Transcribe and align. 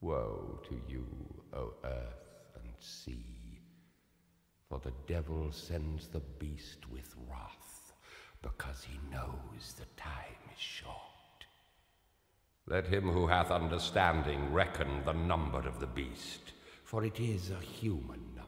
Woe 0.00 0.60
to 0.68 0.80
you, 0.88 1.06
O 1.52 1.74
earth 1.84 2.54
and 2.54 2.72
sea, 2.78 3.60
for 4.68 4.78
the 4.78 4.94
devil 5.06 5.52
sends 5.52 6.08
the 6.08 6.22
beast 6.38 6.88
with 6.90 7.14
wrath, 7.28 7.92
because 8.40 8.82
he 8.82 8.98
knows 9.10 9.74
the 9.74 9.84
time 9.96 10.38
is 10.54 10.58
short. 10.58 10.96
Let 12.66 12.86
him 12.86 13.10
who 13.10 13.26
hath 13.26 13.50
understanding 13.50 14.50
reckon 14.52 15.02
the 15.04 15.12
number 15.12 15.58
of 15.58 15.80
the 15.80 15.86
beast, 15.86 16.52
for 16.84 17.04
it 17.04 17.20
is 17.20 17.50
a 17.50 17.62
human 17.62 18.34
number. 18.34 18.46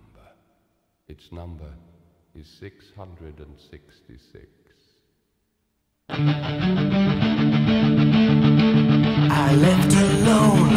Its 1.09 1.31
number 1.33 1.75
is 2.35 2.49
666. 2.49 4.49
I 9.35 9.55
left 9.55 9.93
alone. 9.95 10.73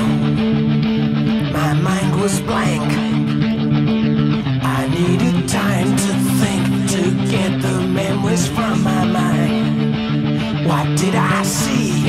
My 1.51 1.73
mind 1.73 2.21
was 2.21 2.39
blank. 2.39 2.89
I 4.77 4.87
needed 4.87 5.49
time 5.49 5.89
to 6.05 6.13
think 6.39 6.65
to 6.93 7.01
get 7.29 7.61
the 7.61 7.81
memories 7.81 8.47
from 8.47 8.81
my 8.81 9.03
mind. 9.05 10.67
What 10.67 10.87
did 10.97 11.15
I 11.15 11.43
see? 11.43 12.03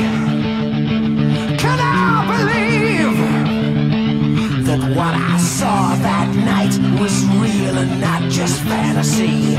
Can 1.63 1.79
I 1.79 2.25
believe 2.33 3.17
that 4.67 4.81
what 4.95 5.15
I 5.33 5.37
saw 5.37 5.95
that 5.95 6.29
night 6.51 6.75
was 7.01 7.25
real 7.43 7.77
and 7.77 7.99
not 7.99 8.21
just 8.31 8.61
fantasy? 8.61 9.55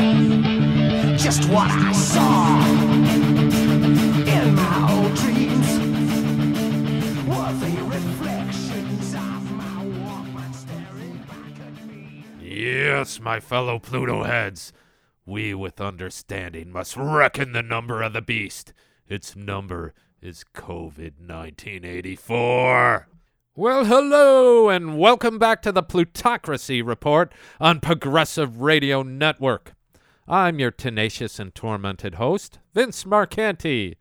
Just 1.16 1.48
what 1.50 1.70
I 1.70 1.92
saw 1.92 2.67
Yes, 12.88 13.20
my 13.20 13.38
fellow 13.38 13.78
Pluto 13.78 14.22
heads. 14.22 14.72
We 15.26 15.52
with 15.52 15.78
understanding 15.78 16.72
must 16.72 16.96
reckon 16.96 17.52
the 17.52 17.62
number 17.62 18.00
of 18.00 18.14
the 18.14 18.22
beast. 18.22 18.72
Its 19.06 19.36
number 19.36 19.92
is 20.22 20.42
COVID 20.54 21.20
1984. 21.20 23.08
Well, 23.54 23.84
hello, 23.84 24.70
and 24.70 24.98
welcome 24.98 25.38
back 25.38 25.60
to 25.62 25.70
the 25.70 25.82
Plutocracy 25.82 26.80
Report 26.80 27.30
on 27.60 27.80
Progressive 27.80 28.62
Radio 28.62 29.02
Network. 29.02 29.74
I'm 30.26 30.58
your 30.58 30.70
tenacious 30.70 31.38
and 31.38 31.54
tormented 31.54 32.14
host, 32.14 32.58
Vince 32.72 33.04
Marcanti. 33.04 33.96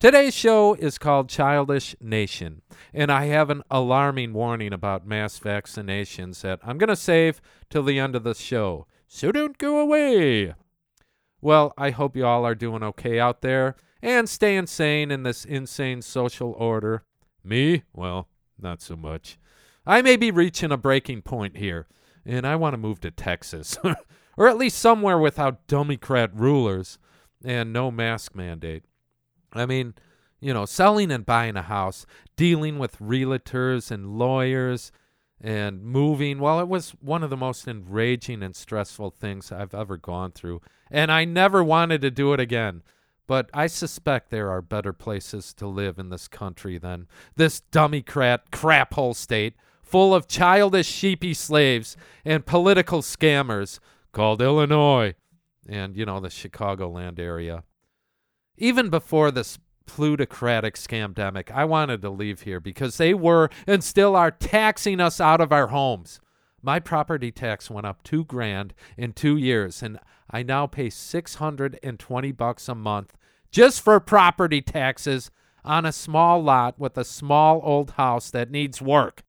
Today's 0.00 0.32
show 0.32 0.74
is 0.74 0.96
called 0.96 1.28
Childish 1.28 1.96
Nation, 2.00 2.62
and 2.94 3.10
I 3.10 3.24
have 3.24 3.50
an 3.50 3.64
alarming 3.68 4.32
warning 4.32 4.72
about 4.72 5.04
mass 5.04 5.40
vaccinations 5.40 6.42
that 6.42 6.60
I'm 6.62 6.78
going 6.78 6.86
to 6.86 6.94
save 6.94 7.40
till 7.68 7.82
the 7.82 7.98
end 7.98 8.14
of 8.14 8.22
the 8.22 8.36
show. 8.36 8.86
So 9.08 9.32
don't 9.32 9.58
go 9.58 9.80
away. 9.80 10.54
Well, 11.40 11.74
I 11.76 11.90
hope 11.90 12.14
you 12.14 12.24
all 12.24 12.44
are 12.44 12.54
doing 12.54 12.84
okay 12.84 13.18
out 13.18 13.40
there 13.40 13.74
and 14.00 14.28
staying 14.28 14.68
sane 14.68 15.10
in 15.10 15.24
this 15.24 15.44
insane 15.44 16.02
social 16.02 16.52
order. 16.52 17.02
Me? 17.42 17.82
Well, 17.92 18.28
not 18.56 18.80
so 18.80 18.94
much. 18.94 19.36
I 19.84 20.00
may 20.00 20.14
be 20.14 20.30
reaching 20.30 20.70
a 20.70 20.76
breaking 20.76 21.22
point 21.22 21.56
here, 21.56 21.88
and 22.24 22.46
I 22.46 22.54
want 22.54 22.74
to 22.74 22.78
move 22.78 23.00
to 23.00 23.10
Texas, 23.10 23.76
or 24.36 24.46
at 24.46 24.58
least 24.58 24.78
somewhere 24.78 25.18
without 25.18 25.66
Democrat 25.66 26.30
rulers 26.32 26.98
and 27.44 27.72
no 27.72 27.90
mask 27.90 28.36
mandate. 28.36 28.84
I 29.52 29.66
mean, 29.66 29.94
you 30.40 30.54
know, 30.54 30.66
selling 30.66 31.10
and 31.10 31.26
buying 31.26 31.56
a 31.56 31.62
house, 31.62 32.06
dealing 32.36 32.78
with 32.78 32.98
realtors 32.98 33.90
and 33.90 34.18
lawyers, 34.18 34.92
and 35.40 35.82
moving. 35.82 36.38
Well, 36.38 36.60
it 36.60 36.68
was 36.68 36.90
one 37.00 37.22
of 37.22 37.30
the 37.30 37.36
most 37.36 37.68
enraging 37.68 38.42
and 38.42 38.54
stressful 38.54 39.10
things 39.10 39.52
I've 39.52 39.74
ever 39.74 39.96
gone 39.96 40.32
through. 40.32 40.60
And 40.90 41.12
I 41.12 41.24
never 41.24 41.62
wanted 41.62 42.00
to 42.02 42.10
do 42.10 42.32
it 42.32 42.40
again. 42.40 42.82
But 43.26 43.50
I 43.52 43.66
suspect 43.66 44.30
there 44.30 44.50
are 44.50 44.62
better 44.62 44.92
places 44.92 45.52
to 45.54 45.66
live 45.66 45.98
in 45.98 46.08
this 46.08 46.28
country 46.28 46.78
than 46.78 47.06
this 47.36 47.60
Democrat 47.60 48.50
crap 48.50 48.94
hole 48.94 49.14
state 49.14 49.54
full 49.82 50.14
of 50.14 50.28
childish 50.28 50.86
sheepy 50.86 51.34
slaves 51.34 51.96
and 52.24 52.46
political 52.46 53.02
scammers 53.02 53.80
called 54.12 54.40
Illinois 54.40 55.14
and, 55.68 55.96
you 55.96 56.06
know, 56.06 56.20
the 56.20 56.28
Chicagoland 56.28 57.18
area. 57.18 57.64
Even 58.58 58.90
before 58.90 59.30
this 59.30 59.58
plutocratic 59.86 60.74
scamdemic, 60.74 61.50
I 61.50 61.64
wanted 61.64 62.02
to 62.02 62.10
leave 62.10 62.42
here 62.42 62.60
because 62.60 62.96
they 62.96 63.14
were 63.14 63.50
and 63.66 63.82
still 63.82 64.16
are 64.16 64.32
taxing 64.32 65.00
us 65.00 65.20
out 65.20 65.40
of 65.40 65.52
our 65.52 65.68
homes. 65.68 66.20
My 66.60 66.80
property 66.80 67.30
tax 67.30 67.70
went 67.70 67.86
up 67.86 68.02
two 68.02 68.24
grand 68.24 68.74
in 68.96 69.12
two 69.12 69.36
years, 69.36 69.80
and 69.80 70.00
I 70.28 70.42
now 70.42 70.66
pay 70.66 70.90
620 70.90 72.32
bucks 72.32 72.68
a 72.68 72.74
month 72.74 73.16
just 73.50 73.80
for 73.80 73.98
property 74.00 74.60
taxes 74.60 75.30
on 75.64 75.86
a 75.86 75.92
small 75.92 76.42
lot 76.42 76.78
with 76.78 76.98
a 76.98 77.04
small 77.04 77.60
old 77.62 77.92
house 77.92 78.30
that 78.32 78.50
needs 78.50 78.82
work. 78.82 79.22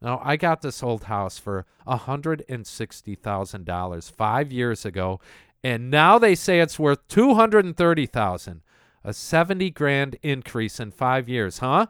Now, 0.00 0.22
I 0.24 0.36
got 0.36 0.62
this 0.62 0.82
old 0.82 1.04
house 1.04 1.38
for 1.38 1.66
$160,000 1.86 4.12
five 4.12 4.52
years 4.52 4.84
ago, 4.84 5.20
and 5.62 5.90
now 5.90 6.18
they 6.18 6.34
say 6.34 6.60
it's 6.60 6.78
worth 6.78 7.06
230000 7.08 8.60
a 9.04 9.12
70 9.12 9.70
grand 9.70 10.16
increase 10.22 10.78
in 10.78 10.90
five 10.90 11.28
years, 11.28 11.58
huh? 11.58 11.86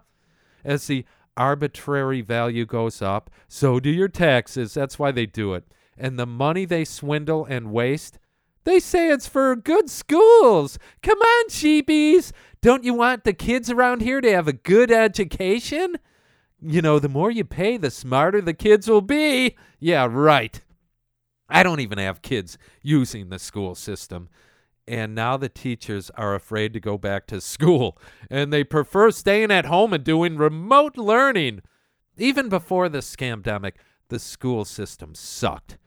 As 0.64 0.86
the 0.86 1.04
arbitrary 1.36 2.20
value 2.20 2.66
goes 2.66 3.00
up, 3.00 3.30
so 3.48 3.80
do 3.80 3.90
your 3.90 4.08
taxes. 4.08 4.74
That's 4.74 4.98
why 4.98 5.10
they 5.10 5.26
do 5.26 5.54
it. 5.54 5.64
And 5.96 6.18
the 6.18 6.26
money 6.26 6.64
they 6.64 6.84
swindle 6.84 7.44
and 7.44 7.72
waste, 7.72 8.18
they 8.64 8.78
say 8.78 9.10
it's 9.10 9.26
for 9.26 9.56
good 9.56 9.88
schools. 9.90 10.78
Come 11.02 11.18
on, 11.18 11.48
sheepies. 11.48 12.32
Don't 12.60 12.84
you 12.84 12.94
want 12.94 13.24
the 13.24 13.32
kids 13.32 13.70
around 13.70 14.02
here 14.02 14.20
to 14.20 14.32
have 14.32 14.46
a 14.46 14.52
good 14.52 14.90
education? 14.90 15.96
You 16.60 16.82
know, 16.82 16.98
the 16.98 17.08
more 17.08 17.30
you 17.30 17.44
pay, 17.44 17.76
the 17.76 17.90
smarter 17.90 18.40
the 18.40 18.54
kids 18.54 18.88
will 18.88 19.00
be. 19.00 19.56
Yeah, 19.80 20.06
right. 20.10 20.60
I 21.48 21.62
don't 21.62 21.80
even 21.80 21.98
have 21.98 22.22
kids 22.22 22.58
using 22.82 23.28
the 23.28 23.38
school 23.38 23.74
system. 23.74 24.28
And 24.86 25.14
now 25.14 25.36
the 25.36 25.48
teachers 25.48 26.10
are 26.10 26.34
afraid 26.34 26.72
to 26.72 26.80
go 26.80 26.96
back 26.98 27.26
to 27.28 27.40
school 27.42 27.98
and 28.30 28.52
they 28.52 28.64
prefer 28.64 29.10
staying 29.10 29.50
at 29.50 29.66
home 29.66 29.92
and 29.92 30.04
doing 30.04 30.36
remote 30.36 30.96
learning. 30.96 31.62
Even 32.16 32.48
before 32.48 32.88
the 32.88 32.98
scamdemic, 32.98 33.74
the 34.08 34.18
school 34.18 34.64
system 34.64 35.14
sucked. 35.14 35.78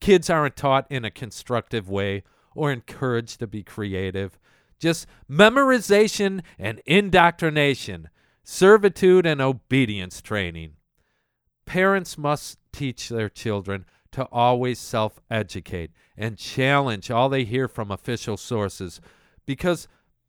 Kids 0.00 0.30
aren't 0.30 0.56
taught 0.56 0.86
in 0.90 1.04
a 1.04 1.10
constructive 1.10 1.88
way 1.88 2.22
or 2.54 2.72
encouraged 2.72 3.38
to 3.40 3.46
be 3.46 3.62
creative. 3.62 4.38
Just 4.78 5.06
memorization 5.30 6.42
and 6.58 6.80
indoctrination, 6.86 8.08
servitude 8.42 9.26
and 9.26 9.40
obedience 9.40 10.22
training. 10.22 10.74
Parents 11.66 12.16
must 12.16 12.58
teach 12.72 13.08
their 13.08 13.28
children 13.28 13.84
to 14.12 14.24
always 14.32 14.78
self 14.78 15.20
educate 15.30 15.90
and 16.16 16.36
challenge 16.36 17.10
all 17.10 17.28
they 17.28 17.44
hear 17.44 17.68
from 17.68 17.90
official 17.90 18.36
sources 18.36 19.00
because 19.46 19.88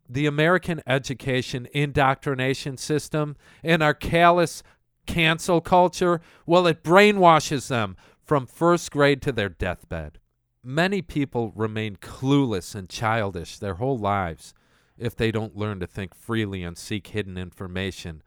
the 0.10 0.26
American 0.26 0.82
education 0.86 1.68
indoctrination 1.74 2.78
system 2.78 3.36
and 3.64 3.82
our 3.82 3.94
callous 3.94 4.62
cancel 5.06 5.62
culture, 5.62 6.22
well, 6.46 6.68
it 6.68 6.84
brainwashes 6.84 7.68
them 7.68 7.96
from 8.24 8.46
first 8.46 8.92
grade 8.92 9.22
to 9.22 9.32
their 9.32 9.50
deathbed. 9.50 10.20
Many 10.64 11.02
people 11.02 11.52
remain 11.56 11.96
clueless 11.96 12.76
and 12.76 12.88
childish 12.90 13.58
their 13.58 13.76
whole 13.76 13.98
lives 13.98 14.54
if 14.98 15.16
they 15.16 15.32
don't 15.32 15.58
learn 15.58 15.80
to 15.80 15.88
think 15.88 16.14
freely 16.14 16.64
and 16.64 16.78
seek 16.78 17.08
hidden 17.08 17.38
information 17.38 18.22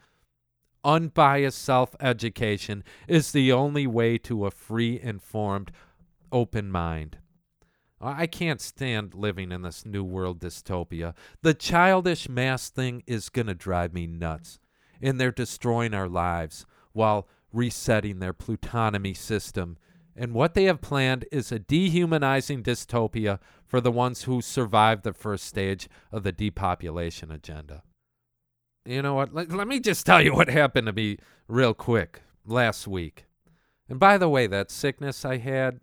unbiased 0.85 1.63
self 1.63 1.97
education 2.01 2.85
is 3.09 3.33
the 3.33 3.53
only 3.53 3.87
way 3.87 4.19
to 4.19 4.47
a 4.47 4.51
free, 4.51 5.01
informed, 5.01 5.73
open 6.31 6.71
mind. 6.71 7.19
I 8.01 8.27
can't 8.27 8.61
stand 8.61 9.15
living 9.15 9.51
in 9.51 9.63
this 9.63 9.87
new 9.87 10.05
world 10.05 10.41
dystopia. 10.41 11.15
The 11.43 11.55
childish 11.55 12.29
mass 12.29 12.69
thing 12.69 13.03
is 13.07 13.31
going 13.31 13.47
to 13.47 13.55
drive 13.55 13.95
me 13.95 14.07
nuts. 14.07 14.59
And 15.01 15.19
they're 15.19 15.33
destroying 15.33 15.95
our 15.95 16.09
lives 16.09 16.67
while 16.93 17.29
resetting 17.53 18.19
their 18.19 18.35
plutonomy 18.35 19.17
system. 19.17 19.79
And 20.17 20.35
what 20.35 20.55
they 20.55 20.65
have 20.65 20.81
planned 20.81 21.25
is 21.33 21.51
a 21.51 21.59
dehumanizing 21.59 22.63
dystopia 22.63 23.39
for 23.65 23.81
the 23.81 23.93
ones 23.93 24.25
who 24.25 24.43
survived 24.43 25.03
the 25.03 25.13
first 25.13 25.47
stage 25.47 25.89
of 26.13 26.23
the 26.25 26.33
depopulation 26.33 27.31
agenda. 27.31 27.83
You 28.85 29.03
know 29.03 29.15
what? 29.15 29.35
Let, 29.35 29.51
let 29.51 29.69
me 29.69 29.81
just 29.81 30.05
tell 30.05 30.21
you 30.21 30.35
what 30.37 30.49
happened 30.49 30.87
to 30.87 30.93
me 30.93 31.19
real 31.49 31.75
quick 31.75 32.23
last 32.47 32.87
week. 32.87 33.25
And 33.89 33.99
by 33.99 34.19
the 34.19 34.29
way, 34.29 34.47
that 34.47 34.71
sickness 34.71 35.25
I 35.25 35.39
had 35.39 35.81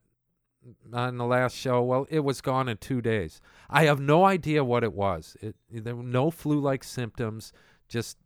on 0.94 1.18
the 1.18 1.25
last 1.25 1.56
show, 1.56 1.81
well, 1.81 2.07
it 2.09 2.19
was 2.19 2.42
gone 2.42 2.68
in 2.69 2.77
two 2.77 3.01
days. 3.01 3.42
I 3.69 3.86
have 3.86 4.00
no 4.00 4.25
idea 4.25 4.63
what 4.63 4.83
it 4.83 4.94
was. 4.94 5.36
It, 5.42 5.56
there 5.69 5.95
were 5.95 6.03
no 6.03 6.31
flu 6.31 6.59
like 6.59 6.83
symptoms, 6.83 7.51
just 7.88 8.18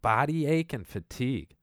body 0.00 0.46
ache 0.46 0.72
and 0.72 0.86
fatigue. 0.86 1.54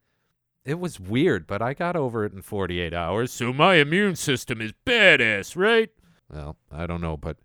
it 0.65 0.79
was 0.79 0.99
weird, 0.99 1.47
but 1.47 1.61
I 1.61 1.73
got 1.73 1.95
over 1.95 2.25
it 2.25 2.33
in 2.33 2.41
48 2.41 2.93
hours. 2.93 3.31
So 3.31 3.51
my 3.51 3.75
immune 3.75 4.15
system 4.15 4.61
is 4.61 4.73
badass, 4.85 5.55
right? 5.55 5.89
Well, 6.31 6.57
I 6.71 6.85
don't 6.85 7.01
know, 7.01 7.17
but 7.17 7.37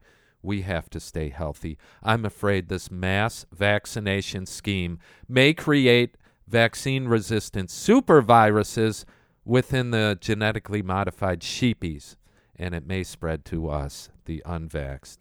we 0.44 0.62
have 0.62 0.90
to 0.90 1.00
stay 1.00 1.30
healthy. 1.30 1.78
I'm 2.02 2.24
afraid 2.24 2.68
this 2.68 2.90
mass 2.90 3.46
vaccination 3.50 4.46
scheme 4.46 4.98
may 5.28 5.54
create 5.54 6.16
vaccine 6.46 7.08
resistant 7.08 7.70
superviruses 7.70 9.04
within 9.44 9.90
the 9.90 10.18
genetically 10.20 10.82
modified 10.82 11.40
sheepies, 11.40 12.16
and 12.56 12.74
it 12.74 12.86
may 12.86 13.02
spread 13.02 13.44
to 13.46 13.68
us, 13.68 14.10
the 14.26 14.42
unvaxxed. 14.46 15.18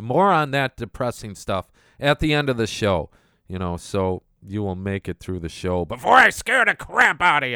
More 0.00 0.30
on 0.30 0.50
that 0.52 0.76
depressing 0.76 1.34
stuff 1.34 1.70
at 2.00 2.20
the 2.20 2.32
end 2.32 2.48
of 2.48 2.56
the 2.56 2.66
show, 2.66 3.10
you 3.46 3.58
know, 3.58 3.76
so 3.76 4.22
you 4.42 4.62
will 4.62 4.76
make 4.76 5.08
it 5.08 5.20
through 5.20 5.40
the 5.40 5.48
show 5.48 5.84
before 5.84 6.14
I 6.14 6.30
scare 6.30 6.64
the 6.64 6.74
crap 6.74 7.20
out 7.20 7.44
of 7.44 7.50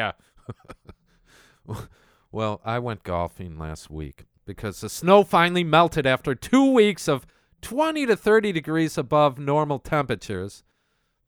you. 1.66 1.76
well, 2.32 2.60
I 2.64 2.78
went 2.78 3.02
golfing 3.02 3.58
last 3.58 3.90
week 3.90 4.24
because 4.48 4.80
the 4.80 4.88
snow 4.88 5.22
finally 5.22 5.62
melted 5.62 6.06
after 6.06 6.34
two 6.34 6.72
weeks 6.72 7.06
of 7.06 7.26
20 7.60 8.06
to 8.06 8.16
30 8.16 8.50
degrees 8.50 8.96
above 8.96 9.38
normal 9.38 9.78
temperatures. 9.78 10.64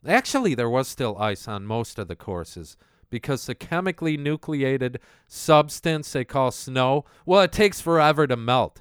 Actually, 0.08 0.54
there 0.54 0.70
was 0.70 0.88
still 0.88 1.18
ice 1.18 1.46
on 1.46 1.66
most 1.66 1.98
of 1.98 2.08
the 2.08 2.16
courses 2.16 2.78
because 3.10 3.44
the 3.44 3.54
chemically 3.54 4.16
nucleated 4.16 4.98
substance 5.26 6.10
they 6.10 6.24
call 6.24 6.50
snow, 6.50 7.04
well, 7.26 7.42
it 7.42 7.52
takes 7.52 7.82
forever 7.82 8.26
to 8.26 8.36
melt. 8.36 8.80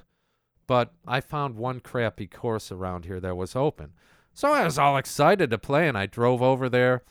But 0.66 0.94
I 1.06 1.20
found 1.20 1.56
one 1.56 1.80
crappy 1.80 2.26
course 2.26 2.72
around 2.72 3.04
here 3.04 3.20
that 3.20 3.36
was 3.36 3.54
open. 3.54 3.92
So 4.32 4.52
I 4.52 4.64
was 4.64 4.78
all 4.78 4.96
excited 4.96 5.50
to 5.50 5.58
play, 5.58 5.86
and 5.86 5.98
I 5.98 6.06
drove 6.06 6.40
over 6.40 6.70
there 6.70 7.02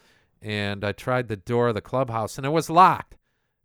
and 0.41 0.83
I 0.83 0.93
tried 0.93 1.27
the 1.27 1.35
door 1.35 1.67
of 1.67 1.75
the 1.75 1.81
clubhouse, 1.81 2.37
and 2.37 2.45
it 2.45 2.51
was 2.51 2.71
locked 2.71 3.17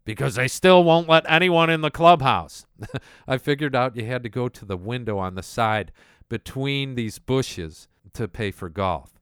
because 0.04 0.34
they 0.34 0.48
still 0.48 0.84
won't 0.84 1.08
let 1.08 1.24
anyone 1.30 1.70
in 1.70 1.80
the 1.80 1.90
clubhouse. 1.90 2.66
I 3.26 3.38
figured 3.38 3.74
out 3.74 3.96
you 3.96 4.06
had 4.06 4.22
to 4.22 4.28
go 4.28 4.48
to 4.48 4.64
the 4.64 4.76
window 4.76 5.18
on 5.18 5.34
the 5.34 5.42
side 5.42 5.92
between 6.28 6.94
these 6.94 7.18
bushes 7.18 7.88
to 8.12 8.28
pay 8.28 8.50
for 8.50 8.68
golf. 8.68 9.12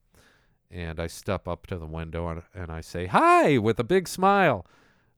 And 0.70 0.99
I 0.99 1.06
step 1.06 1.46
up 1.46 1.67
to 1.67 1.76
the 1.76 1.87
window 1.87 2.29
and, 2.29 2.43
and 2.55 2.70
I 2.70 2.81
say, 2.81 3.06
Hi, 3.06 3.58
with 3.58 3.79
a 3.79 3.84
big 3.84 4.08
smile. 4.08 4.67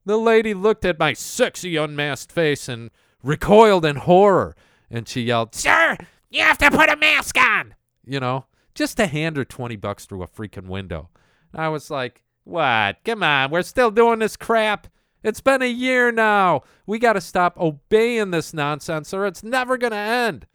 The 0.04 0.18
lady 0.18 0.52
looked 0.52 0.84
at 0.84 0.98
my 0.98 1.12
sexy 1.12 1.76
unmasked 1.76 2.32
face 2.32 2.68
and 2.68 2.90
recoiled 3.22 3.84
in 3.84 3.96
horror. 3.96 4.54
And 4.90 5.08
she 5.08 5.22
yelled, 5.22 5.54
Sir, 5.54 5.96
you 6.28 6.42
have 6.42 6.58
to 6.58 6.70
put 6.70 6.90
a 6.90 6.96
mask 6.96 7.38
on. 7.38 7.74
You 8.04 8.20
know, 8.20 8.46
just 8.74 8.96
to 8.98 9.06
hand 9.06 9.36
her 9.36 9.44
20 9.44 9.76
bucks 9.76 10.04
through 10.04 10.22
a 10.22 10.28
freaking 10.28 10.66
window. 10.66 11.08
And 11.52 11.62
I 11.62 11.68
was 11.68 11.90
like, 11.90 12.24
What? 12.42 12.96
Come 13.04 13.22
on, 13.22 13.50
we're 13.50 13.62
still 13.62 13.90
doing 13.90 14.18
this 14.18 14.36
crap. 14.36 14.88
It's 15.24 15.40
been 15.40 15.62
a 15.62 15.66
year 15.66 16.12
now. 16.12 16.62
We 16.86 16.98
got 16.98 17.14
to 17.14 17.20
stop 17.20 17.58
obeying 17.58 18.30
this 18.30 18.52
nonsense 18.52 19.14
or 19.14 19.26
it's 19.26 19.42
never 19.42 19.78
going 19.78 19.92
to 19.92 19.96
end. 19.96 20.46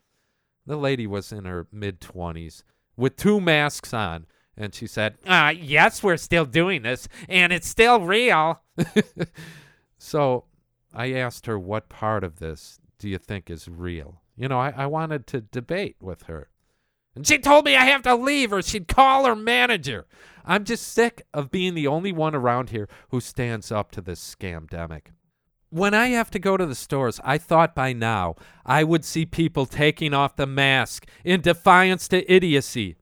The 0.64 0.76
lady 0.76 1.08
was 1.08 1.32
in 1.32 1.44
her 1.44 1.66
mid 1.72 2.00
20s 2.00 2.62
with 2.96 3.16
two 3.16 3.40
masks 3.40 3.92
on. 3.92 4.26
And 4.56 4.74
she 4.74 4.86
said, 4.86 5.16
uh, 5.26 5.52
Yes, 5.56 6.02
we're 6.02 6.18
still 6.18 6.44
doing 6.44 6.82
this, 6.82 7.08
and 7.28 7.52
it's 7.52 7.66
still 7.66 8.00
real. 8.00 8.60
so 9.98 10.44
I 10.94 11.12
asked 11.14 11.46
her, 11.46 11.58
What 11.58 11.88
part 11.88 12.22
of 12.22 12.38
this 12.38 12.78
do 12.98 13.08
you 13.08 13.18
think 13.18 13.48
is 13.50 13.68
real? 13.68 14.20
You 14.36 14.48
know, 14.48 14.60
I, 14.60 14.72
I 14.76 14.86
wanted 14.86 15.26
to 15.28 15.40
debate 15.40 15.96
with 16.00 16.24
her. 16.24 16.50
And 17.14 17.26
she 17.26 17.38
told 17.38 17.64
me 17.64 17.74
I 17.76 17.84
have 17.84 18.02
to 18.02 18.14
leave 18.14 18.52
or 18.52 18.62
she'd 18.62 18.88
call 18.88 19.24
her 19.24 19.36
manager. 19.36 20.06
I'm 20.44 20.64
just 20.64 20.88
sick 20.88 21.22
of 21.34 21.50
being 21.50 21.74
the 21.74 21.86
only 21.86 22.12
one 22.12 22.34
around 22.34 22.70
here 22.70 22.88
who 23.10 23.20
stands 23.20 23.70
up 23.70 23.90
to 23.92 24.00
this 24.00 24.20
scamdemic. 24.34 25.08
When 25.68 25.94
I 25.94 26.08
have 26.08 26.30
to 26.32 26.38
go 26.38 26.56
to 26.56 26.66
the 26.66 26.74
stores, 26.74 27.20
I 27.22 27.38
thought 27.38 27.74
by 27.74 27.92
now 27.92 28.34
I 28.66 28.82
would 28.82 29.04
see 29.04 29.24
people 29.24 29.66
taking 29.66 30.12
off 30.12 30.34
the 30.34 30.46
mask 30.46 31.06
in 31.24 31.42
defiance 31.42 32.08
to 32.08 32.32
idiocy. 32.32 32.96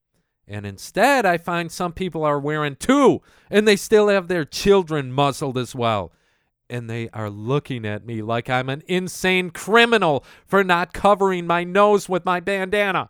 And 0.47 0.65
instead, 0.65 1.25
I 1.25 1.37
find 1.37 1.71
some 1.71 1.93
people 1.93 2.23
are 2.23 2.39
wearing 2.39 2.75
two, 2.75 3.21
and 3.49 3.67
they 3.67 3.75
still 3.75 4.07
have 4.07 4.27
their 4.27 4.45
children 4.45 5.11
muzzled 5.11 5.57
as 5.57 5.75
well. 5.75 6.11
And 6.69 6.89
they 6.89 7.09
are 7.09 7.29
looking 7.29 7.85
at 7.85 8.05
me 8.05 8.21
like 8.21 8.49
I'm 8.49 8.69
an 8.69 8.83
insane 8.87 9.51
criminal 9.51 10.23
for 10.45 10.63
not 10.63 10.93
covering 10.93 11.47
my 11.47 11.63
nose 11.63 12.09
with 12.09 12.25
my 12.25 12.39
bandana. 12.39 13.09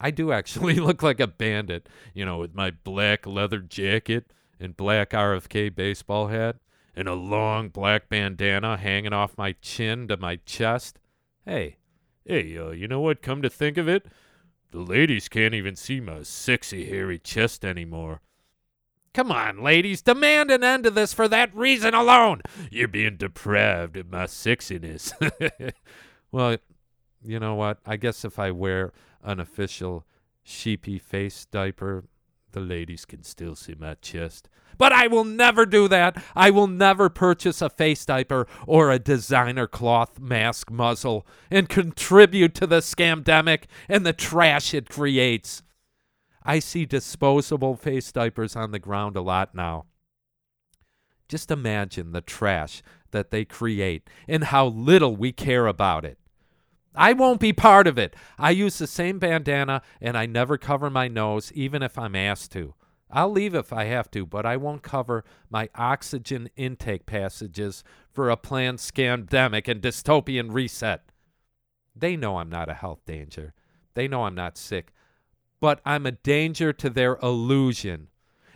I 0.00 0.10
do 0.10 0.32
actually 0.32 0.74
look 0.76 1.02
like 1.02 1.20
a 1.20 1.26
bandit, 1.26 1.88
you 2.14 2.24
know, 2.24 2.38
with 2.38 2.54
my 2.54 2.70
black 2.70 3.26
leather 3.26 3.60
jacket 3.60 4.32
and 4.60 4.76
black 4.76 5.10
RFK 5.10 5.74
baseball 5.74 6.28
hat 6.28 6.56
and 6.94 7.08
a 7.08 7.14
long 7.14 7.68
black 7.68 8.08
bandana 8.08 8.76
hanging 8.76 9.12
off 9.12 9.38
my 9.38 9.52
chin 9.62 10.08
to 10.08 10.16
my 10.16 10.36
chest. 10.44 10.98
Hey, 11.44 11.76
hey, 12.24 12.58
uh, 12.58 12.70
you 12.70 12.88
know 12.88 13.00
what? 13.00 13.22
Come 13.22 13.40
to 13.42 13.50
think 13.50 13.76
of 13.76 13.88
it, 13.88 14.06
the 14.70 14.80
ladies 14.80 15.28
can't 15.28 15.54
even 15.54 15.76
see 15.76 16.00
my 16.00 16.22
sexy 16.22 16.90
hairy 16.90 17.18
chest 17.18 17.64
anymore. 17.64 18.20
Come 19.14 19.32
on, 19.32 19.62
ladies, 19.62 20.02
demand 20.02 20.50
an 20.50 20.62
end 20.62 20.84
to 20.84 20.90
this 20.90 21.14
for 21.14 21.26
that 21.28 21.54
reason 21.54 21.94
alone. 21.94 22.42
You're 22.70 22.88
being 22.88 23.16
deprived 23.16 23.96
of 23.96 24.10
my 24.10 24.24
sexiness. 24.24 25.12
well, 26.30 26.58
you 27.24 27.38
know 27.40 27.54
what? 27.54 27.78
I 27.86 27.96
guess 27.96 28.24
if 28.24 28.38
I 28.38 28.50
wear 28.50 28.92
an 29.22 29.40
official 29.40 30.06
sheepy 30.42 30.98
face 30.98 31.44
diaper, 31.44 32.04
the 32.52 32.60
ladies 32.60 33.04
can 33.04 33.22
still 33.22 33.54
see 33.54 33.74
my 33.78 33.94
chest. 33.94 34.48
But 34.78 34.92
I 34.92 35.08
will 35.08 35.24
never 35.24 35.66
do 35.66 35.88
that. 35.88 36.22
I 36.36 36.50
will 36.50 36.68
never 36.68 37.08
purchase 37.08 37.60
a 37.60 37.68
face 37.68 38.04
diaper 38.04 38.46
or 38.66 38.90
a 38.90 38.98
designer 38.98 39.66
cloth 39.66 40.20
mask 40.20 40.70
muzzle 40.70 41.26
and 41.50 41.68
contribute 41.68 42.54
to 42.56 42.66
the 42.66 42.78
scamdemic 42.78 43.64
and 43.88 44.06
the 44.06 44.12
trash 44.12 44.72
it 44.72 44.88
creates. 44.88 45.62
I 46.44 46.60
see 46.60 46.86
disposable 46.86 47.76
face 47.76 48.10
diapers 48.12 48.56
on 48.56 48.70
the 48.70 48.78
ground 48.78 49.16
a 49.16 49.20
lot 49.20 49.54
now. 49.54 49.86
Just 51.28 51.50
imagine 51.50 52.12
the 52.12 52.22
trash 52.22 52.82
that 53.10 53.30
they 53.30 53.44
create 53.44 54.08
and 54.26 54.44
how 54.44 54.66
little 54.66 55.14
we 55.16 55.32
care 55.32 55.66
about 55.66 56.04
it. 56.04 56.18
I 56.98 57.12
won't 57.12 57.38
be 57.38 57.52
part 57.52 57.86
of 57.86 57.96
it. 57.96 58.16
I 58.38 58.50
use 58.50 58.78
the 58.78 58.88
same 58.88 59.20
bandana 59.20 59.82
and 60.00 60.18
I 60.18 60.26
never 60.26 60.58
cover 60.58 60.90
my 60.90 61.06
nose, 61.06 61.52
even 61.52 61.80
if 61.80 61.96
I'm 61.96 62.16
asked 62.16 62.50
to. 62.52 62.74
I'll 63.08 63.30
leave 63.30 63.54
if 63.54 63.72
I 63.72 63.84
have 63.84 64.10
to, 64.10 64.26
but 64.26 64.44
I 64.44 64.56
won't 64.56 64.82
cover 64.82 65.24
my 65.48 65.70
oxygen 65.76 66.50
intake 66.56 67.06
passages 67.06 67.84
for 68.12 68.28
a 68.28 68.36
planned 68.36 68.78
scamdemic 68.78 69.68
and 69.68 69.80
dystopian 69.80 70.52
reset. 70.52 71.12
They 71.94 72.16
know 72.16 72.38
I'm 72.38 72.50
not 72.50 72.68
a 72.68 72.74
health 72.74 73.04
danger. 73.06 73.54
They 73.94 74.08
know 74.08 74.24
I'm 74.24 74.34
not 74.34 74.58
sick. 74.58 74.92
But 75.60 75.80
I'm 75.84 76.04
a 76.04 76.12
danger 76.12 76.72
to 76.72 76.90
their 76.90 77.16
illusion. 77.22 78.08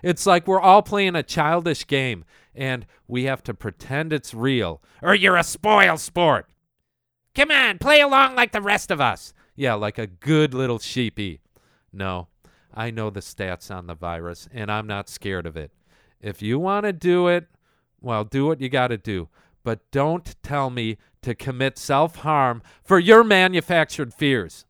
It's 0.03 0.27
like 0.27 0.49
we're 0.49 0.61
all 0.61 0.83
playing 0.83 1.15
a 1.15 1.23
childish 1.23 1.87
game 1.87 2.25
and 2.57 2.87
we 3.07 3.25
have 3.25 3.45
to 3.45 3.55
pretend 3.55 4.13
it's 4.13 4.35
real, 4.35 4.83
or 5.01 5.15
you're 5.15 5.37
a 5.37 5.45
spoil 5.45 5.97
sport. 5.97 6.52
Come 7.35 7.51
on, 7.51 7.79
play 7.79 8.01
along 8.01 8.35
like 8.35 8.53
the 8.53 8.61
rest 8.61 8.91
of 8.91 9.01
us. 9.01 9.33
Yeah, 9.57 9.75
like 9.75 9.99
a 9.99 10.07
good 10.07 10.55
little 10.55 10.79
sheepy. 10.79 11.41
No, 11.93 12.29
I 12.75 12.91
know 12.91 13.11
the 13.11 13.21
stats 13.21 13.75
on 13.75 13.87
the 13.87 13.95
virus, 13.95 14.49
and 14.53 14.71
I'm 14.71 14.87
not 14.87 15.09
scared 15.09 15.47
of 15.47 15.57
it. 15.57 15.73
If 16.21 16.43
you 16.43 16.59
want 16.59 16.85
to 16.85 16.93
do 16.93 17.29
it, 17.29 17.49
well, 18.01 18.25
do 18.25 18.47
what 18.47 18.61
you 18.61 18.69
got 18.69 18.89
to 18.89 18.99
do. 18.99 19.29
But 19.65 19.91
don't 19.91 20.35
tell 20.43 20.71
me 20.71 20.99
to 21.23 21.35
commit 21.35 21.79
self 21.79 22.17
harm 22.17 22.63
for 22.83 22.99
your 22.99 23.25
manufactured 23.25 24.13
fears. 24.13 24.65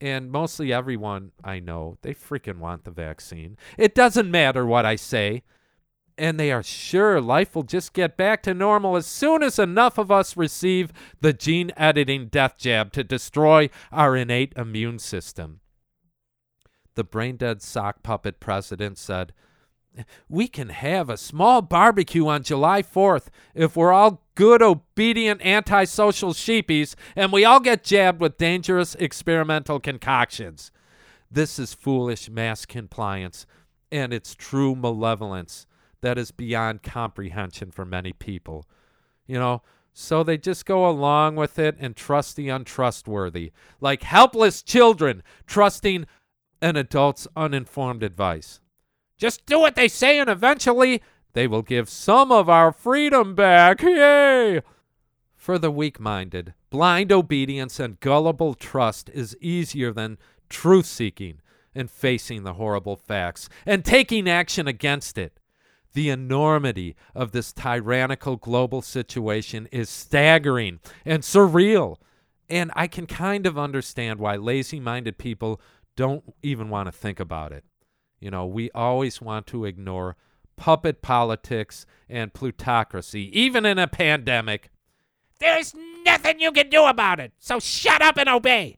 And 0.00 0.30
mostly 0.30 0.72
everyone 0.72 1.32
I 1.42 1.58
know, 1.58 1.98
they 2.02 2.14
freaking 2.14 2.58
want 2.58 2.84
the 2.84 2.90
vaccine. 2.90 3.56
It 3.78 3.94
doesn't 3.94 4.30
matter 4.30 4.66
what 4.66 4.84
I 4.84 4.96
say 4.96 5.42
and 6.18 6.40
they 6.40 6.50
are 6.50 6.62
sure 6.62 7.20
life 7.20 7.54
will 7.54 7.62
just 7.62 7.92
get 7.92 8.16
back 8.16 8.42
to 8.42 8.54
normal 8.54 8.96
as 8.96 9.06
soon 9.06 9.42
as 9.42 9.58
enough 9.58 9.98
of 9.98 10.10
us 10.10 10.36
receive 10.36 10.92
the 11.20 11.32
gene 11.32 11.72
editing 11.76 12.28
death 12.28 12.56
jab 12.56 12.92
to 12.92 13.04
destroy 13.04 13.68
our 13.92 14.16
innate 14.16 14.52
immune 14.56 14.98
system. 14.98 15.60
The 16.94 17.04
brain 17.04 17.36
dead 17.36 17.60
sock 17.60 18.02
puppet 18.02 18.40
president 18.40 18.96
said, 18.96 19.34
We 20.28 20.48
can 20.48 20.70
have 20.70 21.10
a 21.10 21.18
small 21.18 21.60
barbecue 21.60 22.26
on 22.26 22.42
July 22.42 22.82
4th 22.82 23.26
if 23.54 23.76
we're 23.76 23.92
all 23.92 24.22
good, 24.34 24.62
obedient, 24.62 25.44
antisocial 25.44 26.32
sheepies 26.32 26.94
and 27.14 27.32
we 27.32 27.44
all 27.44 27.60
get 27.60 27.84
jabbed 27.84 28.20
with 28.20 28.38
dangerous 28.38 28.94
experimental 28.94 29.78
concoctions. 29.78 30.70
This 31.30 31.58
is 31.58 31.74
foolish 31.74 32.30
mass 32.30 32.64
compliance 32.64 33.44
and 33.92 34.14
it's 34.14 34.34
true 34.34 34.74
malevolence 34.74 35.66
that 36.00 36.18
is 36.18 36.30
beyond 36.30 36.82
comprehension 36.82 37.70
for 37.70 37.84
many 37.84 38.12
people. 38.12 38.66
You 39.26 39.38
know, 39.38 39.62
so 39.92 40.22
they 40.22 40.36
just 40.38 40.66
go 40.66 40.88
along 40.88 41.36
with 41.36 41.58
it 41.58 41.76
and 41.78 41.96
trust 41.96 42.36
the 42.36 42.48
untrustworthy, 42.48 43.52
like 43.80 44.02
helpless 44.02 44.62
children 44.62 45.22
trusting 45.46 46.06
an 46.60 46.76
adult's 46.76 47.26
uninformed 47.36 48.02
advice. 48.02 48.60
Just 49.18 49.46
do 49.46 49.58
what 49.58 49.74
they 49.74 49.88
say, 49.88 50.18
and 50.18 50.28
eventually 50.28 51.02
They 51.36 51.46
will 51.46 51.60
give 51.60 51.90
some 51.90 52.32
of 52.32 52.48
our 52.48 52.72
freedom 52.72 53.34
back. 53.34 53.82
Yay! 53.82 54.62
For 55.34 55.58
the 55.58 55.70
weak 55.70 56.00
minded, 56.00 56.54
blind 56.70 57.12
obedience 57.12 57.78
and 57.78 58.00
gullible 58.00 58.54
trust 58.54 59.10
is 59.12 59.36
easier 59.42 59.92
than 59.92 60.16
truth 60.48 60.86
seeking 60.86 61.40
and 61.74 61.90
facing 61.90 62.44
the 62.44 62.54
horrible 62.54 62.96
facts 62.96 63.50
and 63.66 63.84
taking 63.84 64.26
action 64.30 64.66
against 64.66 65.18
it. 65.18 65.38
The 65.96 66.10
enormity 66.10 66.94
of 67.14 67.32
this 67.32 67.54
tyrannical 67.54 68.36
global 68.36 68.82
situation 68.82 69.66
is 69.72 69.88
staggering 69.88 70.80
and 71.06 71.22
surreal. 71.22 71.96
And 72.50 72.70
I 72.76 72.86
can 72.86 73.06
kind 73.06 73.46
of 73.46 73.56
understand 73.56 74.20
why 74.20 74.36
lazy 74.36 74.78
minded 74.78 75.16
people 75.16 75.58
don't 75.96 76.34
even 76.42 76.68
want 76.68 76.88
to 76.88 76.92
think 76.92 77.18
about 77.18 77.50
it. 77.52 77.64
You 78.20 78.30
know, 78.30 78.44
we 78.44 78.70
always 78.72 79.22
want 79.22 79.46
to 79.46 79.64
ignore 79.64 80.16
puppet 80.56 81.00
politics 81.00 81.86
and 82.10 82.34
plutocracy, 82.34 83.30
even 83.32 83.64
in 83.64 83.78
a 83.78 83.86
pandemic. 83.88 84.68
There's 85.40 85.74
nothing 86.04 86.40
you 86.40 86.52
can 86.52 86.68
do 86.68 86.84
about 86.84 87.20
it, 87.20 87.32
so 87.38 87.58
shut 87.58 88.02
up 88.02 88.18
and 88.18 88.28
obey. 88.28 88.76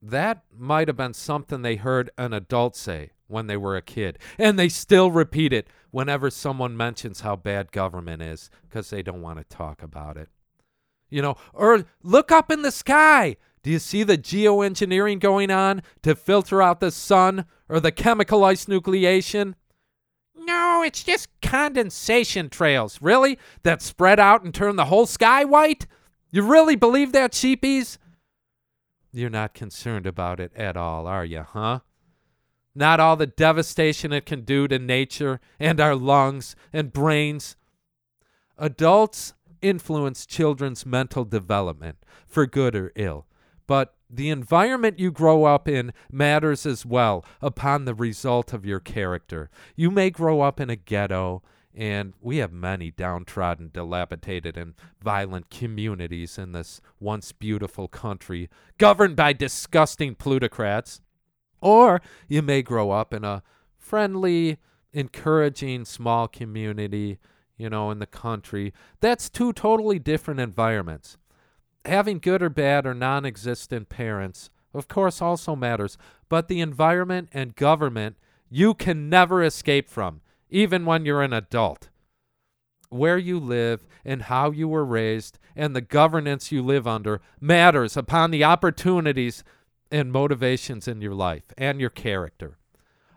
That 0.00 0.44
might 0.50 0.88
have 0.88 0.96
been 0.96 1.12
something 1.12 1.60
they 1.60 1.76
heard 1.76 2.10
an 2.16 2.32
adult 2.32 2.74
say 2.74 3.10
when 3.26 3.46
they 3.46 3.56
were 3.56 3.76
a 3.76 3.82
kid, 3.82 4.18
and 4.38 4.58
they 4.58 4.68
still 4.68 5.10
repeat 5.10 5.52
it 5.52 5.68
whenever 5.90 6.30
someone 6.30 6.76
mentions 6.76 7.20
how 7.20 7.36
bad 7.36 7.72
government 7.72 8.22
is 8.22 8.50
because 8.68 8.90
they 8.90 9.02
don't 9.02 9.22
want 9.22 9.38
to 9.38 9.56
talk 9.56 9.82
about 9.82 10.16
it. 10.16 10.28
You 11.08 11.22
know, 11.22 11.36
or 11.52 11.84
look 12.02 12.32
up 12.32 12.50
in 12.50 12.62
the 12.62 12.72
sky. 12.72 13.36
Do 13.62 13.70
you 13.70 13.78
see 13.78 14.02
the 14.02 14.18
geoengineering 14.18 15.20
going 15.20 15.50
on 15.50 15.82
to 16.02 16.14
filter 16.14 16.60
out 16.60 16.80
the 16.80 16.90
sun 16.90 17.46
or 17.68 17.80
the 17.80 17.92
chemical 17.92 18.44
ice 18.44 18.66
nucleation? 18.66 19.54
No, 20.36 20.82
it's 20.84 21.02
just 21.02 21.28
condensation 21.40 22.50
trails. 22.50 23.00
Really? 23.00 23.38
That 23.62 23.80
spread 23.80 24.20
out 24.20 24.42
and 24.42 24.52
turn 24.52 24.76
the 24.76 24.86
whole 24.86 25.06
sky 25.06 25.44
white? 25.44 25.86
You 26.30 26.42
really 26.42 26.76
believe 26.76 27.12
that, 27.12 27.32
sheepies? 27.32 27.96
You're 29.12 29.30
not 29.30 29.54
concerned 29.54 30.06
about 30.06 30.40
it 30.40 30.52
at 30.56 30.76
all, 30.76 31.06
are 31.06 31.24
you, 31.24 31.42
huh? 31.42 31.80
Not 32.74 33.00
all 33.00 33.16
the 33.16 33.26
devastation 33.26 34.12
it 34.12 34.26
can 34.26 34.42
do 34.42 34.66
to 34.68 34.78
nature 34.78 35.40
and 35.60 35.80
our 35.80 35.94
lungs 35.94 36.56
and 36.72 36.92
brains. 36.92 37.56
Adults 38.58 39.34
influence 39.62 40.26
children's 40.26 40.84
mental 40.84 41.24
development, 41.24 41.98
for 42.26 42.46
good 42.46 42.74
or 42.74 42.92
ill. 42.96 43.26
But 43.66 43.94
the 44.10 44.28
environment 44.30 44.98
you 44.98 45.10
grow 45.10 45.44
up 45.44 45.66
in 45.68 45.92
matters 46.10 46.66
as 46.66 46.84
well 46.84 47.24
upon 47.40 47.84
the 47.84 47.94
result 47.94 48.52
of 48.52 48.66
your 48.66 48.80
character. 48.80 49.50
You 49.74 49.90
may 49.90 50.10
grow 50.10 50.42
up 50.42 50.60
in 50.60 50.68
a 50.68 50.76
ghetto, 50.76 51.42
and 51.74 52.12
we 52.20 52.36
have 52.36 52.52
many 52.52 52.90
downtrodden, 52.90 53.70
dilapidated, 53.72 54.56
and 54.56 54.74
violent 55.02 55.50
communities 55.50 56.38
in 56.38 56.52
this 56.52 56.80
once 57.00 57.32
beautiful 57.32 57.88
country, 57.88 58.48
governed 58.78 59.16
by 59.16 59.32
disgusting 59.32 60.14
plutocrats. 60.14 61.00
Or 61.64 62.02
you 62.28 62.42
may 62.42 62.60
grow 62.60 62.90
up 62.90 63.14
in 63.14 63.24
a 63.24 63.42
friendly, 63.78 64.58
encouraging 64.92 65.86
small 65.86 66.28
community, 66.28 67.18
you 67.56 67.70
know, 67.70 67.90
in 67.90 68.00
the 68.00 68.06
country. 68.06 68.74
That's 69.00 69.30
two 69.30 69.54
totally 69.54 69.98
different 69.98 70.40
environments. 70.40 71.16
Having 71.86 72.18
good 72.18 72.42
or 72.42 72.50
bad 72.50 72.84
or 72.84 72.92
non 72.92 73.24
existent 73.24 73.88
parents, 73.88 74.50
of 74.74 74.88
course, 74.88 75.22
also 75.22 75.56
matters, 75.56 75.96
but 76.28 76.48
the 76.48 76.60
environment 76.60 77.30
and 77.32 77.56
government 77.56 78.16
you 78.50 78.74
can 78.74 79.08
never 79.08 79.42
escape 79.42 79.88
from, 79.88 80.20
even 80.50 80.84
when 80.84 81.06
you're 81.06 81.22
an 81.22 81.32
adult. 81.32 81.88
Where 82.90 83.18
you 83.18 83.40
live 83.40 83.86
and 84.04 84.22
how 84.22 84.50
you 84.50 84.68
were 84.68 84.84
raised 84.84 85.38
and 85.56 85.74
the 85.74 85.80
governance 85.80 86.52
you 86.52 86.62
live 86.62 86.86
under 86.86 87.22
matters 87.40 87.96
upon 87.96 88.32
the 88.32 88.44
opportunities 88.44 89.42
and 89.94 90.10
motivations 90.10 90.88
in 90.88 91.00
your 91.00 91.14
life 91.14 91.44
and 91.56 91.80
your 91.80 91.88
character. 91.88 92.58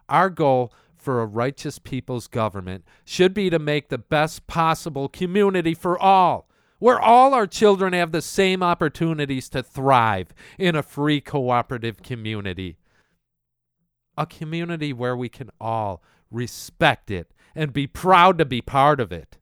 Our 0.07 0.29
goal 0.29 0.71
for 0.95 1.21
a 1.21 1.25
righteous 1.25 1.79
people's 1.79 2.27
government 2.27 2.85
should 3.03 3.33
be 3.33 3.49
to 3.49 3.57
make 3.57 3.89
the 3.89 3.97
best 3.97 4.45
possible 4.45 5.09
community 5.09 5.73
for 5.73 5.97
all, 5.97 6.47
where 6.77 6.99
all 6.99 7.33
our 7.33 7.47
children 7.47 7.93
have 7.93 8.11
the 8.11 8.21
same 8.21 8.61
opportunities 8.61 9.49
to 9.49 9.63
thrive 9.63 10.35
in 10.59 10.75
a 10.75 10.83
free 10.83 11.19
cooperative 11.19 12.03
community. 12.03 12.77
A 14.15 14.27
community 14.27 14.93
where 14.93 15.17
we 15.17 15.29
can 15.29 15.49
all 15.59 16.03
respect 16.29 17.09
it 17.09 17.33
and 17.55 17.73
be 17.73 17.87
proud 17.87 18.37
to 18.37 18.45
be 18.45 18.61
part 18.61 18.99
of 18.99 19.11
it. 19.11 19.39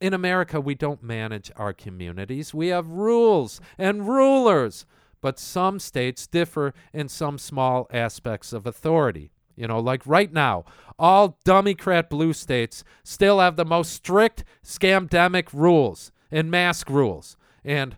In 0.00 0.14
America, 0.14 0.62
we 0.62 0.74
don't 0.74 1.02
manage 1.02 1.52
our 1.56 1.74
communities. 1.74 2.54
We 2.54 2.68
have 2.68 2.86
rules 2.88 3.60
and 3.76 4.08
rulers 4.08 4.86
but 5.20 5.38
some 5.38 5.78
states 5.78 6.26
differ 6.26 6.74
in 6.92 7.08
some 7.08 7.38
small 7.38 7.86
aspects 7.92 8.52
of 8.52 8.66
authority. 8.66 9.30
You 9.56 9.66
know, 9.66 9.80
like 9.80 10.06
right 10.06 10.32
now, 10.32 10.64
all 10.98 11.38
Democrat 11.44 12.08
blue 12.08 12.32
states 12.32 12.84
still 13.02 13.40
have 13.40 13.56
the 13.56 13.64
most 13.64 13.92
strict 13.92 14.44
scamdemic 14.64 15.52
rules 15.52 16.12
and 16.30 16.50
mask 16.50 16.88
rules. 16.88 17.36
And 17.64 17.96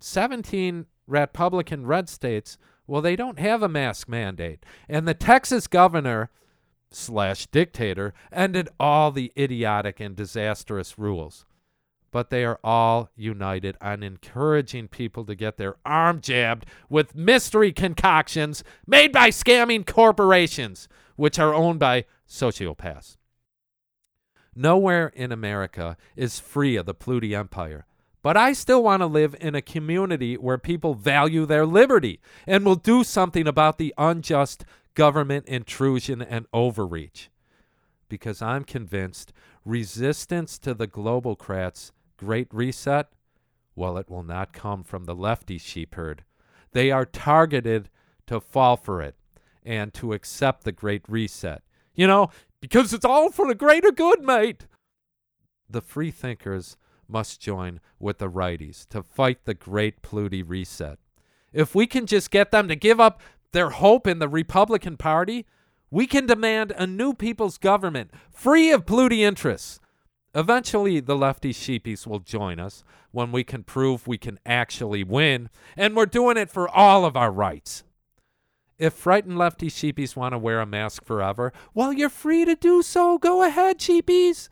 17 0.00 0.86
Republican 1.06 1.86
red 1.86 2.10
states, 2.10 2.58
well, 2.86 3.00
they 3.00 3.16
don't 3.16 3.38
have 3.38 3.62
a 3.62 3.68
mask 3.68 4.08
mandate. 4.08 4.64
And 4.88 5.08
the 5.08 5.14
Texas 5.14 5.66
governor 5.66 6.30
slash 6.90 7.46
dictator 7.46 8.12
ended 8.30 8.68
all 8.78 9.10
the 9.10 9.32
idiotic 9.36 10.00
and 10.00 10.14
disastrous 10.14 10.98
rules 10.98 11.46
but 12.10 12.30
they 12.30 12.44
are 12.44 12.58
all 12.64 13.10
united 13.16 13.76
on 13.80 14.02
encouraging 14.02 14.88
people 14.88 15.24
to 15.24 15.34
get 15.34 15.56
their 15.56 15.76
arm 15.84 16.20
jabbed 16.20 16.66
with 16.88 17.14
mystery 17.14 17.72
concoctions 17.72 18.64
made 18.86 19.12
by 19.12 19.28
scamming 19.28 19.86
corporations, 19.86 20.88
which 21.16 21.38
are 21.38 21.54
owned 21.54 21.78
by 21.78 22.04
sociopaths. 22.28 23.16
Nowhere 24.54 25.12
in 25.14 25.30
America 25.30 25.96
is 26.16 26.40
free 26.40 26.76
of 26.76 26.86
the 26.86 26.94
Pluti 26.94 27.34
Empire. 27.34 27.86
But 28.22 28.36
I 28.36 28.52
still 28.52 28.82
want 28.82 29.00
to 29.00 29.06
live 29.06 29.36
in 29.40 29.54
a 29.54 29.62
community 29.62 30.36
where 30.36 30.58
people 30.58 30.94
value 30.94 31.46
their 31.46 31.64
liberty 31.64 32.20
and 32.46 32.64
will 32.64 32.74
do 32.74 33.04
something 33.04 33.46
about 33.46 33.78
the 33.78 33.94
unjust 33.96 34.64
government 34.94 35.46
intrusion 35.46 36.20
and 36.20 36.46
overreach. 36.52 37.30
Because 38.08 38.42
I'm 38.42 38.64
convinced 38.64 39.32
resistance 39.64 40.58
to 40.58 40.74
the 40.74 40.88
globalcrats 40.88 41.92
Great 42.18 42.48
Reset? 42.52 43.08
Well, 43.74 43.96
it 43.96 44.10
will 44.10 44.24
not 44.24 44.52
come 44.52 44.82
from 44.82 45.04
the 45.04 45.14
lefty 45.14 45.56
sheep 45.56 45.94
herd. 45.94 46.24
They 46.72 46.90
are 46.90 47.06
targeted 47.06 47.88
to 48.26 48.40
fall 48.40 48.76
for 48.76 49.00
it 49.00 49.14
and 49.64 49.94
to 49.94 50.12
accept 50.12 50.64
the 50.64 50.72
Great 50.72 51.02
Reset. 51.08 51.62
You 51.94 52.06
know, 52.06 52.30
because 52.60 52.92
it's 52.92 53.04
all 53.04 53.30
for 53.30 53.46
the 53.46 53.54
greater 53.54 53.90
good, 53.90 54.22
mate. 54.22 54.66
The 55.70 55.80
free 55.80 56.10
thinkers 56.10 56.76
must 57.08 57.40
join 57.40 57.80
with 57.98 58.18
the 58.18 58.28
righties 58.28 58.86
to 58.88 59.02
fight 59.02 59.44
the 59.44 59.54
Great 59.54 60.02
Pluti 60.02 60.42
Reset. 60.42 60.98
If 61.52 61.74
we 61.74 61.86
can 61.86 62.06
just 62.06 62.30
get 62.30 62.50
them 62.50 62.68
to 62.68 62.76
give 62.76 63.00
up 63.00 63.20
their 63.52 63.70
hope 63.70 64.06
in 64.06 64.18
the 64.18 64.28
Republican 64.28 64.96
Party, 64.96 65.46
we 65.90 66.06
can 66.06 66.26
demand 66.26 66.72
a 66.72 66.86
new 66.86 67.14
people's 67.14 67.58
government 67.58 68.10
free 68.30 68.70
of 68.70 68.84
Pluti 68.84 69.24
interests 69.24 69.80
Eventually, 70.34 71.00
the 71.00 71.16
lefty 71.16 71.52
sheepies 71.52 72.06
will 72.06 72.18
join 72.18 72.60
us 72.60 72.84
when 73.10 73.32
we 73.32 73.44
can 73.44 73.62
prove 73.62 74.06
we 74.06 74.18
can 74.18 74.38
actually 74.44 75.02
win, 75.02 75.48
and 75.76 75.96
we're 75.96 76.06
doing 76.06 76.36
it 76.36 76.50
for 76.50 76.68
all 76.68 77.04
of 77.04 77.16
our 77.16 77.30
rights. 77.30 77.82
If 78.78 78.92
frightened 78.92 79.38
lefty 79.38 79.68
sheepies 79.68 80.14
want 80.14 80.34
to 80.34 80.38
wear 80.38 80.60
a 80.60 80.66
mask 80.66 81.04
forever, 81.04 81.52
well, 81.74 81.92
you're 81.92 82.08
free 82.08 82.44
to 82.44 82.54
do 82.54 82.82
so. 82.82 83.18
Go 83.18 83.42
ahead, 83.42 83.78
sheepies. 83.78 84.48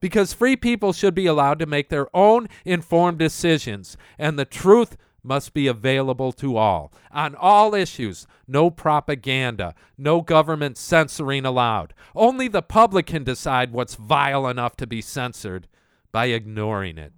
Because 0.00 0.32
free 0.32 0.56
people 0.56 0.92
should 0.92 1.14
be 1.14 1.26
allowed 1.26 1.58
to 1.58 1.66
make 1.66 1.88
their 1.88 2.08
own 2.16 2.48
informed 2.64 3.18
decisions, 3.18 3.96
and 4.18 4.38
the 4.38 4.44
truth 4.44 4.96
must 5.28 5.52
be 5.52 5.66
available 5.66 6.32
to 6.32 6.56
all 6.56 6.92
on 7.12 7.34
all 7.36 7.74
issues. 7.74 8.26
No 8.48 8.70
propaganda, 8.70 9.74
no 9.96 10.22
government 10.22 10.78
censoring 10.78 11.44
allowed. 11.44 11.92
Only 12.16 12.48
the 12.48 12.62
public 12.62 13.06
can 13.06 13.22
decide 13.22 13.72
what's 13.72 13.94
vile 13.94 14.48
enough 14.48 14.74
to 14.76 14.86
be 14.86 15.02
censored 15.02 15.68
by 16.10 16.26
ignoring 16.26 16.96
it. 16.98 17.12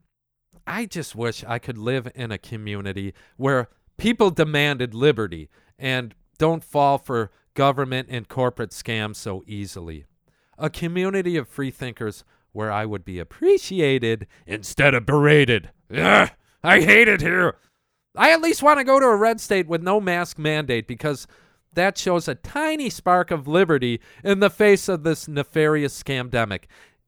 I 0.67 0.87
just 0.87 1.15
wish 1.15 1.45
I 1.45 1.59
could 1.59 1.79
live 1.79 2.11
in 2.15 2.31
a 2.31 2.39
community 2.39 3.15
where 3.37 3.69
people 3.97 4.31
demanded 4.31 4.95
liberty 4.95 5.49
and 5.79 6.15
don't 6.39 6.65
fall 6.65 6.99
for 6.99 7.31
government 7.55 8.09
and 8.11 8.29
corporate 8.29 8.71
scams 8.71 9.17
so 9.17 9.43
easily. 9.47 10.05
A 10.59 10.69
community 10.69 11.37
of 11.37 11.49
freethinkers 11.49 12.25
where 12.53 12.71
I 12.73 12.85
would 12.85 13.05
be 13.05 13.19
appreciated 13.19 14.27
instead 14.47 14.95
of 14.95 15.07
berated. 15.07 15.71
Ugh, 15.95 16.31
I 16.63 16.81
hate 16.81 17.09
it 17.09 17.21
here. 17.21 17.57
I 18.17 18.33
at 18.33 18.41
least 18.41 18.63
want 18.63 18.79
to 18.79 18.85
go 18.85 18.99
to 18.99 19.07
a 19.07 19.17
red 19.17 19.41
state 19.41 19.69
with 19.69 19.83
no 19.83 20.01
mask 20.01 20.39
mandate 20.39 20.87
because 20.87 21.27
that 21.73 21.97
shows 21.97 22.27
a 22.27 22.35
tiny 22.35 22.91
spark 22.91 23.31
of 23.31 23.47
liberty 23.47 24.01
in 24.25 24.41
the 24.41 24.51
face 24.51 24.89
of 24.89 25.05
this 25.05 25.29
nefarious 25.29 26.01
scamdemic. 26.03 26.65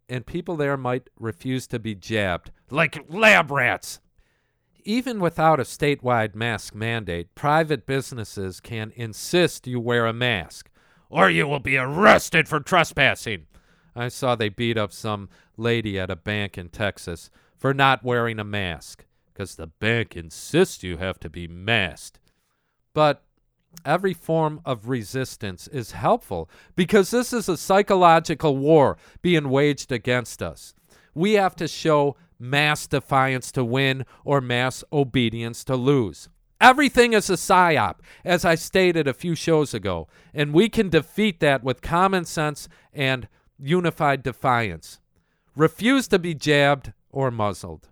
and 0.08 0.26
people 0.26 0.56
there 0.56 0.76
might 0.76 1.08
refuse 1.18 1.66
to 1.66 1.78
be 1.78 1.94
jabbed, 1.94 2.50
like 2.70 3.02
lab 3.08 3.50
rats. 3.50 3.98
Even 4.84 5.20
without 5.20 5.58
a 5.58 5.62
statewide 5.62 6.34
mask 6.34 6.74
mandate, 6.74 7.34
private 7.34 7.86
businesses 7.86 8.60
can 8.60 8.92
insist 8.94 9.66
you 9.66 9.80
wear 9.80 10.04
a 10.06 10.12
mask, 10.12 10.68
Or 11.08 11.30
you 11.30 11.46
will 11.46 11.60
be 11.60 11.76
arrested 11.78 12.48
for 12.48 12.60
trespassing. 12.60 13.46
I 13.94 14.08
saw 14.08 14.34
they 14.34 14.48
beat 14.48 14.76
up 14.76 14.92
some 14.92 15.28
lady 15.56 15.98
at 15.98 16.10
a 16.10 16.16
bank 16.16 16.58
in 16.58 16.68
Texas 16.68 17.30
for 17.56 17.72
not 17.72 18.04
wearing 18.04 18.38
a 18.38 18.44
mask 18.44 19.04
because 19.42 19.56
the 19.56 19.66
bank 19.66 20.14
insists 20.14 20.84
you 20.84 20.98
have 20.98 21.18
to 21.18 21.28
be 21.28 21.48
masked. 21.48 22.20
But 22.94 23.24
every 23.84 24.14
form 24.14 24.60
of 24.64 24.88
resistance 24.88 25.66
is 25.66 25.90
helpful 25.90 26.48
because 26.76 27.10
this 27.10 27.32
is 27.32 27.48
a 27.48 27.56
psychological 27.56 28.56
war 28.56 28.96
being 29.20 29.50
waged 29.50 29.90
against 29.90 30.44
us. 30.44 30.74
We 31.12 31.32
have 31.32 31.56
to 31.56 31.66
show 31.66 32.16
mass 32.38 32.86
defiance 32.86 33.50
to 33.52 33.64
win 33.64 34.06
or 34.24 34.40
mass 34.40 34.84
obedience 34.92 35.64
to 35.64 35.74
lose. 35.74 36.28
Everything 36.60 37.12
is 37.12 37.28
a 37.28 37.32
psyop, 37.32 37.96
as 38.24 38.44
I 38.44 38.54
stated 38.54 39.08
a 39.08 39.12
few 39.12 39.34
shows 39.34 39.74
ago, 39.74 40.06
and 40.32 40.54
we 40.54 40.68
can 40.68 40.88
defeat 40.88 41.40
that 41.40 41.64
with 41.64 41.82
common 41.82 42.26
sense 42.26 42.68
and 42.92 43.26
unified 43.58 44.22
defiance. 44.22 45.00
Refuse 45.56 46.06
to 46.08 46.20
be 46.20 46.32
jabbed 46.32 46.92
or 47.10 47.32
muzzled. 47.32 47.88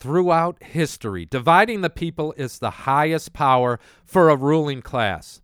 Throughout 0.00 0.62
history, 0.62 1.26
dividing 1.26 1.82
the 1.82 1.90
people 1.90 2.32
is 2.38 2.58
the 2.58 2.70
highest 2.70 3.34
power 3.34 3.78
for 4.02 4.30
a 4.30 4.36
ruling 4.36 4.80
class. 4.80 5.42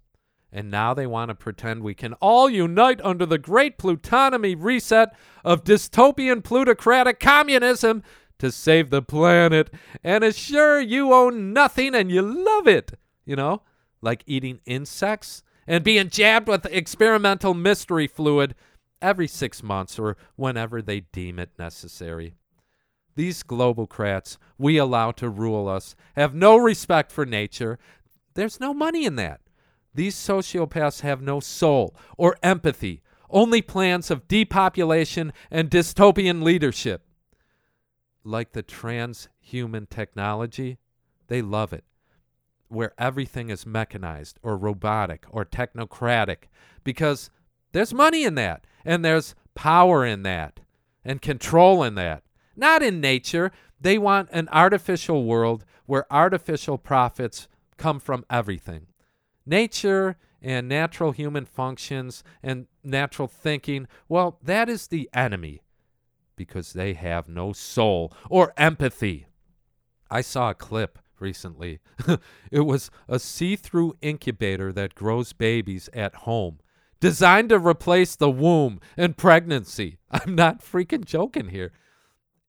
And 0.50 0.70
now 0.70 0.94
they 0.94 1.06
want 1.06 1.28
to 1.28 1.34
pretend 1.34 1.82
we 1.82 1.92
can 1.94 2.14
all 2.14 2.48
unite 2.48 2.98
under 3.04 3.26
the 3.26 3.36
great 3.36 3.76
plutonomy 3.76 4.56
reset 4.58 5.14
of 5.44 5.62
dystopian 5.62 6.42
plutocratic 6.42 7.20
communism 7.20 8.02
to 8.38 8.50
save 8.50 8.88
the 8.88 9.02
planet 9.02 9.68
and 10.02 10.24
assure 10.24 10.80
you 10.80 11.12
own 11.12 11.52
nothing 11.52 11.94
and 11.94 12.10
you 12.10 12.22
love 12.22 12.66
it. 12.66 12.92
You 13.26 13.36
know, 13.36 13.60
like 14.00 14.24
eating 14.26 14.60
insects 14.64 15.42
and 15.66 15.84
being 15.84 16.08
jabbed 16.08 16.48
with 16.48 16.64
experimental 16.66 17.52
mystery 17.52 18.06
fluid 18.06 18.54
every 19.02 19.28
six 19.28 19.62
months 19.62 19.98
or 19.98 20.16
whenever 20.36 20.80
they 20.80 21.00
deem 21.00 21.38
it 21.38 21.50
necessary. 21.58 22.34
These 23.16 23.42
globalcrats 23.42 24.36
we 24.58 24.76
allow 24.76 25.10
to 25.12 25.28
rule 25.28 25.68
us 25.68 25.96
have 26.14 26.34
no 26.34 26.56
respect 26.56 27.10
for 27.10 27.26
nature. 27.26 27.78
There's 28.34 28.60
no 28.60 28.72
money 28.72 29.04
in 29.04 29.16
that. 29.16 29.40
These 29.94 30.14
sociopaths 30.14 31.00
have 31.00 31.22
no 31.22 31.40
soul 31.40 31.96
or 32.18 32.36
empathy, 32.42 33.02
only 33.30 33.62
plans 33.62 34.10
of 34.10 34.28
depopulation 34.28 35.32
and 35.50 35.70
dystopian 35.70 36.42
leadership. 36.42 37.02
Like 38.22 38.52
the 38.52 38.62
transhuman 38.62 39.88
technology, 39.88 40.76
they 41.28 41.40
love 41.40 41.72
it, 41.72 41.84
where 42.68 42.92
everything 42.98 43.48
is 43.48 43.64
mechanized 43.64 44.38
or 44.42 44.58
robotic 44.58 45.24
or 45.30 45.46
technocratic, 45.46 46.48
because 46.84 47.30
there's 47.72 47.94
money 47.94 48.24
in 48.24 48.34
that, 48.34 48.66
and 48.84 49.02
there's 49.02 49.34
power 49.54 50.04
in 50.04 50.22
that, 50.24 50.60
and 51.04 51.22
control 51.22 51.82
in 51.82 51.94
that. 51.94 52.22
Not 52.56 52.82
in 52.82 53.00
nature. 53.00 53.52
They 53.80 53.98
want 53.98 54.30
an 54.32 54.48
artificial 54.50 55.24
world 55.24 55.64
where 55.84 56.10
artificial 56.12 56.78
profits 56.78 57.48
come 57.76 58.00
from 58.00 58.24
everything. 58.30 58.86
Nature 59.44 60.16
and 60.42 60.68
natural 60.68 61.12
human 61.12 61.44
functions 61.44 62.24
and 62.42 62.66
natural 62.82 63.28
thinking, 63.28 63.86
well, 64.08 64.38
that 64.42 64.68
is 64.68 64.86
the 64.86 65.08
enemy 65.12 65.62
because 66.36 66.72
they 66.72 66.94
have 66.94 67.28
no 67.28 67.52
soul 67.52 68.12
or 68.28 68.52
empathy. 68.56 69.26
I 70.10 70.20
saw 70.20 70.50
a 70.50 70.54
clip 70.54 70.98
recently. 71.18 71.80
it 72.50 72.60
was 72.60 72.90
a 73.08 73.18
see 73.18 73.56
through 73.56 73.96
incubator 74.02 74.72
that 74.72 74.94
grows 74.94 75.32
babies 75.32 75.88
at 75.92 76.14
home, 76.14 76.58
designed 77.00 77.48
to 77.48 77.58
replace 77.58 78.16
the 78.16 78.30
womb 78.30 78.80
and 78.96 79.16
pregnancy. 79.16 79.98
I'm 80.10 80.34
not 80.34 80.60
freaking 80.60 81.04
joking 81.04 81.48
here. 81.48 81.72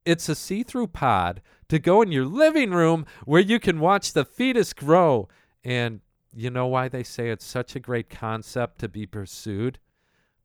It's 0.07 0.29
a 0.29 0.35
see 0.35 0.63
through 0.63 0.87
pod 0.87 1.41
to 1.67 1.79
go 1.79 2.01
in 2.01 2.13
your 2.13 2.23
living 2.23 2.71
room 2.71 3.05
where 3.25 3.41
you 3.41 3.59
can 3.59 3.81
watch 3.81 4.13
the 4.13 4.23
fetus 4.23 4.71
grow. 4.71 5.27
And 5.65 5.99
you 6.33 6.49
know 6.49 6.65
why 6.65 6.87
they 6.87 7.03
say 7.03 7.29
it's 7.29 7.43
such 7.43 7.75
a 7.75 7.81
great 7.81 8.09
concept 8.09 8.79
to 8.79 8.87
be 8.87 9.05
pursued? 9.05 9.79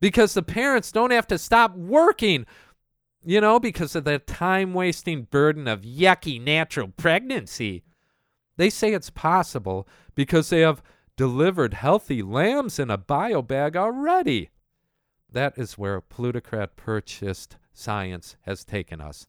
Because 0.01 0.35
the 0.35 0.43
parents 0.43 0.91
don't 0.91 1.13
have 1.13 1.29
to 1.29 1.39
stop 1.39 1.77
working, 1.77 2.45
you 3.23 3.41
know, 3.41 3.61
because 3.61 3.95
of 3.95 4.03
the 4.03 4.19
time 4.19 4.75
wasting 4.75 5.29
burden 5.31 5.69
of 5.69 5.83
yucky 5.83 6.43
natural 6.43 6.89
pregnancy. 6.89 7.85
They 8.57 8.69
say 8.69 8.93
it's 8.93 9.11
possible 9.11 9.87
because 10.17 10.51
they 10.51 10.63
have 10.63 10.83
delivered 11.17 11.75
healthy 11.75 12.21
lambs 12.21 12.81
in 12.81 12.91
a 12.91 12.99
bio 12.99 13.43
bag 13.43 13.77
already. 13.77 14.51
That 15.31 15.57
is 15.57 15.79
where 15.79 16.01
plutocrat 16.01 16.75
purchased 16.75 17.59
science 17.73 18.35
has 18.43 18.65
taken 18.65 19.01
us. 19.01 19.29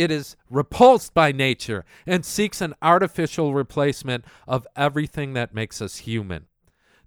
It 0.00 0.10
is 0.10 0.34
repulsed 0.48 1.12
by 1.12 1.30
nature 1.30 1.84
and 2.06 2.24
seeks 2.24 2.62
an 2.62 2.74
artificial 2.80 3.52
replacement 3.52 4.24
of 4.48 4.66
everything 4.74 5.34
that 5.34 5.52
makes 5.52 5.82
us 5.82 5.98
human. 5.98 6.46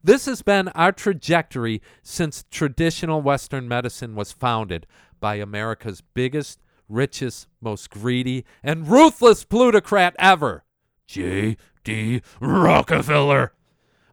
This 0.03 0.27
has 0.27 0.43
been 0.43 0.67
our 0.67 0.91
trajectory 0.91 1.81
since 2.03 2.45
traditional 2.51 3.19
Western 3.19 3.67
medicine 3.67 4.13
was 4.13 4.31
founded 4.31 4.85
by 5.19 5.37
America's 5.37 6.01
biggest, 6.01 6.61
richest, 6.87 7.47
most 7.59 7.89
greedy, 7.89 8.45
and 8.61 8.87
ruthless 8.87 9.43
plutocrat 9.43 10.15
ever, 10.19 10.63
J.D. 11.07 12.21
Rockefeller. 12.39 13.53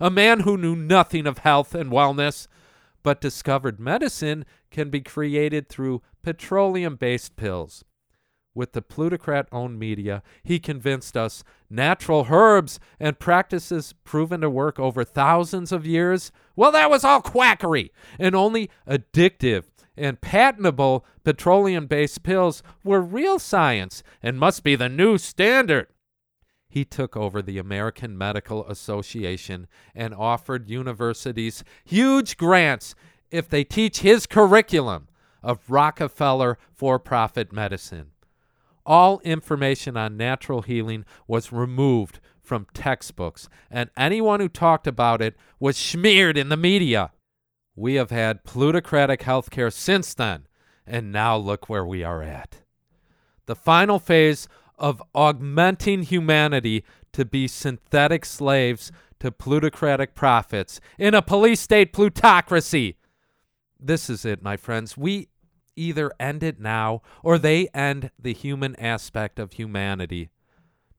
A 0.00 0.08
man 0.08 0.40
who 0.40 0.56
knew 0.56 0.74
nothing 0.74 1.26
of 1.26 1.36
health 1.38 1.74
and 1.74 1.92
wellness, 1.92 2.46
but 3.02 3.20
discovered 3.20 3.78
medicine 3.78 4.46
can 4.70 4.88
be 4.88 5.02
created 5.02 5.68
through 5.68 6.00
petroleum 6.22 6.96
based 6.96 7.36
pills. 7.36 7.84
With 8.54 8.72
the 8.72 8.82
plutocrat 8.82 9.46
owned 9.52 9.78
media, 9.78 10.22
he 10.42 10.58
convinced 10.58 11.16
us 11.16 11.44
natural 11.68 12.26
herbs 12.30 12.80
and 12.98 13.18
practices 13.18 13.94
proven 14.04 14.40
to 14.40 14.50
work 14.50 14.80
over 14.80 15.04
thousands 15.04 15.70
of 15.70 15.86
years. 15.86 16.32
Well, 16.56 16.72
that 16.72 16.90
was 16.90 17.04
all 17.04 17.22
quackery, 17.22 17.92
and 18.18 18.34
only 18.34 18.68
addictive 18.88 19.64
and 19.96 20.20
patentable 20.20 21.04
petroleum 21.24 21.86
based 21.86 22.22
pills 22.22 22.62
were 22.82 23.00
real 23.00 23.38
science 23.38 24.02
and 24.22 24.38
must 24.38 24.64
be 24.64 24.74
the 24.74 24.88
new 24.88 25.18
standard. 25.18 25.88
He 26.68 26.84
took 26.84 27.16
over 27.16 27.42
the 27.42 27.58
American 27.58 28.16
Medical 28.16 28.66
Association 28.66 29.66
and 29.94 30.14
offered 30.14 30.70
universities 30.70 31.62
huge 31.84 32.36
grants 32.36 32.94
if 33.30 33.48
they 33.48 33.64
teach 33.64 34.00
his 34.00 34.26
curriculum 34.26 35.08
of 35.42 35.68
Rockefeller 35.68 36.58
for 36.72 36.98
profit 36.98 37.52
medicine. 37.52 38.12
All 38.90 39.20
information 39.20 39.96
on 39.96 40.16
natural 40.16 40.62
healing 40.62 41.04
was 41.28 41.52
removed 41.52 42.18
from 42.42 42.66
textbooks, 42.74 43.48
and 43.70 43.88
anyone 43.96 44.40
who 44.40 44.48
talked 44.48 44.88
about 44.88 45.22
it 45.22 45.36
was 45.60 45.76
smeared 45.76 46.36
in 46.36 46.48
the 46.48 46.56
media. 46.56 47.12
We 47.76 47.94
have 47.94 48.10
had 48.10 48.42
plutocratic 48.42 49.20
healthcare 49.20 49.72
since 49.72 50.12
then, 50.12 50.48
and 50.84 51.12
now 51.12 51.36
look 51.36 51.68
where 51.68 51.86
we 51.86 52.02
are 52.02 52.20
at. 52.20 52.62
The 53.46 53.54
final 53.54 54.00
phase 54.00 54.48
of 54.76 55.00
augmenting 55.14 56.02
humanity 56.02 56.84
to 57.12 57.24
be 57.24 57.46
synthetic 57.46 58.24
slaves 58.24 58.90
to 59.20 59.30
plutocratic 59.30 60.16
profits 60.16 60.80
in 60.98 61.14
a 61.14 61.22
police 61.22 61.60
state 61.60 61.92
plutocracy. 61.92 62.96
This 63.78 64.10
is 64.10 64.24
it, 64.24 64.42
my 64.42 64.56
friends. 64.56 64.96
We 64.96 65.28
either 65.76 66.12
end 66.18 66.42
it 66.42 66.60
now 66.60 67.02
or 67.22 67.38
they 67.38 67.68
end 67.68 68.10
the 68.18 68.32
human 68.32 68.76
aspect 68.76 69.38
of 69.38 69.52
humanity. 69.52 70.30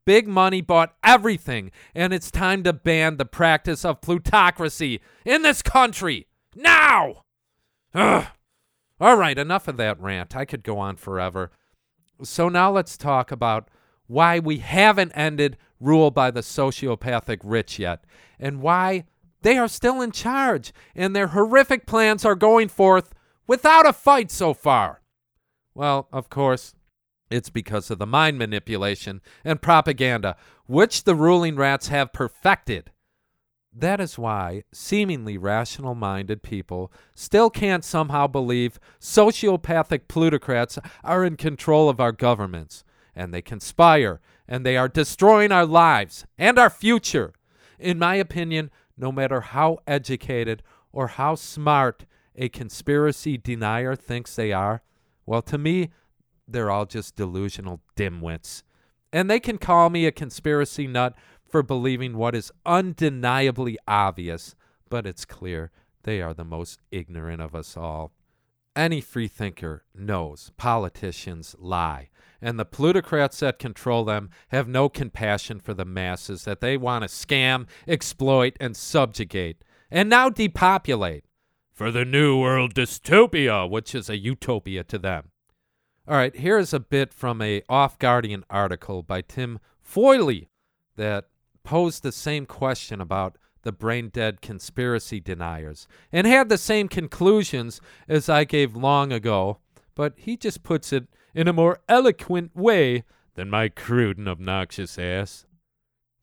Big 0.06 0.28
money 0.28 0.62
bought 0.62 0.96
everything, 1.04 1.72
and 1.94 2.12
it's 2.12 2.32
time 2.32 2.64
to 2.64 2.74
ban 2.74 3.18
the 3.18 3.26
practice 3.26 3.86
of 3.86 4.02
plutocracy 4.02 5.00
in 5.26 5.44
this 5.44 5.62
country. 5.62 6.28
Now! 6.56 7.24
Ugh. 7.94 8.26
All 9.00 9.16
right, 9.16 9.38
enough 9.38 9.68
of 9.68 9.78
that 9.78 10.00
rant. 10.00 10.36
I 10.36 10.46
could 10.46 10.64
go 10.64 10.80
on 10.80 10.96
forever. 10.96 11.52
So 12.24 12.50
now 12.50 12.72
let's 12.72 12.98
talk 12.98 13.32
about 13.32 13.70
why 14.08 14.40
we 14.40 14.58
haven't 14.58 15.12
ended 15.14 15.58
rule 15.80 16.12
by 16.12 16.32
the 16.32 16.42
sociopathic 16.42 17.40
rich 17.44 17.80
yet, 17.80 18.04
and 18.40 18.62
why 18.62 19.06
they 19.42 19.58
are 19.58 19.68
still 19.68 20.02
in 20.02 20.12
charge, 20.12 20.74
and 20.96 21.16
their 21.16 21.28
horrific 21.28 21.86
plans 21.86 22.26
are 22.26 22.36
going 22.36 22.68
forth 22.68 23.14
without 23.48 23.88
a 23.88 23.94
fight 23.94 24.32
so 24.32 24.54
far. 24.54 25.02
Well, 25.74 26.08
of 26.12 26.30
course, 26.30 26.74
it's 27.30 27.50
because 27.50 27.90
of 27.90 28.00
the 28.00 28.06
mind 28.06 28.38
manipulation 28.38 29.22
and 29.44 29.62
propaganda, 29.62 30.36
which 30.66 31.06
the 31.06 31.16
ruling 31.16 31.56
rats 31.56 31.88
have 31.88 32.14
perfected. 32.14 32.92
That 33.74 34.02
is 34.02 34.18
why 34.18 34.64
seemingly 34.74 35.38
rational 35.38 35.96
minded 35.96 36.44
people 36.44 36.92
still 37.16 37.50
can't 37.50 37.86
somehow 37.86 38.28
believe 38.28 38.82
sociopathic 39.00 40.10
plutocrats 40.10 40.78
are 41.06 41.24
in 41.24 41.38
control 41.38 41.88
of 41.88 42.02
our 42.02 42.12
governments, 42.12 42.84
and 43.16 43.34
they 43.34 43.42
conspire, 43.42 44.20
and 44.46 44.66
they 44.66 44.76
are 44.76 44.90
destroying 44.90 45.54
our 45.54 45.66
lives 45.66 46.26
and 46.38 46.60
our 46.60 46.70
future. 46.70 47.32
In 47.80 47.98
my 47.98 48.16
opinion, 48.16 48.72
no 48.98 49.10
matter 49.10 49.40
how 49.40 49.80
educated 49.88 50.64
or 50.92 51.08
how 51.08 51.36
smart 51.36 52.06
a 52.36 52.50
conspiracy 52.50 53.38
denier 53.38 53.96
thinks 53.96 54.36
they 54.36 54.52
are, 54.52 54.82
well, 55.26 55.42
to 55.44 55.58
me, 55.58 55.90
they're 56.48 56.72
all 56.72 56.86
just 56.86 57.16
delusional 57.16 57.82
dimwits. 57.96 58.64
And 59.14 59.30
they 59.30 59.40
can 59.40 59.58
call 59.58 59.90
me 59.90 60.06
a 60.06 60.12
conspiracy 60.12 60.88
nut 60.88 61.16
for 61.48 61.64
believing 61.64 62.16
what 62.16 62.36
is 62.36 62.52
undeniably 62.66 63.78
obvious, 63.88 64.56
but 64.90 65.06
it's 65.06 65.26
clear 65.26 65.72
they 66.04 66.22
are 66.22 66.34
the 66.34 66.46
most 66.46 66.80
ignorant 66.92 67.42
of 67.42 67.54
us 67.54 67.76
all. 67.76 68.12
Any 68.76 69.02
freethinker 69.02 69.84
knows 69.94 70.52
politicians 70.56 71.56
lie, 71.60 72.10
and 72.42 72.58
the 72.58 72.66
plutocrats 72.66 73.40
that 73.42 73.60
control 73.60 74.06
them 74.06 74.30
have 74.48 74.68
no 74.68 74.88
compassion 74.88 75.60
for 75.60 75.74
the 75.74 75.84
masses 75.84 76.46
that 76.46 76.62
they 76.62 76.78
want 76.78 77.04
to 77.04 77.10
scam, 77.10 77.68
exploit, 77.86 78.56
and 78.62 78.76
subjugate, 78.78 79.64
and 79.92 80.10
now 80.10 80.30
depopulate 80.30 81.26
for 81.72 81.92
the 81.92 82.06
New 82.06 82.40
World 82.40 82.74
dystopia, 82.74 83.70
which 83.70 83.96
is 83.96 84.10
a 84.10 84.18
utopia 84.18 84.84
to 84.84 84.98
them. 84.98 85.30
All 86.08 86.16
right, 86.16 86.36
here 86.36 86.58
is 86.58 86.74
a 86.74 86.80
bit 86.80 87.14
from 87.14 87.42
a 87.42 87.62
Off 87.70 87.98
Guardian 88.00 88.44
article 88.50 89.04
by 89.04 89.22
Tim 89.22 89.60
Foyle 89.80 90.42
that 90.96 91.26
posed 91.64 92.04
the 92.04 92.12
same 92.12 92.46
question 92.46 93.00
about 93.00 93.38
the 93.64 93.72
brain 93.72 94.10
dead 94.10 94.42
conspiracy 94.42 95.20
deniers 95.20 95.88
and 96.12 96.26
had 96.26 96.50
the 96.50 96.58
same 96.58 96.88
conclusions 96.88 97.80
as 98.08 98.28
I 98.28 98.44
gave 98.44 98.76
long 98.76 99.12
ago, 99.12 99.60
but 99.96 100.14
he 100.18 100.36
just 100.36 100.64
puts 100.64 100.92
it 100.92 101.08
in 101.34 101.48
a 101.48 101.54
more 101.54 101.80
eloquent 101.88 102.56
way 102.56 103.04
than 103.36 103.50
my 103.50 103.70
crude 103.70 104.18
and 104.18 104.28
obnoxious 104.28 104.98
ass. 104.98 105.46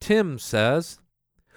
Tim 0.01 0.39
says, 0.39 0.99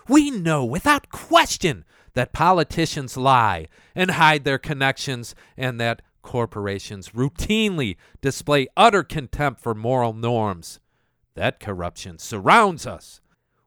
We 0.07 0.31
know 0.31 0.65
without 0.65 1.09
question 1.09 1.85
that 2.13 2.33
politicians 2.33 3.17
lie 3.17 3.67
and 3.95 4.11
hide 4.11 4.43
their 4.43 4.57
connections 4.57 5.35
and 5.55 5.79
that 5.79 6.01
corporations 6.21 7.09
routinely 7.09 7.97
display 8.21 8.67
utter 8.77 9.03
contempt 9.03 9.61
for 9.61 9.73
moral 9.73 10.13
norms. 10.13 10.79
That 11.35 11.59
corruption 11.59 12.19
surrounds 12.19 12.85
us. 12.85 13.21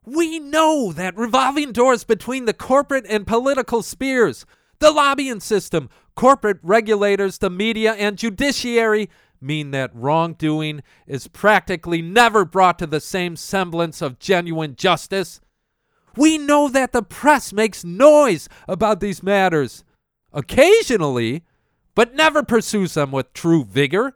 We 0.05 0.39
know 0.39 0.91
that 0.91 1.17
revolving 1.17 1.71
doors 1.71 2.03
between 2.03 2.45
the 2.45 2.53
corporate 2.53 3.05
and 3.09 3.25
political 3.25 3.81
spheres, 3.81 4.45
the 4.79 4.91
lobbying 4.91 5.39
system, 5.39 5.89
corporate 6.15 6.59
regulators, 6.61 7.39
the 7.39 7.49
media, 7.49 7.93
and 7.93 8.17
judiciary 8.17 9.09
mean 9.41 9.71
that 9.71 9.95
wrongdoing 9.95 10.83
is 11.07 11.27
practically 11.27 12.01
never 12.01 12.45
brought 12.45 12.79
to 12.79 12.87
the 12.87 12.99
same 12.99 13.35
semblance 13.35 14.01
of 14.01 14.19
genuine 14.19 14.75
justice. 14.75 15.41
We 16.15 16.37
know 16.37 16.69
that 16.69 16.91
the 16.91 17.03
press 17.03 17.51
makes 17.51 17.83
noise 17.83 18.47
about 18.67 18.99
these 18.99 19.23
matters 19.23 19.83
occasionally, 20.33 21.43
but 21.93 22.15
never 22.15 22.43
pursues 22.43 22.93
them 22.93 23.11
with 23.11 23.33
true 23.33 23.63
vigor. 23.63 24.15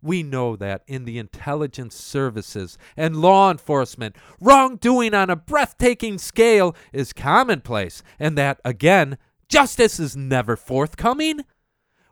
We 0.00 0.22
know 0.22 0.54
that 0.56 0.82
in 0.86 1.04
the 1.04 1.18
intelligence 1.18 1.96
services 1.96 2.78
and 2.96 3.16
law 3.16 3.50
enforcement, 3.50 4.14
wrongdoing 4.40 5.14
on 5.14 5.28
a 5.28 5.36
breathtaking 5.36 6.18
scale 6.18 6.76
is 6.92 7.12
commonplace, 7.12 8.04
and 8.18 8.38
that, 8.38 8.60
again, 8.64 9.18
justice 9.48 9.98
is 9.98 10.16
never 10.16 10.56
forthcoming. 10.56 11.40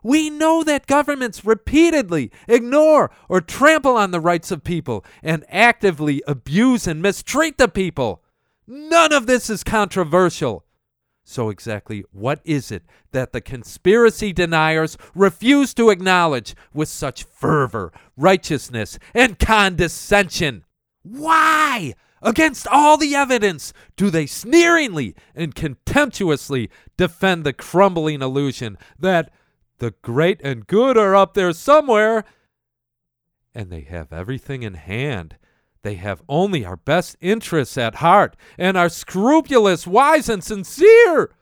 We 0.03 0.29
know 0.29 0.63
that 0.63 0.87
governments 0.87 1.45
repeatedly 1.45 2.31
ignore 2.47 3.09
or 3.29 3.41
trample 3.41 3.95
on 3.95 4.11
the 4.11 4.19
rights 4.19 4.51
of 4.51 4.63
people 4.63 5.05
and 5.23 5.45
actively 5.49 6.21
abuse 6.27 6.87
and 6.87 7.01
mistreat 7.01 7.57
the 7.57 7.67
people. 7.67 8.21
None 8.67 9.13
of 9.13 9.27
this 9.27 9.49
is 9.49 9.63
controversial. 9.63 10.65
So, 11.23 11.49
exactly 11.49 12.03
what 12.11 12.41
is 12.45 12.71
it 12.71 12.83
that 13.11 13.31
the 13.31 13.41
conspiracy 13.41 14.31
deniers 14.31 14.97
refuse 15.13 15.73
to 15.73 15.89
acknowledge 15.89 16.55
with 16.73 16.87
such 16.87 17.23
fervor, 17.23 17.91
righteousness, 18.15 18.97
and 19.13 19.39
condescension? 19.39 20.63
Why, 21.03 21.95
against 22.21 22.67
all 22.67 22.97
the 22.97 23.15
evidence, 23.15 23.73
do 23.95 24.09
they 24.09 24.25
sneeringly 24.25 25.15
and 25.35 25.55
contemptuously 25.55 26.69
defend 26.95 27.45
the 27.45 27.53
crumbling 27.53 28.21
illusion 28.21 28.77
that 28.99 29.29
the 29.79 29.93
great 30.01 30.41
and 30.43 30.65
good 30.65 30.97
are 30.97 31.15
up 31.15 31.33
there 31.33 31.53
somewhere? 31.53 32.23
And 33.53 33.69
they 33.69 33.81
have 33.81 34.13
everything 34.13 34.63
in 34.63 34.75
hand 34.75 35.37
they 35.87 35.95
have 35.95 36.21
only 36.27 36.65
our 36.65 36.75
best 36.75 37.15
interests 37.21 37.77
at 37.77 37.95
heart 37.95 38.35
and 38.57 38.75
are 38.75 38.89
scrupulous, 38.89 39.87
wise, 39.87 40.27
and 40.27 40.43
sincere. 40.43 41.33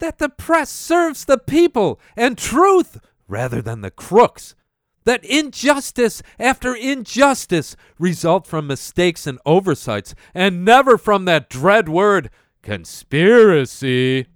That 0.00 0.18
the 0.18 0.28
press 0.28 0.70
serves 0.70 1.24
the 1.24 1.38
people 1.38 2.00
and 2.16 2.36
truth 2.36 2.98
rather 3.28 3.62
than 3.62 3.82
the 3.82 3.92
crooks. 3.92 4.56
That 5.04 5.24
injustice 5.24 6.20
after 6.36 6.74
injustice 6.74 7.76
result 7.96 8.44
from 8.44 8.66
mistakes 8.66 9.24
and 9.24 9.38
oversights 9.46 10.16
and 10.34 10.64
never 10.64 10.98
from 10.98 11.26
that 11.26 11.48
dread 11.48 11.88
word, 11.88 12.28
conspiracy. 12.62 14.26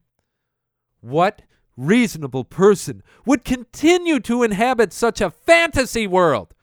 What 1.00 1.42
reasonable 1.76 2.44
person 2.44 3.02
would 3.26 3.44
continue 3.44 4.20
to 4.20 4.44
inhabit 4.44 4.92
such 4.92 5.20
a 5.20 5.30
fantasy 5.30 6.06
world? 6.06 6.54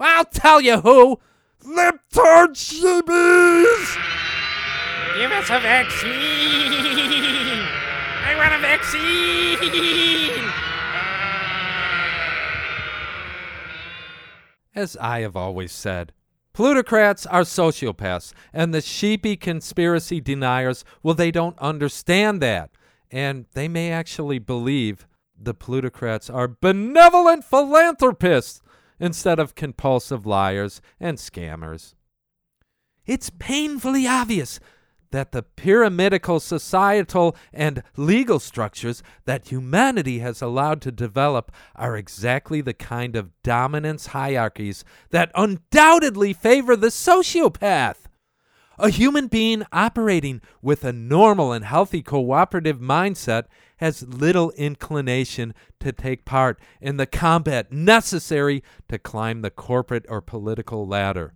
I'll 0.00 0.24
tell 0.24 0.60
you 0.60 0.80
who. 0.80 1.20
Libtard 1.64 2.54
shibbies! 2.54 3.96
Give 5.16 5.32
us 5.32 5.48
a 5.48 5.60
vaccine! 5.60 6.10
I 8.22 8.34
want 8.36 8.52
a 8.52 8.58
vaccine! 8.58 10.50
As 14.74 14.96
I 14.98 15.20
have 15.20 15.36
always 15.36 15.72
said, 15.72 16.12
plutocrats 16.52 17.24
are 17.26 17.42
sociopaths, 17.42 18.34
and 18.52 18.74
the 18.74 18.82
sheepy 18.82 19.36
conspiracy 19.36 20.20
deniers, 20.20 20.84
well, 21.02 21.14
they 21.14 21.30
don't 21.30 21.58
understand 21.58 22.42
that. 22.42 22.72
And 23.10 23.46
they 23.54 23.68
may 23.68 23.90
actually 23.90 24.38
believe 24.38 25.06
the 25.40 25.54
plutocrats 25.54 26.28
are 26.28 26.48
benevolent 26.48 27.44
philanthropists 27.44 28.60
instead 28.98 29.38
of 29.38 29.54
compulsive 29.54 30.26
liars 30.26 30.80
and 31.00 31.18
scammers. 31.18 31.94
It's 33.06 33.30
painfully 33.30 34.06
obvious 34.06 34.60
that 35.14 35.30
the 35.30 35.44
pyramidical 35.44 36.40
societal 36.40 37.36
and 37.52 37.84
legal 37.96 38.40
structures 38.40 39.00
that 39.26 39.46
humanity 39.46 40.18
has 40.18 40.42
allowed 40.42 40.80
to 40.82 40.90
develop 40.90 41.52
are 41.76 41.96
exactly 41.96 42.60
the 42.60 42.74
kind 42.74 43.14
of 43.14 43.30
dominance 43.44 44.08
hierarchies 44.08 44.84
that 45.10 45.30
undoubtedly 45.36 46.32
favor 46.32 46.74
the 46.74 46.88
sociopath. 46.88 48.06
A 48.76 48.88
human 48.88 49.28
being 49.28 49.62
operating 49.72 50.40
with 50.60 50.82
a 50.82 50.92
normal 50.92 51.52
and 51.52 51.64
healthy 51.64 52.02
cooperative 52.02 52.80
mindset 52.80 53.44
has 53.76 54.06
little 54.06 54.50
inclination 54.52 55.54
to 55.80 55.92
take 55.92 56.24
part 56.24 56.58
in 56.80 56.96
the 56.96 57.06
combat 57.06 57.72
necessary 57.72 58.62
to 58.88 58.98
climb 58.98 59.42
the 59.42 59.50
corporate 59.50 60.06
or 60.08 60.20
political 60.20 60.86
ladder. 60.86 61.34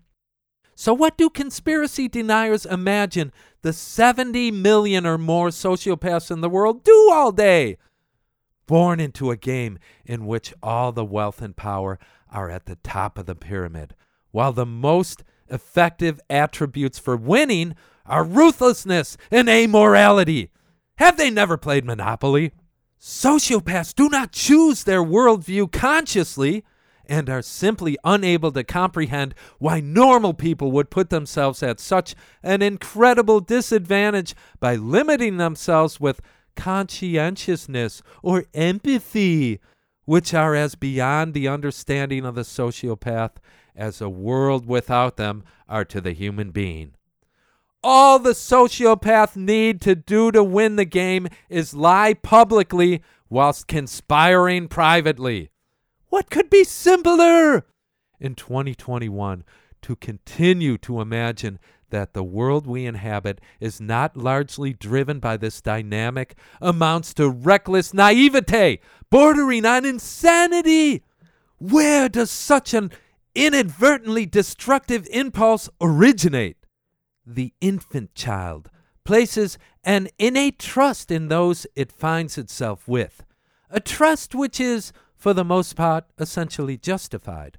So, 0.74 0.94
what 0.94 1.18
do 1.18 1.28
conspiracy 1.28 2.06
deniers 2.06 2.64
imagine 2.64 3.32
the 3.62 3.72
70 3.72 4.52
million 4.52 5.06
or 5.06 5.18
more 5.18 5.48
sociopaths 5.48 6.30
in 6.30 6.40
the 6.40 6.48
world 6.48 6.84
do 6.84 7.10
all 7.12 7.32
day? 7.32 7.78
Born 8.66 9.00
into 9.00 9.32
a 9.32 9.36
game 9.36 9.80
in 10.04 10.26
which 10.26 10.54
all 10.62 10.92
the 10.92 11.04
wealth 11.04 11.42
and 11.42 11.56
power 11.56 11.98
are 12.30 12.48
at 12.48 12.66
the 12.66 12.76
top 12.76 13.18
of 13.18 13.26
the 13.26 13.34
pyramid, 13.34 13.96
while 14.30 14.52
the 14.52 14.66
most 14.66 15.24
effective 15.50 16.20
attributes 16.30 16.98
for 16.98 17.16
winning 17.16 17.74
are 18.06 18.22
ruthlessness 18.22 19.16
and 19.30 19.48
amorality. 19.48 20.50
Have 20.98 21.16
they 21.16 21.30
never 21.30 21.56
played 21.56 21.84
Monopoly? 21.84 22.50
Sociopaths 23.00 23.94
do 23.94 24.08
not 24.08 24.32
choose 24.32 24.82
their 24.82 25.02
worldview 25.02 25.70
consciously 25.70 26.64
and 27.06 27.30
are 27.30 27.40
simply 27.40 27.96
unable 28.02 28.50
to 28.50 28.64
comprehend 28.64 29.32
why 29.60 29.78
normal 29.78 30.34
people 30.34 30.72
would 30.72 30.90
put 30.90 31.10
themselves 31.10 31.62
at 31.62 31.78
such 31.78 32.16
an 32.42 32.62
incredible 32.62 33.38
disadvantage 33.38 34.34
by 34.58 34.74
limiting 34.74 35.36
themselves 35.36 36.00
with 36.00 36.20
conscientiousness 36.56 38.02
or 38.20 38.46
empathy, 38.52 39.60
which 40.04 40.34
are 40.34 40.56
as 40.56 40.74
beyond 40.74 41.32
the 41.32 41.46
understanding 41.46 42.26
of 42.26 42.34
the 42.34 42.42
sociopath 42.42 43.36
as 43.76 44.00
a 44.00 44.08
world 44.08 44.66
without 44.66 45.16
them 45.16 45.44
are 45.68 45.84
to 45.84 46.00
the 46.00 46.12
human 46.12 46.50
being. 46.50 46.94
All 47.84 48.18
the 48.18 48.30
sociopath 48.30 49.36
need 49.36 49.80
to 49.82 49.94
do 49.94 50.32
to 50.32 50.42
win 50.42 50.74
the 50.74 50.84
game 50.84 51.28
is 51.48 51.74
lie 51.74 52.14
publicly 52.14 53.02
whilst 53.30 53.68
conspiring 53.68 54.66
privately. 54.66 55.50
What 56.08 56.28
could 56.28 56.50
be 56.50 56.64
simpler? 56.64 57.66
In 58.18 58.34
2021, 58.34 59.44
to 59.82 59.96
continue 59.96 60.76
to 60.78 61.00
imagine 61.00 61.60
that 61.90 62.14
the 62.14 62.24
world 62.24 62.66
we 62.66 62.84
inhabit 62.84 63.40
is 63.60 63.80
not 63.80 64.16
largely 64.16 64.72
driven 64.72 65.20
by 65.20 65.36
this 65.36 65.60
dynamic 65.60 66.36
amounts 66.60 67.14
to 67.14 67.30
reckless 67.30 67.94
naivete, 67.94 68.80
bordering 69.08 69.64
on 69.64 69.84
insanity. 69.84 71.04
Where 71.58 72.08
does 72.08 72.30
such 72.30 72.74
an 72.74 72.90
inadvertently 73.36 74.26
destructive 74.26 75.06
impulse 75.12 75.70
originate? 75.80 76.57
The 77.30 77.52
infant 77.60 78.14
child 78.14 78.70
places 79.04 79.58
an 79.84 80.08
innate 80.18 80.58
trust 80.58 81.10
in 81.10 81.28
those 81.28 81.66
it 81.76 81.92
finds 81.92 82.38
itself 82.38 82.88
with, 82.88 83.22
a 83.68 83.80
trust 83.80 84.34
which 84.34 84.58
is, 84.58 84.94
for 85.14 85.34
the 85.34 85.44
most 85.44 85.76
part, 85.76 86.06
essentially 86.18 86.78
justified. 86.78 87.58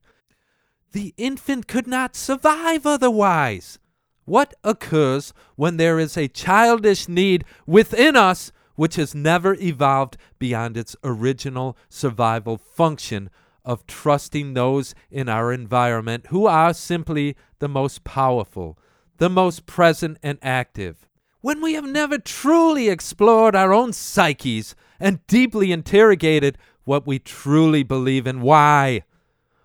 The 0.91 1.13
infant 1.17 1.67
could 1.67 1.85
not 1.85 2.15
survive 2.15 2.87
otherwise. 2.87 3.77
What 4.25 4.55
occurs 4.63 5.33
when 5.55 5.77
there 5.77 5.99
is 5.99 6.17
a 6.17 6.27
childish 6.27 7.07
need 7.07 7.45
within 7.67 8.15
us 8.15 8.51
which 8.73 8.95
has 8.95 9.13
never 9.13 9.53
evolved 9.61 10.17
beyond 10.39 10.77
its 10.77 10.95
original 11.03 11.77
survival 11.89 12.57
function 12.57 13.29
of 13.63 13.85
trusting 13.85 14.55
those 14.55 14.95
in 15.11 15.29
our 15.29 15.53
environment 15.53 16.25
who 16.29 16.47
are 16.47 16.73
simply 16.73 17.35
the 17.59 17.69
most 17.69 18.03
powerful, 18.03 18.79
the 19.19 19.29
most 19.29 19.65
present 19.65 20.17
and 20.23 20.39
active? 20.41 21.07
When 21.41 21.61
we 21.61 21.73
have 21.73 21.85
never 21.85 22.17
truly 22.17 22.89
explored 22.89 23.55
our 23.55 23.71
own 23.73 23.93
psyches 23.93 24.75
and 24.99 25.25
deeply 25.27 25.71
interrogated 25.71 26.57
what 26.83 27.05
we 27.05 27.19
truly 27.19 27.83
believe 27.83 28.25
and 28.25 28.41
why? 28.41 29.03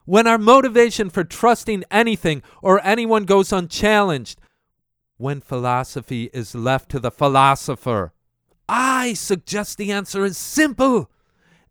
When 0.05 0.27
our 0.27 0.39
motivation 0.39 1.09
for 1.09 1.25
trusting 1.25 1.85
anything 1.91 2.43
or 2.63 2.85
anyone 2.85 3.25
goes 3.25 3.53
unchallenged, 3.53 4.39
when 5.17 5.41
philosophy 5.41 6.31
is 6.35 6.55
left 6.55 6.91
to 6.91 6.99
the 6.99 7.11
philosopher? 7.11 8.13
I 8.69 9.15
suggest 9.15 9.79
the 9.79 9.93
answer 9.93 10.25
is 10.25 10.37
simple, 10.37 11.11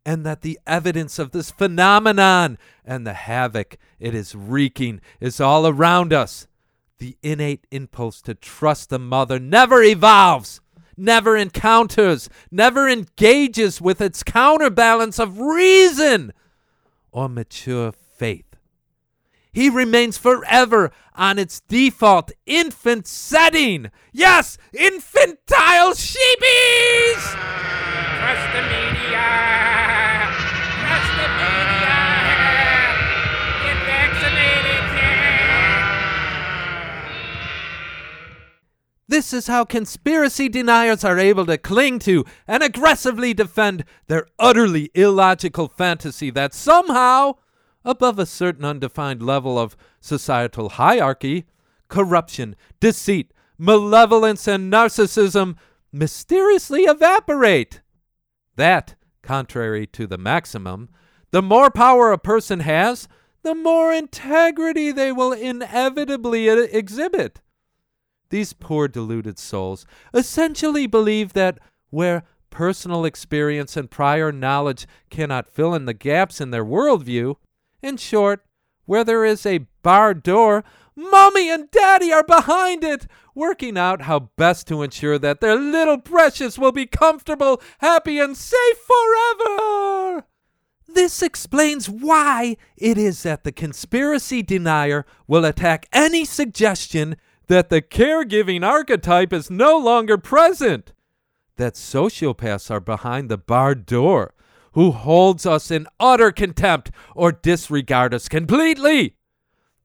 and 0.06 0.26
that 0.26 0.42
the 0.42 0.60
evidence 0.66 1.20
of 1.20 1.32
this 1.32 1.52
phenomenon 1.52 2.58
and 2.84 3.06
the 3.06 3.14
havoc 3.14 3.78
it 4.00 4.16
is 4.16 4.36
wreaking 4.36 5.02
is 5.20 5.40
all 5.40 5.68
around 5.68 6.14
us. 6.14 6.48
The 7.04 7.18
innate 7.22 7.68
impulse 7.70 8.22
to 8.22 8.34
trust 8.34 8.90
the 8.90 8.98
mother 8.98 9.38
never 9.38 9.84
evolves, 9.84 10.62
never 10.96 11.36
encounters, 11.36 12.30
never 12.50 12.88
engages 12.88 13.82
with 13.82 14.00
its 14.00 14.24
counterbalance 14.24 15.20
of 15.20 15.38
reason 15.38 16.32
or 17.12 17.28
mature 17.28 17.92
faith 17.92 18.56
he 19.52 19.70
remains 19.70 20.18
forever 20.18 20.94
on 21.14 21.40
its 21.40 21.60
default 21.60 22.32
infant 22.46 23.06
setting. 23.06 23.92
Yes, 24.14 24.58
infantile 24.72 25.92
sheepies! 25.92 27.36
Trust 28.18 28.54
the 28.54 28.62
media! 28.62 29.63
This 39.14 39.32
is 39.32 39.46
how 39.46 39.64
conspiracy 39.64 40.50
deniers 40.50 41.04
are 41.04 41.20
able 41.20 41.46
to 41.46 41.60
cling 41.60 42.00
to 42.00 42.26
and 42.48 42.64
aggressively 42.64 43.32
defend 43.32 43.86
their 44.08 44.26
utterly 44.40 44.90
illogical 44.96 45.68
fantasy 45.68 46.32
that 46.32 46.56
somehow 46.56 47.36
above 47.86 48.18
a 48.18 48.26
certain 48.26 48.66
undefined 48.66 49.22
level 49.22 49.60
of 49.60 49.78
societal 50.02 50.70
hierarchy, 50.70 51.46
corruption, 51.90 52.56
deceit, 52.80 53.32
malevolence, 53.56 54.48
and 54.48 54.74
narcissism 54.74 55.58
mysteriously 55.92 56.86
evaporate. 56.86 57.82
That, 58.56 58.96
contrary 59.22 59.86
to 59.94 60.08
the 60.08 60.18
maximum, 60.18 60.90
the 61.30 61.44
more 61.44 61.70
power 61.70 62.12
a 62.12 62.18
person 62.18 62.62
has, 62.62 63.08
the 63.44 63.54
more 63.54 63.94
integrity 63.94 64.92
they 64.92 65.12
will 65.12 65.34
inevitably 65.34 66.50
exhibit. 66.50 67.42
These 68.34 68.54
poor 68.54 68.88
deluded 68.88 69.38
souls 69.38 69.86
essentially 70.12 70.88
believe 70.88 71.34
that 71.34 71.60
where 71.92 72.24
personal 72.50 73.06
experience 73.06 73.78
and 73.78 73.92
prior 73.92 74.32
knowledge 74.32 74.88
cannot 75.12 75.48
fill 75.48 75.76
in 75.76 75.86
the 75.86 75.94
gaps 75.94 76.42
in 76.42 76.50
their 76.50 76.66
worldview, 76.66 77.36
in 77.84 77.98
short, 77.98 78.44
where 78.86 79.04
there 79.04 79.24
is 79.24 79.46
a 79.46 79.68
barred 79.84 80.24
door, 80.24 80.64
Mommy 80.96 81.48
and 81.48 81.70
Daddy 81.70 82.12
are 82.12 82.24
behind 82.24 82.84
it, 82.84 83.06
working 83.36 83.78
out 83.78 84.02
how 84.02 84.32
best 84.36 84.66
to 84.70 84.82
ensure 84.82 85.20
that 85.20 85.40
their 85.40 85.56
little 85.56 86.00
precious 86.00 86.58
will 86.58 86.72
be 86.72 86.88
comfortable, 86.88 87.62
happy, 87.82 88.18
and 88.18 88.36
safe 88.36 88.78
forever. 88.80 90.24
This 90.88 91.22
explains 91.22 91.88
why 91.88 92.58
it 92.78 92.98
is 92.98 93.22
that 93.22 93.44
the 93.44 93.52
conspiracy 93.52 94.42
denier 94.42 95.06
will 95.28 95.46
attack 95.46 95.88
any 95.94 96.26
suggestion 96.26 97.16
that 97.54 97.70
the 97.70 97.84
caregiving 97.84 98.66
archetype 98.66 99.32
is 99.32 99.52
no 99.52 99.78
longer 99.78 100.18
present, 100.18 100.92
that 101.58 101.76
sociopaths 101.76 102.72
are 102.72 102.80
behind 102.80 103.30
the 103.30 103.38
barred 103.38 103.86
door, 103.86 104.34
who 104.72 104.90
holds 104.90 105.46
us 105.46 105.70
in 105.70 105.86
utter 106.00 106.32
contempt 106.32 106.90
or 107.16 107.32
disregard 107.32 108.12
us 108.12 108.28
completely. 108.28 109.18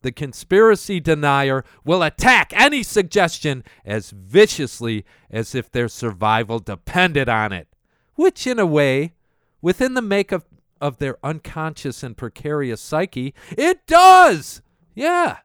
The 0.01 0.13
conspiracy 0.13 0.99
denier 0.99 1.63
will 1.85 2.03
attack 2.03 2.55
any 2.55 2.83
suggestion 2.83 3.63
as 3.85 4.13
viciously 4.13 5.05
as 5.31 5.55
if 5.55 5.71
their 5.71 5.89
survival 5.89 6.61
depended 6.61 7.29
on 7.29 7.53
it, 7.53 7.69
which, 8.15 8.47
in 8.47 8.59
a 8.59 8.65
way, 8.65 9.13
within 9.61 9.93
the 9.93 10.01
makeup 10.01 10.47
of 10.81 10.97
their 10.97 11.19
unconscious 11.23 12.03
and 12.03 12.17
precarious 12.17 12.81
psyche, 12.81 13.35
it 13.51 13.87
does. 13.87 14.63
Yeah. 14.95 15.41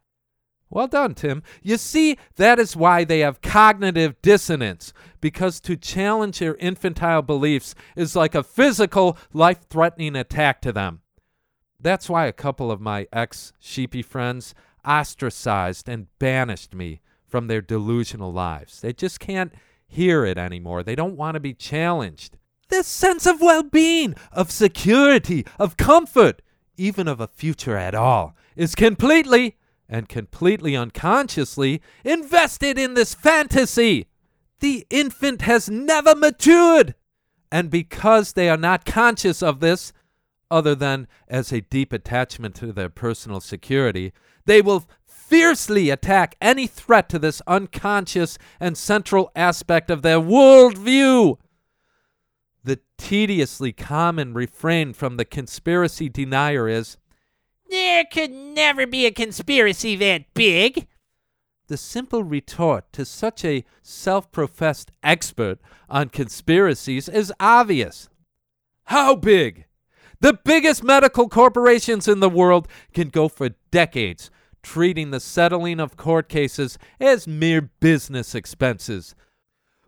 Well 0.73 0.88
done, 0.88 1.13
Tim. 1.13 1.43
You 1.62 1.77
see, 1.77 2.17
that 2.38 2.57
is 2.57 2.75
why 2.75 3.03
they 3.03 3.19
have 3.19 3.43
cognitive 3.43 4.19
dissonance, 4.23 4.91
because 5.21 5.59
to 5.62 5.77
challenge 5.77 6.39
their 6.39 6.55
infantile 6.55 7.21
beliefs 7.21 7.75
is 7.95 8.15
like 8.15 8.33
a 8.33 8.41
physical, 8.41 9.15
life 9.33 9.69
threatening 9.69 10.15
attack 10.15 10.62
to 10.63 10.71
them. 10.71 11.01
That's 11.79 12.09
why 12.09 12.25
a 12.25 12.33
couple 12.33 12.71
of 12.71 12.81
my 12.81 13.07
ex 13.13 13.53
sheepy 13.59 14.01
friends 14.01 14.55
ostracized 14.83 15.88
and 15.88 16.07
banished 16.17 16.73
me 16.73 17.01
from 17.27 17.45
their 17.45 17.62
delusional 17.62 18.33
lives. 18.33 18.81
They 18.81 18.93
just 18.93 19.19
can't 19.19 19.53
hear 19.86 20.25
it 20.25 20.39
anymore. 20.39 20.81
They 20.81 20.95
don't 20.95 21.17
want 21.17 21.36
to 21.36 21.39
be 21.39 21.53
challenged. 21.53 22.36
This 22.69 22.88
sense 22.88 23.27
of 23.27 23.41
well 23.41 23.62
being, 23.62 24.15
of 24.31 24.49
security, 24.49 25.45
of 25.59 25.77
comfort, 25.77 26.41
even 26.77 27.07
of 27.07 27.19
a 27.19 27.27
future 27.27 27.77
at 27.77 27.93
all, 27.93 28.36
is 28.55 28.73
completely 28.73 29.57
and 29.93 30.10
completely 30.10 30.75
unconsciously 30.75 31.79
invested 32.03 32.79
in 32.79 32.95
this 32.95 33.13
fantasy. 33.13 34.08
The 34.60 34.88
infant 34.89 35.43
has 35.43 35.69
never 35.69 36.15
matured. 36.15 36.95
And 37.51 37.69
because 37.69 38.34
they 38.34 38.49
are 38.49 38.58
not 38.58 38.86
conscious 38.86 39.43
of 39.43 39.60
this, 39.60 39.93
other 40.49 40.73
than 40.73 41.08
as 41.27 41.53
a 41.53 41.62
deep 41.62 41.93
attachment 41.93 42.56
to 42.56 42.73
their 42.73 42.89
personal 42.89 43.39
security, 43.39 44.13
they 44.45 44.63
will 44.63 44.88
fiercely 45.06 45.91
attack 45.91 46.38
any 46.41 46.65
threat 46.65 47.08
to 47.10 47.19
this 47.19 47.43
unconscious 47.45 48.39
and 48.60 48.75
central 48.75 49.32
aspect 49.36 49.91
of 49.91 50.01
their 50.01 50.19
worldview. 50.19 51.38
The 52.63 52.79
tediously 52.97 53.73
common 53.73 54.34
refrain 54.34 54.93
from 54.93 55.17
the 55.17 55.25
conspiracy 55.25 56.10
denier 56.10 56.67
is 56.67 56.97
There 57.73 58.05
could 58.05 58.29
never 58.29 58.86
be 58.86 59.07
a 59.07 59.12
conspiracy 59.12 59.95
that 59.95 60.31
big. 60.36 60.86
The 61.65 61.75
simple 61.75 62.23
retort 62.23 62.93
to 62.93 63.03
such 63.03 63.43
a 63.43 63.65
self 63.81 64.31
professed 64.31 64.91
expert 65.01 65.57
on 65.89 66.09
conspiracies 66.09 67.09
is 67.09 67.33
obvious. 67.39 68.09
How 68.83 69.15
big? 69.15 69.65
The 70.19 70.33
biggest 70.45 70.83
medical 70.83 71.27
corporations 71.27 72.07
in 72.07 72.19
the 72.19 72.29
world 72.29 72.67
can 72.93 73.09
go 73.09 73.27
for 73.27 73.49
decades 73.71 74.29
treating 74.62 75.09
the 75.09 75.19
settling 75.19 75.79
of 75.79 75.97
court 75.97 76.29
cases 76.29 76.77
as 76.99 77.27
mere 77.27 77.71
business 77.79 78.36
expenses. 78.36 79.15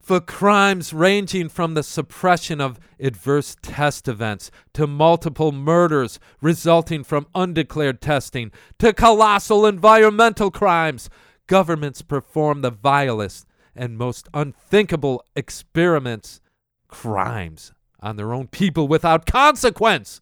For 0.06 0.22
crimes 0.22 0.94
ranging 0.94 1.50
from 1.50 1.74
the 1.74 1.82
suppression 1.82 2.62
of 2.62 2.80
adverse 3.00 3.58
test 3.64 4.08
events 4.08 4.52
to 4.74 4.86
multiple 4.86 5.52
murders 5.52 6.20
resulting 6.42 7.04
from 7.04 7.26
undeclared 7.34 8.02
testing 8.02 8.52
to 8.78 8.94
colossal 8.94 9.66
environmental 9.66 10.52
crimes, 10.52 11.10
governments 11.48 12.04
perform 12.04 12.62
the 12.62 12.70
vilest, 12.70 13.48
and 13.76 13.98
most 13.98 14.30
unthinkable 14.32 15.26
experiments, 15.36 16.40
crimes 16.88 17.74
on 18.00 18.16
their 18.16 18.32
own 18.32 18.46
people 18.46 18.88
without 18.88 19.26
consequence. 19.26 20.22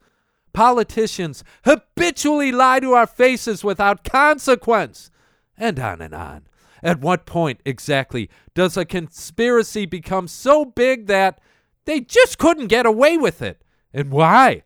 Politicians 0.53 1.43
habitually 1.65 2.53
lie 2.53 2.79
to 2.79 2.93
our 2.93 3.05
faces 3.05 3.65
without 3.65 4.05
consequence. 4.05 5.11
And 5.57 5.77
on 5.77 6.01
and 6.01 6.13
on. 6.13 6.47
At 6.83 6.99
what 6.99 7.25
point 7.25 7.61
exactly 7.65 8.29
does 8.53 8.75
a 8.75 8.83
conspiracy 8.83 9.85
become 9.85 10.27
so 10.27 10.65
big 10.65 11.07
that 11.07 11.39
they 11.85 12.01
just 12.01 12.37
couldn't 12.37 12.67
get 12.67 12.85
away 12.85 13.17
with 13.17 13.41
it? 13.41 13.63
And 13.93 14.11
why? 14.11 14.63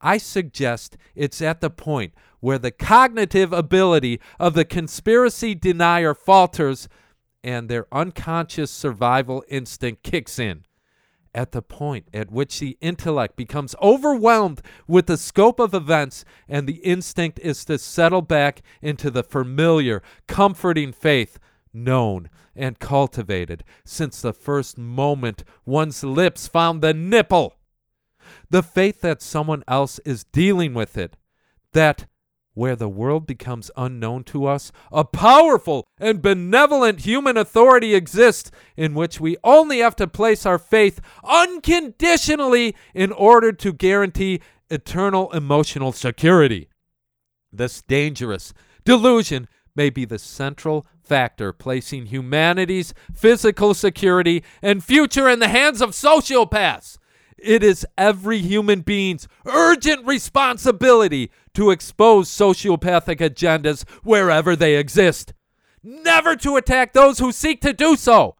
I 0.00 0.18
suggest 0.18 0.96
it's 1.14 1.42
at 1.42 1.60
the 1.60 1.70
point 1.70 2.14
where 2.40 2.58
the 2.58 2.70
cognitive 2.70 3.52
ability 3.52 4.20
of 4.40 4.54
the 4.54 4.64
conspiracy 4.64 5.54
denier 5.54 6.14
falters 6.14 6.88
and 7.44 7.68
their 7.68 7.86
unconscious 7.92 8.70
survival 8.70 9.44
instinct 9.48 10.02
kicks 10.02 10.38
in. 10.38 10.64
At 11.34 11.52
the 11.52 11.62
point 11.62 12.08
at 12.12 12.30
which 12.30 12.60
the 12.60 12.76
intellect 12.82 13.36
becomes 13.36 13.74
overwhelmed 13.80 14.60
with 14.86 15.06
the 15.06 15.16
scope 15.16 15.58
of 15.58 15.72
events 15.72 16.26
and 16.46 16.66
the 16.66 16.84
instinct 16.84 17.38
is 17.40 17.64
to 17.64 17.78
settle 17.78 18.20
back 18.20 18.60
into 18.82 19.10
the 19.10 19.22
familiar, 19.22 20.02
comforting 20.28 20.92
faith 20.92 21.38
known 21.72 22.28
and 22.54 22.78
cultivated 22.78 23.64
since 23.84 24.20
the 24.20 24.34
first 24.34 24.76
moment 24.76 25.42
one's 25.64 26.04
lips 26.04 26.46
found 26.46 26.82
the 26.82 26.92
nipple. 26.92 27.56
The 28.50 28.62
faith 28.62 29.00
that 29.00 29.22
someone 29.22 29.64
else 29.66 29.98
is 30.00 30.24
dealing 30.24 30.74
with 30.74 30.98
it, 30.98 31.16
that 31.72 32.06
where 32.54 32.76
the 32.76 32.88
world 32.88 33.26
becomes 33.26 33.70
unknown 33.76 34.24
to 34.24 34.46
us, 34.46 34.72
a 34.90 35.04
powerful 35.04 35.86
and 35.98 36.20
benevolent 36.20 37.00
human 37.00 37.36
authority 37.36 37.94
exists 37.94 38.50
in 38.76 38.94
which 38.94 39.20
we 39.20 39.36
only 39.42 39.78
have 39.78 39.96
to 39.96 40.06
place 40.06 40.44
our 40.44 40.58
faith 40.58 41.00
unconditionally 41.24 42.76
in 42.94 43.10
order 43.12 43.52
to 43.52 43.72
guarantee 43.72 44.40
eternal 44.70 45.30
emotional 45.32 45.92
security. 45.92 46.68
This 47.52 47.82
dangerous 47.82 48.52
delusion 48.84 49.48
may 49.74 49.90
be 49.90 50.04
the 50.04 50.18
central 50.18 50.86
factor 51.02 51.52
placing 51.52 52.06
humanity's 52.06 52.94
physical 53.14 53.74
security 53.74 54.42
and 54.60 54.84
future 54.84 55.28
in 55.28 55.38
the 55.38 55.48
hands 55.48 55.80
of 55.80 55.90
sociopaths. 55.90 56.98
It 57.38 57.64
is 57.64 57.86
every 57.98 58.38
human 58.38 58.82
being's 58.82 59.26
urgent 59.46 60.06
responsibility 60.06 61.30
to 61.54 61.70
expose 61.70 62.28
sociopathic 62.28 63.18
agendas 63.18 63.88
wherever 64.02 64.56
they 64.56 64.76
exist, 64.76 65.32
never 65.82 66.36
to 66.36 66.56
attack 66.56 66.92
those 66.92 67.18
who 67.18 67.32
seek 67.32 67.60
to 67.60 67.72
do 67.72 67.96
so. 67.96 68.36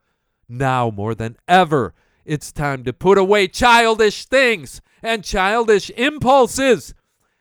Now 0.49 0.91
more 0.91 1.15
than 1.15 1.37
ever, 1.49 1.95
it's 2.25 2.53
time 2.53 2.85
to 2.85 2.93
put 2.93 3.19
away 3.19 3.49
childish 3.49 4.27
things 4.27 4.81
and 5.03 5.25
childish 5.25 5.91
impulses 5.91 6.95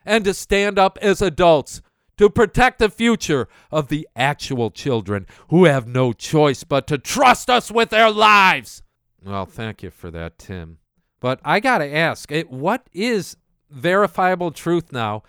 and 0.05 0.25
to 0.25 0.33
stand 0.33 0.79
up 0.79 0.97
as 1.01 1.21
adults 1.21 1.81
to 2.17 2.29
protect 2.29 2.79
the 2.79 2.89
future 2.89 3.47
of 3.71 3.87
the 3.87 4.07
actual 4.15 4.69
children 4.71 5.25
who 5.49 5.65
have 5.65 5.87
no 5.87 6.13
choice 6.13 6.63
but 6.63 6.87
to 6.87 6.97
trust 6.97 7.49
us 7.49 7.71
with 7.71 7.89
their 7.89 8.11
lives. 8.11 8.83
Well, 9.23 9.45
thank 9.45 9.83
you 9.83 9.91
for 9.91 10.11
that, 10.11 10.37
Tim. 10.37 10.77
But 11.19 11.39
I 11.43 11.59
got 11.59 11.79
to 11.79 11.93
ask, 11.93 12.31
it, 12.31 12.49
what 12.49 12.87
is 12.91 13.37
verifiable 13.69 14.51
truth 14.51 14.91
now? 14.91 15.23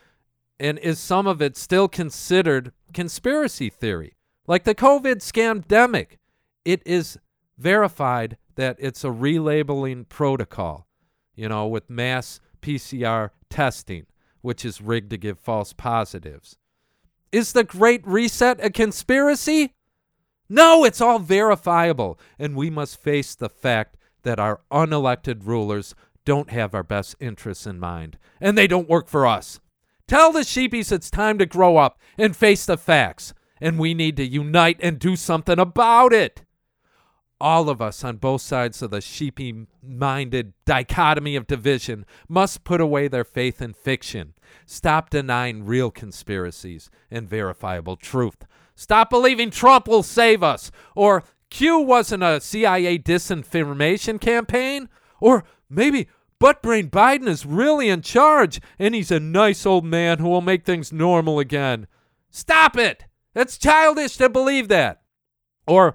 And 0.63 0.79
is 0.79 1.01
some 1.01 1.27
of 1.27 1.43
it 1.43 1.57
still 1.57 1.89
considered 1.89 2.71
conspiracy 2.95 3.69
theory? 3.69 4.15
Like 4.47 4.63
the 4.63 4.77
COVID 4.77 5.17
scamdemic, 5.17 6.19
it 6.65 6.81
is 6.87 7.19
verified 7.59 8.37
that 8.55 8.77
it's 8.79 9.03
a 9.03 9.09
relabeling 9.09 10.09
protocol, 10.09 10.87
you 11.35 11.49
know, 11.49 11.67
with 11.67 11.91
mass 11.91 12.39
PCR 12.61 13.31
testing, 13.51 14.07
which 14.41 14.65
is 14.65 14.81
rigged 14.81 15.11
to 15.11 15.17
give 15.17 15.41
false 15.41 15.73
positives. 15.73 16.57
Is 17.33 17.55
the 17.55 17.65
Great 17.65 18.07
Reset 18.07 18.65
a 18.65 18.71
conspiracy? 18.71 19.75
No, 20.49 20.85
it's 20.85 21.01
all 21.01 21.19
verifiable, 21.19 22.21
and 22.39 22.55
we 22.55 22.71
must 22.71 23.03
face 23.03 23.35
the 23.35 23.49
fact 23.49 23.97
that 24.23 24.39
our 24.39 24.61
unelected 24.71 25.45
rulers 25.45 25.97
don't 26.25 26.51
have 26.51 26.73
our 26.73 26.85
best 26.85 27.17
interests 27.19 27.67
in 27.67 27.81
mind, 27.81 28.17
and 28.41 28.57
they 28.57 28.69
don't 28.69 28.89
work 28.89 29.09
for 29.09 29.27
us. 29.27 29.59
Tell 30.13 30.31
the 30.31 30.41
sheepies 30.41 30.93
it's 30.93 31.11
time 31.11 31.39
to 31.39 31.47
grow 31.47 31.79
up 31.79 31.99
and 32.19 32.37
face 32.37 32.67
the 32.67 32.77
facts, 32.77 33.33
and 33.63 33.79
we 33.79 33.95
need 33.95 34.19
to 34.19 34.27
unite 34.27 34.79
and 34.83 34.99
do 34.99 35.17
something 35.17 35.59
about 35.59 36.13
it. 36.13 36.43
All 37.41 37.71
of 37.71 37.81
us 37.81 38.05
on 38.05 38.19
both 38.19 38.43
sides 38.43 38.83
of 38.83 38.91
the 38.91 39.01
sheepy 39.01 39.69
minded 39.83 40.53
dichotomy 40.67 41.35
of 41.35 41.47
division 41.47 42.05
must 42.29 42.63
put 42.63 42.79
away 42.79 43.09
their 43.09 43.25
faith 43.25 43.63
in 43.63 43.73
fiction. 43.73 44.35
Stop 44.67 45.09
denying 45.09 45.65
real 45.65 45.91
conspiracies 45.91 46.91
and 47.11 47.27
verifiable 47.27 47.97
truth. 47.97 48.45
Stop 48.75 49.09
believing 49.09 49.51
Trump 49.51 49.89
will 49.89 50.03
save 50.03 50.43
us, 50.43 50.71
or 50.95 51.25
Q 51.49 51.79
wasn't 51.79 52.23
a 52.23 52.39
CIA 52.39 52.99
disinformation 52.99 54.21
campaign? 54.21 54.91
Or 55.21 55.45
maybe 55.71 56.07
Buttbrain 56.43 56.91
Biden 56.91 57.29
is 57.29 57.47
really 57.47 57.89
in 57.89 58.03
charge 58.03 58.61
and 58.77 58.97
he's 58.97 59.13
a 59.13 59.21
nice 59.21 59.65
old 59.65 59.85
man 59.85 60.19
who 60.19 60.29
will 60.29 60.41
make 60.41 60.65
things 60.65 60.93
normal 60.93 61.39
again. 61.39 61.87
Stop 62.31 62.77
it! 62.77 63.05
It's 63.33 63.57
childish 63.57 64.17
to 64.17 64.29
believe 64.29 64.67
that. 64.67 65.03
Or 65.69 65.95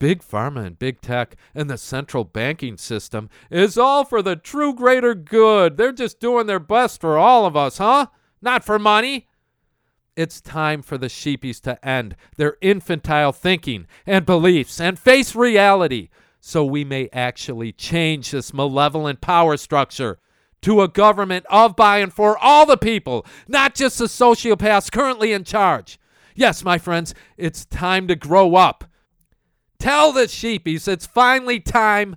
Big 0.00 0.20
Pharma 0.20 0.66
and 0.66 0.80
Big 0.80 1.00
Tech 1.00 1.36
and 1.54 1.70
the 1.70 1.78
central 1.78 2.24
banking 2.24 2.76
system 2.76 3.30
is 3.52 3.78
all 3.78 4.04
for 4.04 4.20
the 4.20 4.34
true 4.34 4.74
greater 4.74 5.14
good. 5.14 5.76
They're 5.76 5.92
just 5.92 6.18
doing 6.18 6.48
their 6.48 6.58
best 6.58 7.00
for 7.00 7.16
all 7.16 7.46
of 7.46 7.56
us, 7.56 7.78
huh? 7.78 8.06
Not 8.42 8.64
for 8.64 8.80
money. 8.80 9.28
It's 10.16 10.40
time 10.40 10.82
for 10.82 10.98
the 10.98 11.06
sheepies 11.06 11.60
to 11.60 11.86
end 11.86 12.16
their 12.36 12.56
infantile 12.60 13.30
thinking 13.30 13.86
and 14.04 14.26
beliefs 14.26 14.80
and 14.80 14.98
face 14.98 15.36
reality 15.36 16.08
so 16.40 16.64
we 16.64 16.84
may 16.84 17.08
actually 17.12 17.72
change 17.72 18.30
this 18.30 18.52
malevolent 18.52 19.20
power 19.20 19.56
structure 19.56 20.18
to 20.62 20.80
a 20.80 20.88
government 20.88 21.46
of, 21.50 21.76
by, 21.76 21.98
and 21.98 22.12
for 22.12 22.36
all 22.38 22.66
the 22.66 22.76
people, 22.76 23.24
not 23.46 23.74
just 23.74 23.98
the 23.98 24.06
sociopaths 24.06 24.90
currently 24.90 25.32
in 25.32 25.44
charge. 25.44 25.98
Yes, 26.34 26.64
my 26.64 26.78
friends, 26.78 27.14
it's 27.36 27.64
time 27.64 28.08
to 28.08 28.16
grow 28.16 28.54
up. 28.54 28.84
Tell 29.78 30.12
the 30.12 30.22
sheepies 30.22 30.88
it's 30.88 31.06
finally 31.06 31.60
time 31.60 32.16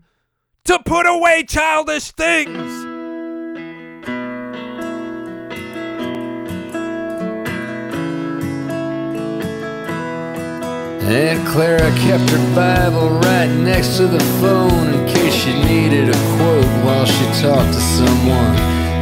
to 0.66 0.80
put 0.80 1.06
away 1.06 1.44
childish 1.44 2.12
things. 2.12 2.81
Aunt 11.10 11.46
Clara 11.48 11.90
kept 11.98 12.30
her 12.30 12.56
Bible 12.56 13.10
right 13.10 13.50
next 13.50 13.98
to 13.98 14.06
the 14.06 14.20
phone 14.40 14.94
in 14.94 15.08
case 15.08 15.34
she 15.34 15.52
needed 15.64 16.10
a 16.10 16.20
quote 16.38 16.72
while 16.86 17.06
she 17.06 17.26
talked 17.42 17.74
to 17.74 17.82
someone. 17.82 18.56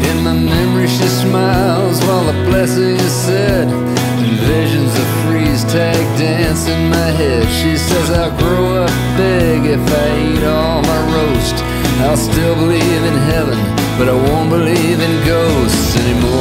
In 0.07 0.23
my 0.23 0.33
memory, 0.33 0.88
she 0.88 1.07
smiles 1.07 1.99
while 2.05 2.29
a 2.29 2.33
blessing 2.45 2.95
is 2.95 3.12
said. 3.12 3.67
And 3.67 4.39
visions 4.47 4.93
of 4.97 5.07
freeze 5.27 5.63
tag 5.65 5.99
dance 6.17 6.67
in 6.67 6.89
my 6.89 7.09
head. 7.19 7.43
She 7.62 7.75
says 7.77 8.09
I'll 8.12 8.35
grow 8.38 8.83
up 8.83 8.91
big 9.17 9.65
if 9.65 9.79
I 9.79 10.07
eat 10.31 10.43
all 10.45 10.81
my 10.81 11.01
roast. 11.13 11.55
I'll 12.07 12.15
still 12.15 12.55
believe 12.55 13.03
in 13.12 13.17
heaven, 13.27 13.59
but 13.99 14.07
I 14.07 14.15
won't 14.15 14.49
believe 14.49 14.99
in 15.01 15.25
ghosts 15.25 15.97
anymore. 15.97 16.38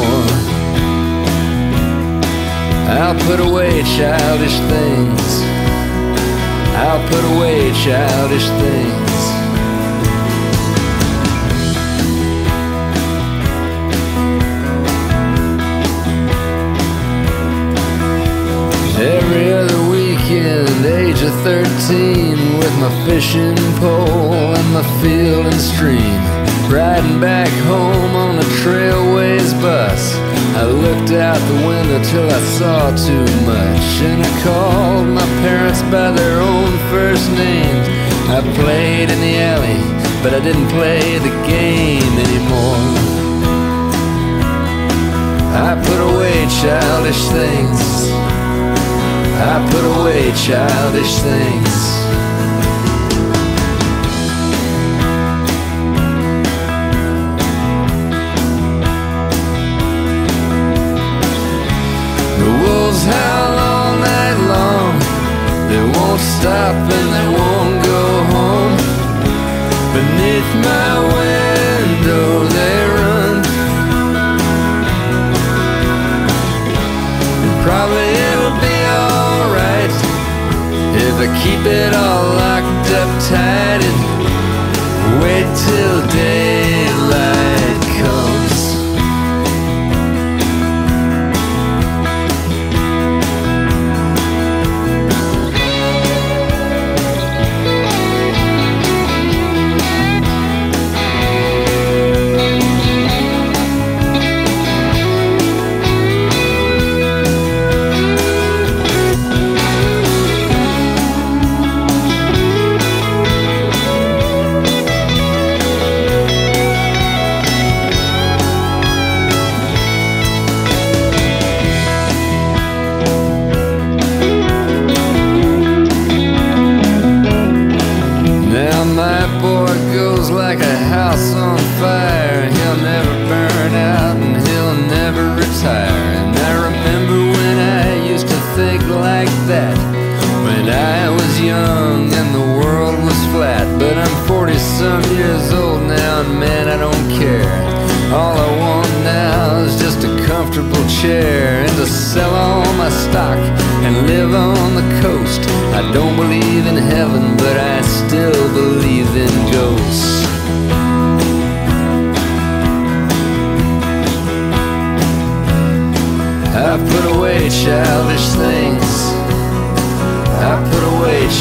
I'll 2.91 3.15
put 3.27 3.39
away 3.39 3.83
childish 3.83 4.57
things. 4.61 5.43
I'll 6.75 7.07
put 7.09 7.23
away 7.37 7.71
childish 7.85 8.49
things. 8.49 8.99
Every 18.99 19.53
other 19.53 19.91
weekend, 19.91 20.87
age 20.87 21.21
of 21.21 21.35
13, 21.43 22.59
with 22.59 22.79
my 22.81 23.05
fishing 23.05 23.55
pole 23.77 24.55
and 24.57 24.73
my 24.73 25.03
field 25.03 25.45
and 25.45 25.61
stream. 25.61 26.21
Riding 26.73 27.21
back 27.21 27.51
home 27.67 28.17
on 28.17 28.37
the 28.37 28.49
Trailways 28.63 29.53
bus. 29.61 30.28
I 30.59 30.65
looked 30.65 31.13
out 31.13 31.39
the 31.39 31.67
window 31.69 32.03
till 32.03 32.29
I 32.29 32.41
saw 32.59 32.91
too 32.91 33.27
much. 33.47 33.87
And 34.03 34.21
I 34.27 34.43
called 34.43 35.07
my 35.07 35.27
parents 35.47 35.83
by 35.83 36.11
their 36.11 36.41
own 36.41 36.73
first 36.91 37.31
names. 37.31 37.87
I 38.27 38.41
played 38.59 39.09
in 39.09 39.21
the 39.21 39.37
alley, 39.39 39.79
but 40.21 40.35
I 40.35 40.41
didn't 40.41 40.67
play 40.75 41.19
the 41.19 41.31
game 41.47 42.15
anymore. 42.27 42.87
I 45.55 45.79
put 45.79 46.01
away 46.11 46.39
childish 46.61 47.23
things. 47.39 48.11
I 49.39 49.55
put 49.71 49.85
away 49.95 50.33
childish 50.35 51.15
things. 51.23 51.98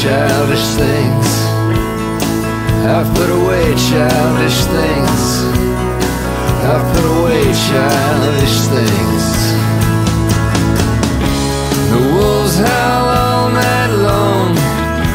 Childish 0.02 0.66
things. 0.78 1.28
I 2.86 3.02
put 3.16 3.30
away 3.30 3.66
childish 3.88 4.60
things. 4.76 5.22
I 6.72 6.76
put 6.92 7.06
away 7.18 7.42
childish 7.66 8.56
things. 8.74 9.24
The 11.90 12.00
wolves 12.14 12.58
howl 12.58 13.08
all 13.24 13.50
night 13.50 13.92
long. 14.08 14.54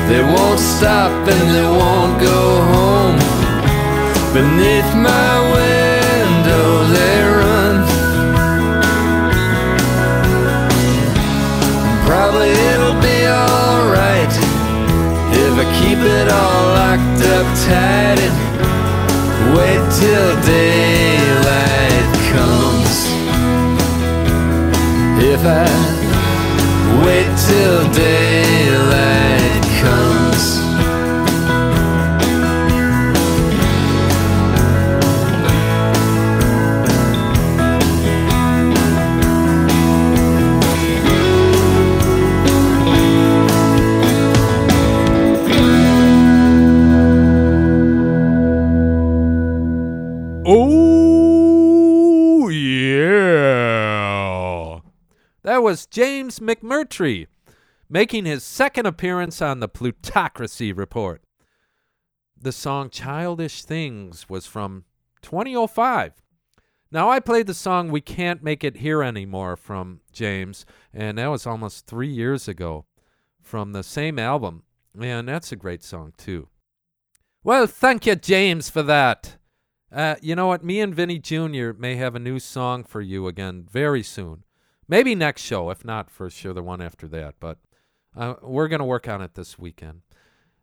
They 0.09 0.21
won't 0.21 0.59
stop 0.59 1.11
and 1.33 1.45
they 1.55 1.69
won't 1.81 2.19
go 2.19 2.39
home. 2.75 3.19
Beneath 4.33 4.91
my 4.95 5.42
it 16.19 16.27
all 16.31 16.63
locked 16.79 17.21
up 17.35 17.47
tight 17.65 18.19
and 18.27 18.37
wait 19.55 19.83
till 19.99 20.29
daylight 20.55 22.09
comes. 22.31 22.97
If 25.31 25.41
I 25.45 25.67
wait 27.05 27.29
till 27.47 27.81
daylight 27.93 28.32
McMurtry 56.39 57.27
making 57.89 58.25
his 58.25 58.43
second 58.43 58.85
appearance 58.85 59.41
on 59.41 59.59
the 59.59 59.67
Plutocracy 59.67 60.73
Report. 60.73 61.21
The 62.35 62.51
song 62.51 62.89
Childish 62.89 63.63
Things 63.63 64.27
was 64.27 64.45
from 64.45 64.85
2005. 65.21 66.13
Now, 66.91 67.09
I 67.09 67.19
played 67.19 67.47
the 67.47 67.53
song 67.53 67.89
We 67.89 68.01
Can't 68.01 68.43
Make 68.43 68.63
It 68.63 68.77
Here 68.77 69.01
Anymore 69.01 69.55
from 69.55 70.01
James, 70.11 70.65
and 70.93 71.17
that 71.17 71.27
was 71.27 71.47
almost 71.47 71.87
three 71.87 72.11
years 72.11 72.47
ago 72.47 72.85
from 73.41 73.71
the 73.71 73.83
same 73.83 74.19
album. 74.19 74.63
And 74.99 75.27
that's 75.27 75.51
a 75.51 75.55
great 75.55 75.83
song, 75.83 76.13
too. 76.17 76.49
Well, 77.43 77.67
thank 77.67 78.05
you, 78.05 78.15
James, 78.15 78.69
for 78.69 78.83
that. 78.83 79.37
Uh, 79.91 80.15
you 80.21 80.35
know 80.35 80.47
what? 80.47 80.63
Me 80.63 80.79
and 80.81 80.95
Vinny 80.95 81.19
Jr. 81.19 81.73
may 81.77 81.95
have 81.95 82.15
a 82.15 82.19
new 82.19 82.39
song 82.39 82.83
for 82.83 83.01
you 83.01 83.27
again 83.27 83.67
very 83.69 84.01
soon. 84.01 84.43
Maybe 84.93 85.15
next 85.15 85.41
show, 85.41 85.71
if 85.71 85.83
not 85.83 86.11
for 86.11 86.29
sure 86.29 86.53
the 86.53 86.61
one 86.61 86.79
after 86.79 87.07
that. 87.07 87.33
But 87.39 87.57
uh, 88.15 88.35
we're 88.43 88.67
going 88.67 88.77
to 88.77 88.85
work 88.85 89.07
on 89.07 89.23
it 89.23 89.33
this 89.33 89.57
weekend. 89.57 90.01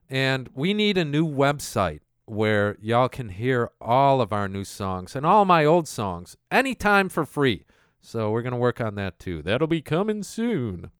And 0.08 0.48
we 0.54 0.72
need 0.72 0.96
a 0.96 1.04
new 1.04 1.26
website 1.26 2.02
where 2.26 2.76
y'all 2.80 3.08
can 3.08 3.30
hear 3.30 3.72
all 3.80 4.20
of 4.20 4.32
our 4.32 4.46
new 4.46 4.62
songs 4.62 5.16
and 5.16 5.26
all 5.26 5.44
my 5.44 5.64
old 5.64 5.88
songs 5.88 6.36
anytime 6.48 7.08
for 7.08 7.26
free. 7.26 7.64
So 8.00 8.30
we're 8.30 8.42
going 8.42 8.52
to 8.52 8.56
work 8.56 8.80
on 8.80 8.94
that 8.94 9.18
too. 9.18 9.42
That'll 9.42 9.66
be 9.66 9.82
coming 9.82 10.22
soon. 10.22 10.92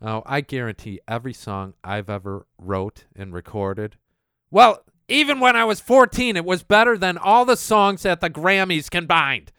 Now, 0.00 0.22
I 0.24 0.40
guarantee 0.40 1.00
every 1.06 1.34
song 1.34 1.74
I've 1.84 2.08
ever 2.08 2.46
wrote 2.58 3.04
and 3.14 3.34
recorded. 3.34 3.96
Well, 4.50 4.84
even 5.06 5.38
when 5.38 5.54
I 5.54 5.66
was 5.66 5.82
14, 5.82 6.34
it 6.34 6.46
was 6.46 6.62
better 6.62 6.96
than 6.96 7.18
all 7.18 7.44
the 7.44 7.58
songs 7.58 8.06
at 8.06 8.22
the 8.22 8.30
Grammys 8.30 8.90
combined. 8.90 9.52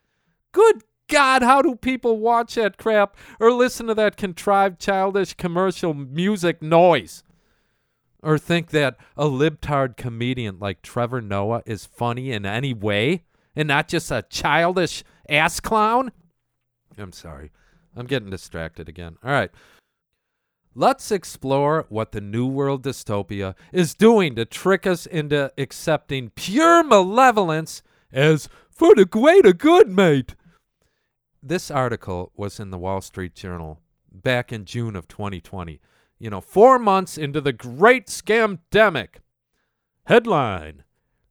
Good 0.51 0.81
God, 1.09 1.41
how 1.41 1.61
do 1.61 1.75
people 1.75 2.19
watch 2.19 2.55
that 2.55 2.77
crap 2.77 3.17
or 3.39 3.51
listen 3.51 3.87
to 3.87 3.95
that 3.95 4.15
contrived, 4.15 4.79
childish 4.79 5.33
commercial 5.33 5.93
music 5.93 6.61
noise? 6.61 7.23
Or 8.21 8.37
think 8.37 8.69
that 8.69 8.97
a 9.17 9.25
libtard 9.25 9.97
comedian 9.97 10.59
like 10.59 10.81
Trevor 10.81 11.21
Noah 11.21 11.63
is 11.65 11.85
funny 11.85 12.31
in 12.31 12.45
any 12.45 12.73
way 12.73 13.23
and 13.55 13.67
not 13.67 13.87
just 13.87 14.11
a 14.11 14.23
childish 14.29 15.03
ass 15.27 15.59
clown? 15.59 16.11
I'm 16.97 17.13
sorry. 17.13 17.51
I'm 17.95 18.05
getting 18.05 18.29
distracted 18.29 18.87
again. 18.87 19.17
All 19.23 19.31
right. 19.31 19.51
Let's 20.75 21.11
explore 21.11 21.85
what 21.89 22.11
the 22.11 22.21
New 22.21 22.45
World 22.45 22.83
dystopia 22.83 23.55
is 23.73 23.95
doing 23.95 24.35
to 24.35 24.45
trick 24.45 24.85
us 24.85 25.05
into 25.05 25.51
accepting 25.57 26.29
pure 26.35 26.83
malevolence 26.83 27.81
as 28.11 28.47
for 28.69 28.95
the 28.95 29.05
greater 29.05 29.51
good, 29.51 29.89
mate. 29.89 30.35
This 31.41 31.71
article 31.71 32.31
was 32.35 32.59
in 32.59 32.69
the 32.69 32.77
Wall 32.77 32.99
Street 32.99 33.33
Journal 33.33 33.79
back 34.11 34.51
in 34.51 34.65
June 34.65 34.95
of 34.95 35.07
2020. 35.07 35.79
You 36.17 36.29
know, 36.29 36.41
four 36.41 36.77
months 36.77 37.17
into 37.17 37.39
the 37.39 37.53
great 37.53 38.07
scamdemic. 38.07 39.21
Headline 40.05 40.83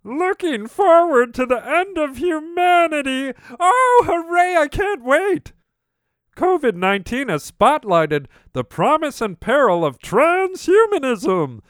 Looking 0.04 0.66
forward 0.66 1.34
to 1.34 1.44
the 1.44 1.62
end 1.62 1.98
of 1.98 2.16
humanity. 2.16 3.34
Oh, 3.60 4.04
hooray, 4.06 4.56
I 4.56 4.68
can't 4.68 5.04
wait. 5.04 5.52
COVID 6.36 6.74
19 6.74 7.28
has 7.28 7.50
spotlighted 7.50 8.26
the 8.54 8.64
promise 8.64 9.20
and 9.20 9.38
peril 9.38 9.84
of 9.84 9.98
transhumanism. 9.98 11.60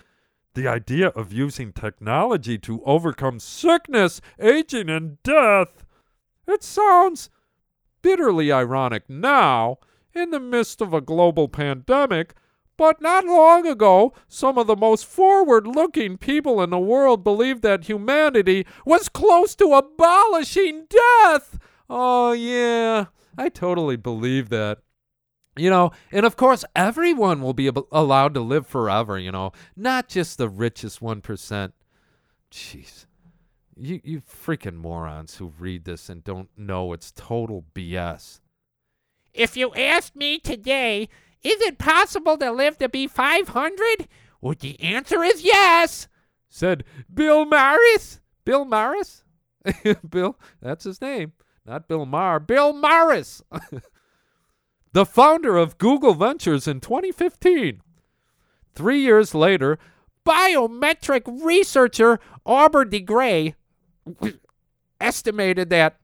The 0.55 0.69
idea 0.69 1.09
of 1.09 1.33
using 1.33 1.73
technology 1.73 2.59
to 2.59 2.85
overcome 2.85 3.41
sickness, 3.41 4.21
aging, 4.39 4.89
and 4.89 5.21
death. 5.25 5.85
It 6.47 6.63
sounds 6.63 7.31
bitterly 8.03 8.51
ironic 8.53 9.09
now, 9.09 9.79
in 10.15 10.31
the 10.31 10.41
midst 10.41 10.81
of 10.81 10.93
a 10.95 11.01
global 11.01 11.49
pandemic, 11.49 12.35
But 12.77 13.03
not 13.03 13.25
long 13.25 13.67
ago, 13.67 14.15
some 14.29 14.57
of 14.57 14.69
the 14.69 14.77
most 14.77 15.05
forward 15.05 15.67
looking 15.67 16.17
people 16.17 16.63
in 16.63 16.71
the 16.71 16.79
world 16.79 17.25
believed 17.25 17.63
that 17.63 17.85
humanity 17.85 18.67
was 18.87 19.09
close 19.09 19.57
to 19.57 19.75
abolishing 19.75 20.87
death. 20.89 21.59
Oh, 21.91 22.31
yeah, 22.33 23.07
I 23.37 23.49
totally 23.49 23.97
believe 23.97 24.49
that. 24.51 24.79
You 25.57 25.71
know, 25.71 25.91
and 26.13 26.25
of 26.25 26.37
course, 26.37 26.65
everyone 26.77 27.43
will 27.43 27.53
be 27.53 27.67
ab- 27.67 27.89
allowed 27.91 28.35
to 28.35 28.41
live 28.41 28.65
forever, 28.65 29.19
you 29.19 29.33
know, 29.33 29.51
not 29.75 30.07
just 30.09 30.39
the 30.39 30.49
richest 30.49 31.01
1%. 31.01 31.73
Jeez. 32.53 33.07
You, 33.81 34.01
you 34.03 34.21
freaking 34.21 34.75
morons 34.75 35.37
who 35.37 35.53
read 35.59 35.85
this 35.85 36.09
and 36.09 36.25
don't 36.25 36.49
know 36.57 36.93
it's 36.93 37.13
total 37.13 37.65
BS. 37.75 38.41
If 39.33 39.57
you 39.57 39.73
asked 39.75 40.17
me 40.17 40.41
today, 40.41 41.09
is 41.45 41.61
it 41.61 41.79
possible 41.79 42.37
to 42.39 42.51
live 42.51 42.79
to 42.79 42.89
be 42.89 43.07
500? 43.07 44.09
Well, 44.41 44.57
the 44.59 44.81
answer 44.81 45.23
is 45.23 45.43
yes. 45.43 46.09
Said 46.49 46.83
Bill 47.13 47.45
Maris. 47.45 48.21
Bill 48.45 48.65
Maris? 48.65 49.23
Bill, 50.09 50.37
that's 50.61 50.85
his 50.85 51.01
name. 51.01 51.33
Not 51.65 51.87
Bill 51.87 52.07
Maher. 52.07 52.41
Bill 52.41 52.73
Maris. 52.73 53.43
the 54.93 55.07
founder 55.07 55.57
of 55.57 55.79
Google 55.79 56.15
Ventures 56.15 56.67
in 56.67 56.81
2015. 56.81 57.83
Three 58.75 59.01
years 59.01 59.35
later, 59.35 59.79
biometric 60.27 61.23
researcher 61.45 62.19
Aubrey 62.45 62.89
de 62.89 63.01
Grey 63.01 63.55
estimated 65.01 65.71
that 65.71 65.99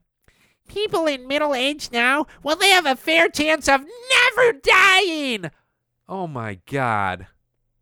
People 0.67 1.05
in 1.05 1.27
middle 1.27 1.53
age 1.53 1.89
now, 1.91 2.25
well, 2.41 2.55
they 2.55 2.69
have 2.69 2.85
a 2.85 2.95
fair 2.95 3.29
chance 3.29 3.67
of 3.67 3.81
never 3.81 4.59
dying. 4.63 5.51
Oh 6.09 6.27
my 6.27 6.59
God. 6.69 7.27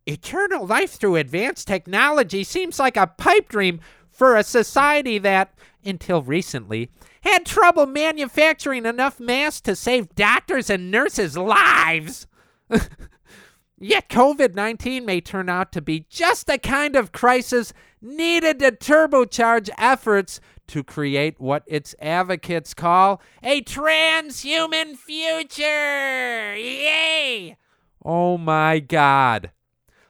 Eternal 0.05 0.65
life 0.65 0.91
through 0.91 1.15
advanced 1.15 1.67
technology 1.67 2.43
seems 2.43 2.80
like 2.80 2.97
a 2.97 3.07
pipe 3.07 3.47
dream 3.47 3.80
for 4.11 4.36
a 4.36 4.43
society 4.43 5.17
that, 5.17 5.53
until 5.86 6.21
recently, 6.21 6.91
had 7.21 7.45
trouble 7.45 7.86
manufacturing 7.86 8.86
enough 8.86 9.19
masks 9.19 9.61
to 9.61 9.76
save 9.76 10.13
doctors 10.13 10.69
and 10.69 10.91
nurses' 10.91 11.38
lives. 11.38 12.28
Yet 13.80 14.09
COVID 14.09 14.55
19 14.55 15.05
may 15.05 15.21
turn 15.21 15.47
out 15.49 15.71
to 15.71 15.82
be 15.82 16.05
just 16.09 16.47
the 16.47 16.57
kind 16.57 16.95
of 16.95 17.11
crisis 17.13 17.74
needed 18.04 18.60
to 18.60 18.72
turbocharge 18.72 19.70
efforts 19.78 20.39
to 20.68 20.84
create 20.84 21.39
what 21.39 21.64
its 21.66 21.95
advocates 21.99 22.74
call 22.74 23.22
a 23.41 23.62
transhuman 23.62 24.95
future. 24.95 26.56
Yay! 26.56 27.58
Oh 28.04 28.38
my 28.38 28.80
God. 28.80 29.51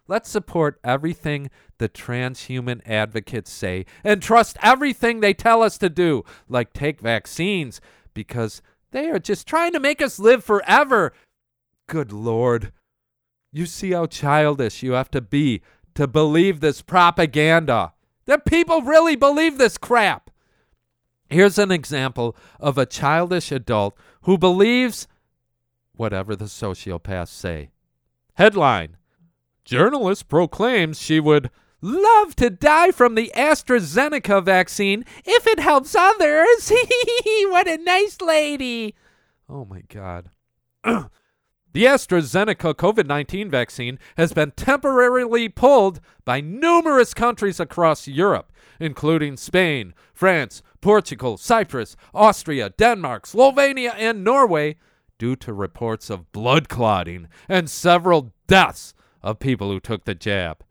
Let's 0.08 0.30
support 0.30 0.80
everything 0.84 1.50
the 1.78 1.88
transhuman 1.88 2.82
advocates 2.86 3.52
say 3.52 3.86
and 4.04 4.22
trust 4.22 4.58
everything 4.62 5.20
they 5.20 5.34
tell 5.34 5.64
us 5.64 5.78
to 5.78 5.90
do, 5.90 6.24
like 6.50 6.74
take 6.74 7.00
vaccines, 7.00 7.80
because 8.14 8.62
they 8.92 9.10
are 9.10 9.20
just 9.20 9.48
trying 9.48 9.72
to 9.74 9.80
make 9.80 10.02
us 10.02 10.20
live 10.20 10.44
forever. 10.44 11.14
Good 11.88 12.12
Lord. 12.12 12.72
You 13.52 13.66
see 13.66 13.92
how 13.92 14.08
childish 14.08 14.84
you 14.84 14.94
have 14.94 15.12
to 15.12 15.22
be 15.22 15.62
to 15.96 16.08
believe 16.08 16.60
this 16.60 16.82
propaganda. 16.82 17.94
That 18.26 18.46
people 18.46 18.82
really 18.82 19.16
believe 19.16 19.58
this 19.58 19.78
crap. 19.78 20.30
Here's 21.30 21.58
an 21.58 21.72
example 21.72 22.36
of 22.60 22.78
a 22.78 22.86
childish 22.86 23.52
adult 23.52 23.98
who 24.22 24.38
believes 24.38 25.08
whatever 25.96 26.36
the 26.36 26.46
sociopaths 26.46 27.30
say. 27.30 27.72
Headline 28.36 28.98
Journalist 29.66 30.28
proclaims 30.28 31.00
she 31.00 31.20
would 31.20 31.50
love 31.82 32.36
to 32.36 32.50
die 32.50 32.92
from 32.92 33.16
the 33.16 33.32
AstraZeneca 33.36 34.44
vaccine 34.44 35.06
if 35.26 35.48
it 35.48 35.60
helps 35.60 35.96
others. 35.96 36.70
what 37.46 37.68
a 37.68 37.78
nice 37.78 38.20
lady. 38.22 38.96
Oh 39.50 39.66
my 39.66 39.82
God. 39.88 40.30
The 41.74 41.86
AstraZeneca 41.86 42.76
COVID 42.76 43.08
19 43.08 43.50
vaccine 43.50 43.98
has 44.16 44.32
been 44.32 44.52
temporarily 44.52 45.50
pulled 45.50 46.00
by 46.24 46.40
numerous 46.40 47.16
countries 47.16 47.60
across 47.60 48.08
Europe, 48.08 48.52
including 48.80 49.38
Spain, 49.38 49.96
France, 50.14 50.62
Portugal, 50.82 51.36
Cyprus, 51.36 51.96
Austria, 52.14 52.70
Denmark, 52.70 53.26
Slovenia, 53.26 53.96
and 53.98 54.24
Norway, 54.24 54.76
due 55.18 55.36
to 55.38 55.52
reports 55.52 56.12
of 56.12 56.32
blood 56.32 56.70
clotting 56.70 57.28
and 57.50 57.68
several 57.68 58.34
deaths 58.46 58.94
of 59.24 59.40
people 59.40 59.72
who 59.72 59.80
took 59.80 60.06
the 60.06 60.14
jab. 60.14 60.64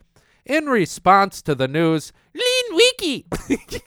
In 0.47 0.67
response 0.67 1.43
to 1.43 1.57
the 1.57 1.67
news, 1.67 2.13
Lean 2.33 2.77
Wiki! 2.77 3.27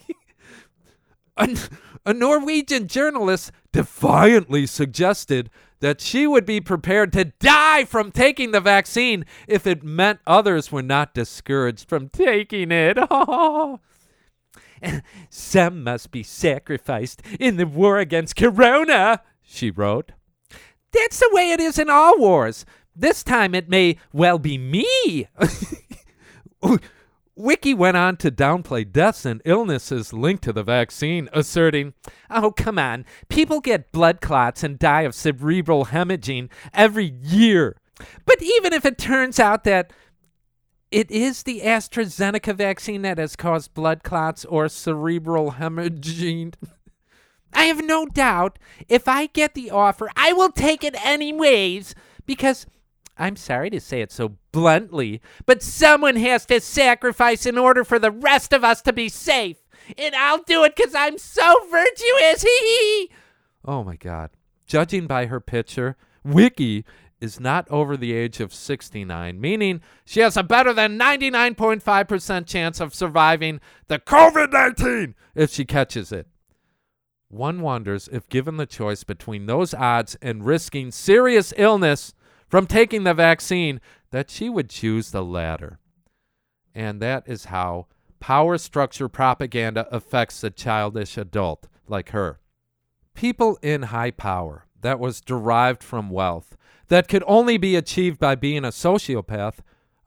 a, 1.38 1.58
a 2.06 2.14
Norwegian 2.14 2.88
journalist 2.88 3.54
defiantly 3.72 4.66
suggested 4.66 5.50
that 5.80 6.02
she 6.02 6.26
would 6.28 6.46
be 6.46 6.62
prepared 6.62 7.14
to 7.14 7.26
die 7.40 7.86
from 7.86 8.12
taking 8.12 8.52
the 8.52 8.60
vaccine 8.60 9.26
if 9.48 9.68
it 9.68 9.84
meant 9.84 10.20
others 10.26 10.72
were 10.72 10.82
not 10.82 11.14
discouraged 11.14 11.88
from 11.88 12.10
taking 12.10 12.72
it. 12.72 12.98
Some 15.30 15.84
must 15.84 16.12
be 16.12 16.24
sacrificed 16.24 17.22
in 17.40 17.58
the 17.58 17.68
war 17.68 18.00
against 18.00 18.36
Corona, 18.36 19.22
she 19.42 19.72
wrote. 19.72 20.12
That's 20.92 21.20
the 21.20 21.30
way 21.32 21.52
it 21.52 21.60
is 21.60 21.78
in 21.78 21.90
all 21.90 22.18
wars. 22.18 22.66
This 22.96 23.24
time 23.24 23.54
it 23.54 23.70
may 23.70 23.98
well 24.14 24.40
be 24.40 24.58
me. 24.58 25.28
Wiki 27.36 27.74
went 27.74 27.98
on 27.98 28.16
to 28.18 28.32
downplay 28.32 28.90
deaths 28.90 29.26
and 29.26 29.42
illnesses 29.44 30.14
linked 30.14 30.44
to 30.46 30.54
the 30.54 30.64
vaccine, 30.64 31.28
asserting, 31.34 31.94
Oh, 32.30 32.52
come 32.52 32.80
on. 32.80 33.06
People 33.28 33.60
get 33.60 33.92
blood 33.92 34.22
clots 34.22 34.64
and 34.64 34.80
die 34.80 35.02
of 35.02 35.14
cerebral 35.14 35.88
hemorrhaging 35.88 36.50
every 36.74 37.14
year. 37.22 37.76
But 38.26 38.42
even 38.42 38.72
if 38.72 38.86
it 38.86 38.98
turns 38.98 39.40
out 39.40 39.66
that 39.66 39.92
it 40.92 41.12
is 41.12 41.44
the 41.44 41.62
AstraZeneca 41.62 42.56
vaccine 42.56 43.02
that 43.02 43.18
has 43.18 43.36
caused 43.36 43.74
blood 43.74 44.04
clots 44.04 44.46
or 44.46 44.70
cerebral 44.70 45.54
hemorrhaging, 45.54 46.54
I 47.54 47.66
have 47.66 47.84
no 47.84 48.06
doubt 48.06 48.60
if 48.88 49.08
I 49.08 49.28
get 49.28 49.56
the 49.56 49.72
offer, 49.72 50.10
I 50.16 50.32
will 50.32 50.52
take 50.52 50.84
it 50.84 50.96
anyways 51.06 51.96
because 52.26 52.66
I'm 53.18 53.36
sorry 53.36 53.70
to 53.70 53.80
say 53.80 54.02
it 54.02 54.12
so 54.12 54.38
bluntly, 54.56 55.20
but 55.46 55.62
someone 55.62 56.16
has 56.16 56.46
to 56.46 56.62
sacrifice 56.62 57.46
in 57.46 57.58
order 57.58 57.84
for 57.84 58.00
the 58.00 58.10
rest 58.10 58.54
of 58.54 58.64
us 58.64 58.82
to 58.84 58.94
be 58.94 59.10
safe. 59.10 59.58
And 59.98 60.16
I'll 60.16 60.42
do 60.44 60.64
it 60.64 60.78
because 60.78 60.96
I'm 60.96 61.18
so 61.18 61.54
virtuous. 61.70 62.42
Hee 62.62 63.12
Oh 63.66 63.84
my 63.84 63.98
God. 63.98 64.30
Judging 64.66 65.08
by 65.08 65.26
her 65.26 65.42
picture, 65.42 65.98
Wiki 66.24 66.86
is 67.20 67.38
not 67.38 67.70
over 67.70 67.98
the 67.98 68.14
age 68.14 68.40
of 68.40 68.54
69, 68.54 69.42
meaning 69.42 69.82
she 70.06 70.22
has 70.22 70.38
a 70.38 70.44
better 70.44 70.72
than 70.72 70.98
99.5% 70.98 72.46
chance 72.48 72.80
of 72.80 72.96
surviving 72.96 73.60
the 73.90 74.00
COVID 74.00 74.54
19 74.54 75.16
if 75.36 75.52
she 75.52 75.66
catches 75.66 76.14
it. 76.14 76.28
One 77.28 77.60
wonders 77.60 78.08
if 78.14 78.30
given 78.30 78.56
the 78.56 78.66
choice 78.66 79.04
between 79.04 79.48
those 79.48 79.74
odds 79.74 80.16
and 80.22 80.46
risking 80.46 80.92
serious 80.92 81.54
illness 81.58 82.14
from 82.48 82.68
taking 82.68 83.04
the 83.04 83.14
vaccine, 83.14 83.82
that 84.16 84.30
she 84.30 84.48
would 84.48 84.70
choose 84.70 85.12
the 85.12 85.22
latter. 85.22 85.78
And 86.74 87.02
that 87.02 87.24
is 87.28 87.46
how 87.46 87.88
power 88.22 88.58
structure 88.58 89.10
propaganda 89.10 89.90
affects 89.92 90.42
a 90.42 90.50
childish 90.50 91.18
adult 91.18 91.68
like 91.86 92.12
her. 92.12 92.40
People 93.14 93.60
in 93.62 93.82
high 93.82 94.12
power 94.12 94.68
that 94.80 95.02
was 95.02 95.20
derived 95.20 95.84
from 95.84 96.10
wealth, 96.10 96.56
that 96.88 97.10
could 97.10 97.26
only 97.28 97.58
be 97.58 97.76
achieved 97.76 98.18
by 98.18 98.36
being 98.36 98.64
a 98.64 98.70
sociopath, 98.70 99.56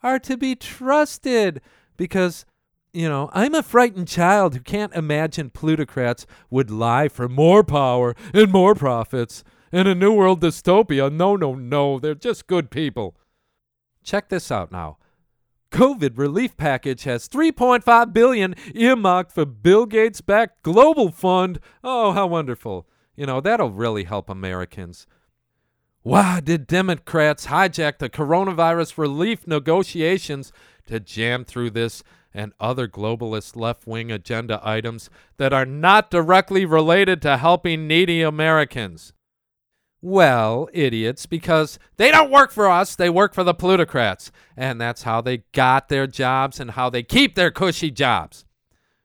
are 0.03 0.19
to 0.21 0.39
be 0.39 0.55
trusted 0.55 1.61
because, 1.99 2.47
you 2.95 3.11
know, 3.11 3.29
I'm 3.35 3.55
a 3.55 3.63
frightened 3.63 4.09
child 4.09 4.55
who 4.55 4.61
can't 4.61 4.95
imagine 4.95 5.51
plutocrats 5.51 6.25
would 6.49 6.71
lie 6.71 7.09
for 7.09 7.29
more 7.29 7.63
power 7.63 8.17
and 8.33 8.51
more 8.51 8.75
profits. 8.75 9.45
In 9.71 9.87
a 9.87 9.95
New 9.95 10.15
World 10.15 10.41
dystopia, 10.41 11.13
no, 11.13 11.37
no, 11.37 11.55
no, 11.55 11.99
they're 11.99 12.15
just 12.15 12.47
good 12.47 12.71
people. 12.71 13.15
Check 14.09 14.31
this 14.31 14.51
out 14.51 14.73
now. 14.73 14.97
COVID 15.71 16.17
relief 16.17 16.57
package 16.57 17.03
has 17.05 17.29
3.5 17.29 18.15
billion 18.15 18.55
earmarked 18.75 19.31
for 19.33 19.45
Bill 19.45 19.85
Gates 19.85 20.23
backed 20.23 20.63
global 20.63 21.11
fund. 21.11 21.61
Oh, 21.85 22.13
how 22.13 22.27
wonderful. 22.27 22.89
You 23.17 23.27
know, 23.27 23.43
that'll 23.43 23.71
really 23.71 24.05
help 24.05 24.31
Americans. 24.31 25.07
Why 26.01 26.41
did 26.41 26.67
Democrats 26.67 27.49
hijack 27.49 27.99
the 27.99 28.09
coronavirus 28.09 28.97
relief 28.97 29.47
negotiations 29.47 30.55
to 30.87 31.01
jam 31.01 31.45
through 31.45 31.73
this 31.73 32.03
and 32.33 32.55
other 32.59 32.89
globalist 32.89 33.57
left 33.57 33.87
wing 33.87 34.11
agenda 34.11 34.59
items 34.63 35.11
that 35.37 35.53
are 35.53 35.67
not 35.67 36.11
directly 36.11 36.65
related 36.65 37.21
to 37.21 37.37
helping 37.37 37.87
needy 37.87 38.23
Americans? 38.23 39.13
Well, 40.01 40.69
idiots, 40.73 41.27
because 41.27 41.79
they 41.97 42.11
don't 42.11 42.31
work 42.31 42.53
for 42.53 42.69
us, 42.69 42.95
they 42.95 43.11
work 43.11 43.35
for 43.35 43.43
the 43.43 43.55
plutocrats. 43.55 44.31
And 44.57 44.81
that's 44.81 45.03
how 45.03 45.21
they 45.21 45.39
got 45.53 45.89
their 45.89 46.07
jobs 46.07 46.61
and 46.61 46.73
how 46.73 46.89
they 46.89 47.03
keep 47.03 47.35
their 47.35 47.51
cushy 47.51 47.91
jobs. 47.91 48.45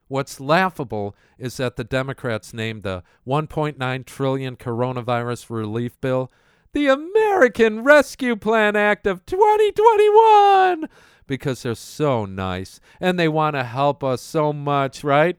What's 0.08 0.40
laughable 0.40 1.16
is 1.40 1.58
that 1.58 1.76
the 1.76 1.84
Democrats 1.84 2.54
named 2.54 2.84
the 2.84 3.04
1.9 3.26 4.06
trillion 4.06 4.56
coronavirus 4.56 5.50
relief 5.50 6.00
bill 6.00 6.30
the 6.74 6.88
American 6.88 7.84
Rescue 7.84 8.36
Plan 8.36 8.76
Act 8.76 9.06
of 9.06 9.26
2021 9.28 10.90
because 11.28 11.62
they're 11.62 11.76
so 11.76 12.26
nice 12.26 12.80
and 13.00 13.18
they 13.18 13.28
want 13.28 13.56
to 13.56 13.64
help 13.64 14.04
us 14.04 14.22
so 14.22 14.52
much, 14.52 15.04
right? 15.04 15.38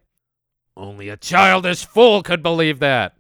Only 0.77 1.09
a 1.09 1.17
childish 1.17 1.85
fool 1.85 2.23
could 2.23 2.43
believe 2.43 2.79
that. 2.81 3.17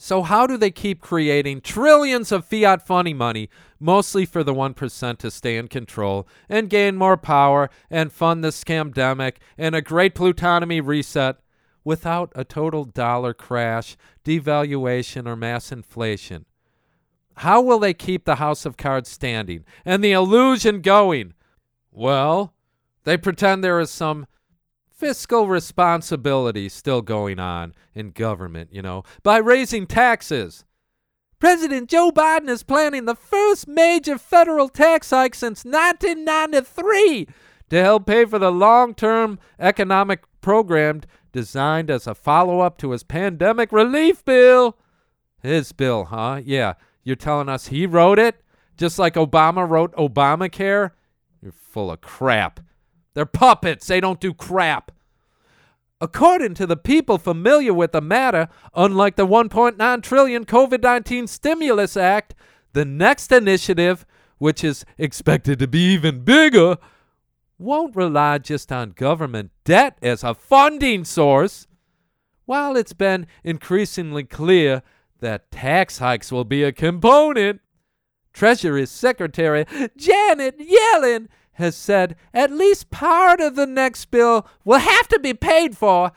So, 0.00 0.22
how 0.22 0.46
do 0.46 0.56
they 0.56 0.70
keep 0.70 1.00
creating 1.00 1.60
trillions 1.60 2.30
of 2.30 2.44
fiat 2.44 2.86
funny 2.86 3.12
money, 3.12 3.50
mostly 3.80 4.24
for 4.24 4.44
the 4.44 4.54
1% 4.54 5.18
to 5.18 5.30
stay 5.30 5.56
in 5.56 5.66
control 5.66 6.28
and 6.48 6.70
gain 6.70 6.94
more 6.94 7.16
power 7.16 7.68
and 7.90 8.12
fund 8.12 8.44
the 8.44 8.48
scamdemic 8.48 9.38
and 9.58 9.74
a 9.74 9.82
great 9.82 10.14
plutonomy 10.14 10.80
reset 10.80 11.38
without 11.82 12.30
a 12.36 12.44
total 12.44 12.84
dollar 12.84 13.34
crash, 13.34 13.96
devaluation, 14.24 15.26
or 15.26 15.34
mass 15.34 15.72
inflation? 15.72 16.44
How 17.38 17.60
will 17.60 17.80
they 17.80 17.94
keep 17.94 18.24
the 18.24 18.36
House 18.36 18.64
of 18.64 18.76
Cards 18.76 19.10
standing 19.10 19.64
and 19.84 20.02
the 20.02 20.12
illusion 20.12 20.80
going? 20.80 21.34
Well, 21.90 22.54
they 23.02 23.16
pretend 23.16 23.64
there 23.64 23.80
is 23.80 23.90
some 23.90 24.28
fiscal 24.98 25.46
responsibility 25.46 26.68
still 26.68 27.00
going 27.02 27.38
on 27.38 27.72
in 27.94 28.10
government, 28.10 28.70
you 28.72 28.82
know, 28.82 29.04
by 29.22 29.38
raising 29.38 29.86
taxes. 29.86 30.64
President 31.38 31.88
Joe 31.88 32.10
Biden 32.10 32.48
is 32.48 32.64
planning 32.64 33.04
the 33.04 33.14
first 33.14 33.68
major 33.68 34.18
federal 34.18 34.68
tax 34.68 35.10
hike 35.10 35.36
since 35.36 35.64
1993 35.64 37.28
to 37.70 37.82
help 37.82 38.06
pay 38.06 38.24
for 38.24 38.40
the 38.40 38.50
long 38.50 38.92
term 38.92 39.38
economic 39.60 40.24
program 40.40 41.02
designed 41.30 41.90
as 41.90 42.08
a 42.08 42.14
follow 42.14 42.58
up 42.60 42.76
to 42.78 42.90
his 42.90 43.04
pandemic 43.04 43.70
relief 43.70 44.24
bill. 44.24 44.76
His 45.40 45.70
bill, 45.70 46.06
huh? 46.06 46.40
Yeah. 46.44 46.74
You're 47.04 47.14
telling 47.14 47.48
us 47.48 47.68
he 47.68 47.86
wrote 47.86 48.18
it? 48.18 48.42
Just 48.76 48.98
like 48.98 49.14
Obama 49.14 49.68
wrote 49.68 49.94
Obamacare? 49.94 50.90
You're 51.40 51.52
full 51.52 51.92
of 51.92 52.00
crap. 52.00 52.60
They're 53.18 53.26
puppets. 53.26 53.88
They 53.88 53.98
don't 53.98 54.20
do 54.20 54.32
crap. 54.32 54.92
According 56.00 56.54
to 56.54 56.68
the 56.68 56.76
people 56.76 57.18
familiar 57.18 57.74
with 57.74 57.90
the 57.90 58.00
matter, 58.00 58.46
unlike 58.76 59.16
the 59.16 59.26
1.9 59.26 60.02
trillion 60.04 60.44
COVID-19 60.44 61.28
stimulus 61.28 61.96
act, 61.96 62.36
the 62.74 62.84
next 62.84 63.32
initiative, 63.32 64.06
which 64.38 64.62
is 64.62 64.84
expected 64.98 65.58
to 65.58 65.66
be 65.66 65.80
even 65.94 66.20
bigger, 66.20 66.76
won't 67.58 67.96
rely 67.96 68.38
just 68.38 68.70
on 68.70 68.90
government 68.90 69.50
debt 69.64 69.98
as 70.00 70.22
a 70.22 70.32
funding 70.32 71.04
source. 71.04 71.66
While 72.44 72.76
it's 72.76 72.92
been 72.92 73.26
increasingly 73.42 74.22
clear 74.22 74.82
that 75.18 75.50
tax 75.50 75.98
hikes 75.98 76.30
will 76.30 76.44
be 76.44 76.62
a 76.62 76.70
component, 76.70 77.62
Treasury 78.32 78.86
Secretary 78.86 79.66
Janet 79.96 80.60
Yellen 80.60 81.26
has 81.58 81.76
said 81.76 82.16
at 82.32 82.50
least 82.50 82.90
part 82.90 83.40
of 83.40 83.56
the 83.56 83.66
next 83.66 84.06
bill 84.06 84.46
will 84.64 84.78
have 84.78 85.08
to 85.08 85.18
be 85.18 85.34
paid 85.34 85.76
for 85.76 86.12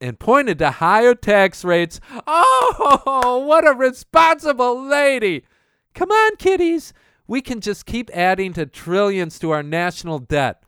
and 0.00 0.18
pointed 0.18 0.58
to 0.58 0.70
higher 0.70 1.14
tax 1.14 1.64
rates. 1.64 2.00
Oh, 2.26 3.44
what 3.46 3.68
a 3.68 3.72
responsible 3.72 4.82
lady! 4.82 5.44
Come 5.94 6.10
on, 6.10 6.36
kiddies. 6.36 6.92
We 7.26 7.42
can 7.42 7.60
just 7.60 7.84
keep 7.84 8.10
adding 8.14 8.52
to 8.54 8.64
trillions 8.64 9.38
to 9.40 9.50
our 9.50 9.62
national 9.62 10.20
debt. 10.20 10.62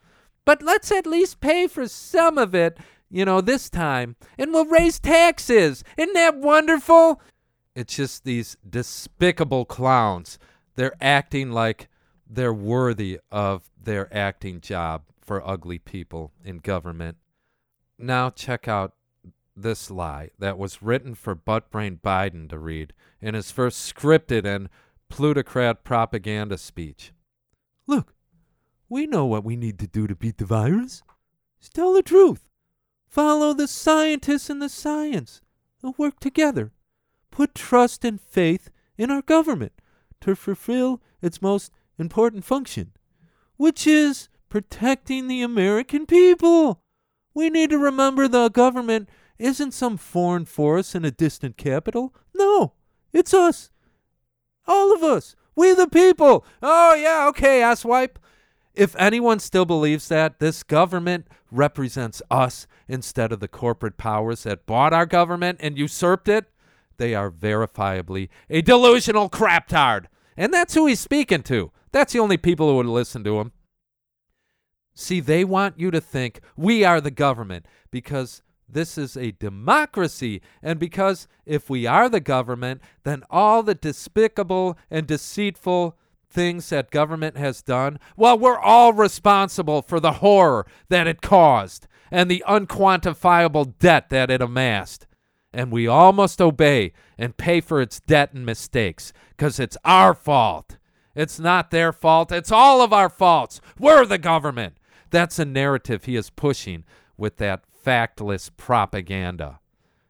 But 0.44 0.62
let's 0.62 0.92
at 0.92 1.06
least 1.06 1.40
pay 1.40 1.66
for 1.66 1.88
some 1.88 2.36
of 2.36 2.54
it, 2.54 2.78
you 3.10 3.24
know, 3.24 3.40
this 3.40 3.70
time. 3.70 4.16
And 4.38 4.52
we'll 4.52 4.66
raise 4.66 4.98
taxes. 4.98 5.84
Isn't 5.96 6.14
that 6.14 6.36
wonderful? 6.36 7.22
It's 7.74 7.96
just 7.96 8.24
these 8.24 8.56
despicable 8.68 9.64
clowns. 9.64 10.38
They're 10.74 10.96
acting 11.00 11.52
like 11.52 11.88
they're 12.30 12.54
worthy 12.54 13.18
of 13.30 13.68
their 13.82 14.14
acting 14.16 14.60
job 14.60 15.02
for 15.20 15.46
ugly 15.46 15.78
people 15.78 16.32
in 16.44 16.58
government. 16.58 17.16
Now, 17.98 18.30
check 18.30 18.68
out 18.68 18.94
this 19.56 19.90
lie 19.90 20.30
that 20.38 20.56
was 20.56 20.80
written 20.80 21.14
for 21.14 21.34
buttbrain 21.34 22.00
Biden 22.00 22.48
to 22.48 22.58
read 22.58 22.92
in 23.20 23.34
his 23.34 23.50
first 23.50 23.94
scripted 23.94 24.44
and 24.46 24.68
plutocrat 25.08 25.84
propaganda 25.84 26.56
speech. 26.56 27.12
Look, 27.86 28.14
we 28.88 29.06
know 29.06 29.26
what 29.26 29.44
we 29.44 29.56
need 29.56 29.78
to 29.80 29.86
do 29.86 30.06
to 30.06 30.14
beat 30.14 30.38
the 30.38 30.44
virus. 30.44 31.02
Just 31.60 31.74
tell 31.74 31.92
the 31.92 32.02
truth. 32.02 32.48
Follow 33.08 33.52
the 33.52 33.66
scientists 33.66 34.48
and 34.48 34.62
the 34.62 34.68
science. 34.68 35.42
They'll 35.82 35.94
work 35.98 36.20
together. 36.20 36.72
Put 37.30 37.54
trust 37.54 38.04
and 38.04 38.20
faith 38.20 38.70
in 38.96 39.10
our 39.10 39.22
government 39.22 39.72
to 40.20 40.36
fulfill 40.36 41.02
its 41.20 41.42
most 41.42 41.72
important 42.00 42.44
function, 42.44 42.92
which 43.56 43.86
is 43.86 44.28
protecting 44.48 45.28
the 45.28 45.42
American 45.42 46.06
people. 46.06 46.82
We 47.34 47.50
need 47.50 47.70
to 47.70 47.78
remember 47.78 48.26
the 48.26 48.48
government 48.48 49.08
isn't 49.38 49.72
some 49.72 49.96
foreign 49.96 50.44
force 50.44 50.94
in 50.94 51.04
a 51.04 51.10
distant 51.10 51.56
capital. 51.56 52.14
No, 52.34 52.74
it's 53.12 53.32
us. 53.32 53.70
All 54.66 54.92
of 54.94 55.02
us. 55.02 55.36
We 55.56 55.74
the 55.74 55.88
people. 55.88 56.44
Oh, 56.62 56.94
yeah, 56.94 57.26
okay, 57.28 57.60
asswipe. 57.60 58.16
If 58.74 58.94
anyone 58.96 59.40
still 59.40 59.64
believes 59.64 60.08
that, 60.08 60.38
this 60.38 60.62
government 60.62 61.26
represents 61.50 62.22
us 62.30 62.66
instead 62.88 63.32
of 63.32 63.40
the 63.40 63.48
corporate 63.48 63.96
powers 63.96 64.44
that 64.44 64.66
bought 64.66 64.92
our 64.92 65.06
government 65.06 65.58
and 65.60 65.76
usurped 65.76 66.28
it, 66.28 66.46
they 66.96 67.14
are 67.14 67.30
verifiably 67.30 68.28
a 68.48 68.62
delusional 68.62 69.28
craptard. 69.28 70.06
And 70.36 70.54
that's 70.54 70.74
who 70.74 70.86
he's 70.86 71.00
speaking 71.00 71.42
to. 71.44 71.72
That's 71.92 72.12
the 72.12 72.18
only 72.18 72.36
people 72.36 72.68
who 72.68 72.76
would 72.76 72.86
listen 72.86 73.24
to 73.24 73.40
him. 73.40 73.52
See, 74.94 75.20
they 75.20 75.44
want 75.44 75.78
you 75.78 75.90
to 75.90 76.00
think 76.00 76.40
we 76.56 76.84
are 76.84 77.00
the 77.00 77.10
government 77.10 77.66
because 77.90 78.42
this 78.68 78.98
is 78.98 79.16
a 79.16 79.32
democracy. 79.32 80.40
And 80.62 80.78
because 80.78 81.26
if 81.46 81.70
we 81.70 81.86
are 81.86 82.08
the 82.08 82.20
government, 82.20 82.80
then 83.04 83.22
all 83.30 83.62
the 83.62 83.74
despicable 83.74 84.78
and 84.90 85.06
deceitful 85.06 85.96
things 86.28 86.68
that 86.70 86.90
government 86.90 87.36
has 87.36 87.62
done, 87.62 87.98
well, 88.16 88.38
we're 88.38 88.58
all 88.58 88.92
responsible 88.92 89.82
for 89.82 89.98
the 90.00 90.14
horror 90.14 90.66
that 90.88 91.06
it 91.06 91.20
caused 91.20 91.86
and 92.10 92.30
the 92.30 92.44
unquantifiable 92.46 93.78
debt 93.78 94.10
that 94.10 94.30
it 94.30 94.42
amassed. 94.42 95.06
And 95.52 95.72
we 95.72 95.86
all 95.86 96.12
must 96.12 96.40
obey 96.40 96.92
and 97.18 97.36
pay 97.36 97.60
for 97.60 97.80
its 97.80 98.00
debt 98.00 98.32
and 98.32 98.46
mistakes 98.46 99.12
because 99.30 99.58
it's 99.58 99.76
our 99.84 100.14
fault. 100.14 100.76
It's 101.14 101.38
not 101.38 101.70
their 101.70 101.92
fault. 101.92 102.32
It's 102.32 102.52
all 102.52 102.82
of 102.82 102.92
our 102.92 103.08
faults. 103.08 103.60
We're 103.78 104.04
the 104.04 104.18
government. 104.18 104.76
That's 105.10 105.38
a 105.38 105.44
narrative 105.44 106.04
he 106.04 106.16
is 106.16 106.30
pushing 106.30 106.84
with 107.16 107.36
that 107.38 107.64
factless 107.84 108.50
propaganda. 108.56 109.60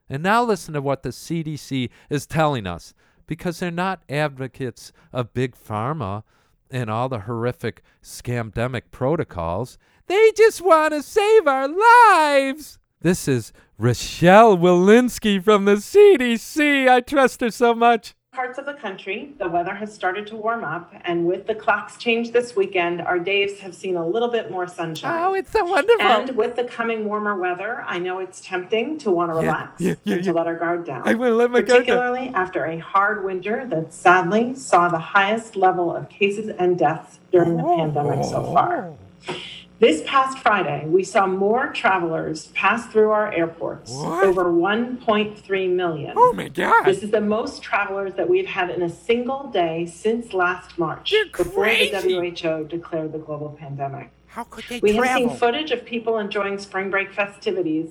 And 0.09 0.23
now 0.23 0.43
listen 0.43 0.75
to 0.75 0.83
what 0.83 1.03
the 1.03 1.11
CDC 1.11 1.89
is 2.11 2.27
telling 2.27 2.67
us 2.67 2.95
because 3.27 3.61
they're 3.61 3.71
not 3.71 4.03
advocates 4.09 4.93
of 5.13 5.33
big 5.33 5.55
pharma 5.57 6.25
and 6.71 6.91
all 6.91 7.09
the 7.09 7.21
horrific 7.21 7.83
scamdemic 8.03 8.83
protocols. 8.91 9.79
They 10.07 10.33
just 10.37 10.61
want 10.61 10.93
to 10.95 11.03
save 11.03 11.47
our 11.47 11.69
lives. 11.69 12.79
This 13.01 13.29
is 13.29 13.53
Rochelle 13.79 14.59
Walensky 14.59 15.43
from 15.43 15.65
the 15.65 15.77
CDC. 15.77 16.89
I 16.89 17.01
trust 17.01 17.41
her 17.41 17.51
so 17.51 17.75
much 17.75 18.15
parts 18.33 18.59
of 18.59 18.65
the 18.65 18.75
country, 18.75 19.35
the 19.39 19.49
weather 19.49 19.75
has 19.75 19.93
started 19.93 20.25
to 20.25 20.37
warm 20.37 20.63
up, 20.63 20.95
and 21.05 21.27
with 21.27 21.49
the 21.49 21.55
clocks 21.55 21.97
change 21.97 22.31
this 22.31 22.55
weekend, 22.55 23.01
our 23.01 23.19
days 23.19 23.59
have 23.59 23.75
seen 23.75 23.97
a 23.97 24.07
little 24.07 24.29
bit 24.29 24.53
more 24.53 24.69
sunshine. 24.69 25.21
Oh, 25.21 25.35
it's 25.35 25.51
so 25.51 25.65
wonderful. 25.65 26.07
And 26.07 26.37
with 26.37 26.55
the 26.55 26.63
coming 26.63 27.05
warmer 27.07 27.37
weather, 27.37 27.85
I 27.89 27.99
know 27.99 28.21
it's 28.21 28.41
tempting 28.41 28.99
to 28.99 29.11
want 29.11 29.33
to 29.33 29.35
relax 29.35 29.81
yeah, 29.81 29.95
yeah, 30.05 30.15
and 30.15 30.25
yeah. 30.25 30.33
to 30.33 30.39
let 30.39 30.47
our 30.47 30.55
guard 30.55 30.87
down. 30.87 31.03
I 31.09 31.15
want 31.15 31.33
to 31.33 31.35
let 31.35 31.51
my 31.51 31.61
guard 31.61 31.67
down. 31.67 31.79
Particularly 31.81 32.29
after 32.29 32.67
a 32.67 32.79
hard 32.79 33.25
winter 33.25 33.67
that 33.67 33.93
sadly 33.93 34.55
saw 34.55 34.89
the 34.89 34.99
highest 34.99 35.57
level 35.57 35.95
of 35.95 36.09
cases 36.09 36.55
and 36.57 36.79
deaths 36.79 37.19
during 37.33 37.57
the 37.57 37.65
oh. 37.65 37.77
pandemic 37.77 38.25
so 38.25 38.45
far. 38.55 38.95
Oh. 39.29 39.35
This 39.81 40.03
past 40.05 40.39
Friday, 40.41 40.85
we 40.87 41.03
saw 41.03 41.27
more 41.27 41.69
travelers 41.73 42.49
pass 42.49 42.87
through 42.89 43.13
our 43.13 43.33
airports, 43.33 43.91
What? 43.91 44.25
over 44.27 44.45
1.3 44.45 45.71
million. 45.75 46.13
Oh 46.17 46.35
my 46.35 46.49
God. 46.49 46.85
This 46.85 47.03
is 47.03 47.11
the 47.11 47.23
most 47.23 47.63
travelers 47.63 48.13
that 48.17 48.29
we've 48.29 48.47
had 48.47 48.69
in 48.69 48.83
a 48.83 48.91
single 48.91 49.45
day 49.51 49.87
since 49.87 50.35
last 50.35 50.79
March, 50.79 51.13
You're 51.13 51.25
before 51.35 51.65
crazy. 51.65 51.91
the 51.93 52.43
WHO 52.45 52.65
declared 52.65 53.13
the 53.13 53.19
global 53.19 53.57
pandemic. 53.59 54.11
How 54.27 54.45
could 54.45 54.65
they 54.69 54.81
We 54.81 54.97
have 54.97 55.17
seen 55.17 55.31
footage 55.31 55.71
of 55.71 55.87
people 55.87 56.19
enjoying 56.19 56.59
spring 56.59 56.91
break 56.91 57.11
festivities 57.11 57.89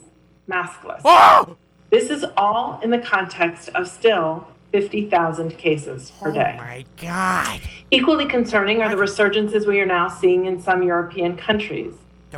maskless. 0.47 1.01
Oh! 1.03 1.57
This 1.89 2.11
is 2.11 2.23
all 2.37 2.79
in 2.83 2.91
the 2.91 2.99
context 2.99 3.69
of 3.69 3.87
still 3.87 4.47
50,000 4.71 5.57
cases 5.57 6.11
per 6.21 6.31
day. 6.31 6.55
Oh 6.55 6.63
my 6.63 6.85
God. 7.01 7.61
Equally 7.91 8.25
concerning 8.25 8.81
are 8.81 8.89
the 8.89 9.01
resurgences 9.01 9.65
we 9.65 9.79
are 9.79 9.85
now 9.85 10.07
seeing 10.07 10.45
in 10.45 10.61
some 10.61 10.83
European 10.83 11.35
countries. 11.35 11.93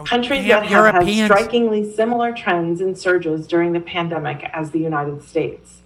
Countries 0.05 0.47
that 0.47 0.65
have 0.65 0.95
had 0.95 1.25
strikingly 1.25 1.93
similar 1.93 2.32
trends 2.32 2.79
and 2.79 2.97
surges 2.97 3.45
during 3.45 3.73
the 3.73 3.82
pandemic 3.82 4.49
as 4.53 4.71
the 4.71 4.79
United 4.79 5.21
States. 5.21 5.82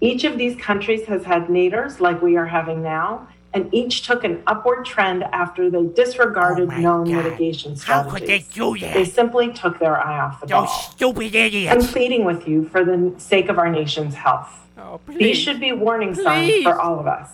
Each 0.00 0.24
of 0.24 0.38
these 0.38 0.56
countries 0.56 1.06
has 1.06 1.24
had 1.24 1.48
nadirs 1.48 2.00
like 2.00 2.22
we 2.22 2.36
are 2.36 2.46
having 2.46 2.82
now, 2.82 3.28
and 3.54 3.72
each 3.74 4.02
took 4.02 4.24
an 4.24 4.42
upward 4.46 4.84
trend 4.84 5.22
after 5.24 5.68
they 5.70 5.86
disregarded 5.86 6.70
Oh 6.72 6.78
known 6.78 7.04
God. 7.04 7.24
mitigation 7.24 7.76
How 7.76 8.02
could 8.08 8.26
they 8.26 8.40
do 8.52 8.78
that? 8.78 8.94
They 8.94 9.04
simply 9.04 9.52
took 9.52 9.78
their 9.78 9.98
eye 9.98 10.20
off 10.20 10.40
the 10.40 10.46
Those 10.46 10.66
ball. 10.66 10.90
stupid 10.92 11.34
idiots. 11.34 11.72
I'm 11.84 11.92
pleading 11.92 12.24
with 12.24 12.48
you 12.48 12.68
for 12.68 12.84
the 12.84 13.12
sake 13.18 13.48
of 13.48 13.58
our 13.58 13.70
nation's 13.70 14.14
health. 14.14 14.48
Oh, 14.78 15.00
These 15.06 15.36
should 15.38 15.60
be 15.60 15.72
warning 15.72 16.14
signs 16.14 16.62
for 16.62 16.80
all 16.80 16.98
of 16.98 17.06
us. 17.06 17.28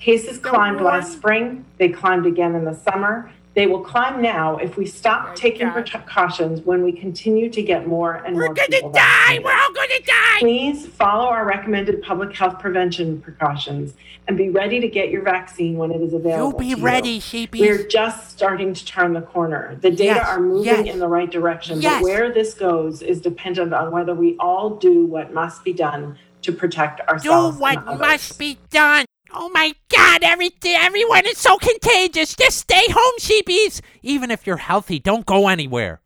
Cases 0.00 0.38
climbed 0.38 0.80
last 0.80 1.12
spring, 1.12 1.64
they 1.76 1.88
climbed 1.88 2.24
again 2.24 2.54
in 2.54 2.64
the 2.64 2.74
summer. 2.74 3.30
They 3.58 3.66
will 3.66 3.80
climb 3.80 4.22
now 4.22 4.56
if 4.58 4.76
we 4.76 4.86
stop 4.86 5.34
taking 5.34 5.68
precautions 5.72 6.60
when 6.60 6.84
we 6.84 6.92
continue 6.92 7.50
to 7.50 7.60
get 7.60 7.88
more 7.88 8.14
and 8.14 8.36
more. 8.36 8.50
We're 8.50 8.54
gonna 8.54 8.80
die. 8.82 8.92
vaccinated. 8.92 9.44
We're 9.44 9.50
all 9.52 9.72
gonna 9.72 10.00
die. 10.06 10.38
Please 10.38 10.86
follow 10.86 11.24
our 11.26 11.44
recommended 11.44 12.00
public 12.02 12.36
health 12.36 12.60
prevention 12.60 13.20
precautions 13.20 13.94
and 14.28 14.36
be 14.36 14.48
ready 14.48 14.78
to 14.78 14.86
get 14.86 15.10
your 15.10 15.22
vaccine 15.22 15.76
when 15.76 15.90
it 15.90 16.00
is 16.00 16.12
available. 16.12 16.22
You 16.22 16.34
available. 16.34 16.58
be 16.60 16.74
to 16.76 16.80
ready, 16.80 17.18
sheepies. 17.18 17.58
We're 17.58 17.88
just 17.88 18.30
starting 18.30 18.74
to 18.74 18.84
turn 18.84 19.12
the 19.12 19.22
corner. 19.22 19.76
The 19.80 19.90
data 19.90 20.04
Yes, 20.04 20.28
are 20.28 20.38
moving 20.40 20.86
yes. 20.86 20.94
in 20.94 21.00
the 21.00 21.08
right 21.08 21.28
direction, 21.28 21.82
Yes. 21.82 21.94
but 21.94 22.04
where 22.04 22.32
this 22.32 22.54
goes 22.54 23.02
is 23.02 23.20
dependent 23.20 23.74
on 23.74 23.90
whether 23.90 24.14
we 24.14 24.36
all 24.38 24.76
do 24.76 25.04
what 25.04 25.34
must 25.34 25.64
be 25.64 25.72
done 25.72 26.16
to 26.42 26.52
protect 26.52 27.00
ourselves. 27.08 27.56
Do 27.56 27.60
what 27.60 27.84
must 27.98 28.38
be 28.38 28.56
done. 28.70 29.06
Oh 29.32 29.50
my 29.50 29.74
God! 29.90 30.22
Everything, 30.22 30.74
everyone 30.74 31.26
is 31.26 31.38
so 31.38 31.58
contagious. 31.58 32.34
Just 32.34 32.58
stay 32.58 32.86
home, 32.88 33.14
sheepies. 33.18 33.80
Even 34.02 34.30
if 34.30 34.46
you're 34.46 34.56
healthy, 34.56 34.98
don't 34.98 35.26
go 35.26 35.48
anywhere. 35.48 36.00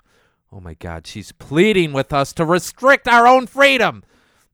Oh 0.50 0.60
my 0.60 0.74
God! 0.74 1.06
She's 1.06 1.30
pleading 1.32 1.92
with 1.92 2.12
us 2.12 2.32
to 2.34 2.44
restrict 2.44 3.06
our 3.06 3.26
own 3.26 3.46
freedom 3.46 4.02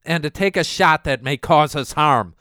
and 0.04 0.22
to 0.22 0.30
take 0.30 0.56
a 0.56 0.64
shot 0.64 1.04
that 1.04 1.22
may 1.22 1.36
cause 1.36 1.74
us 1.74 1.92
harm. 1.92 2.34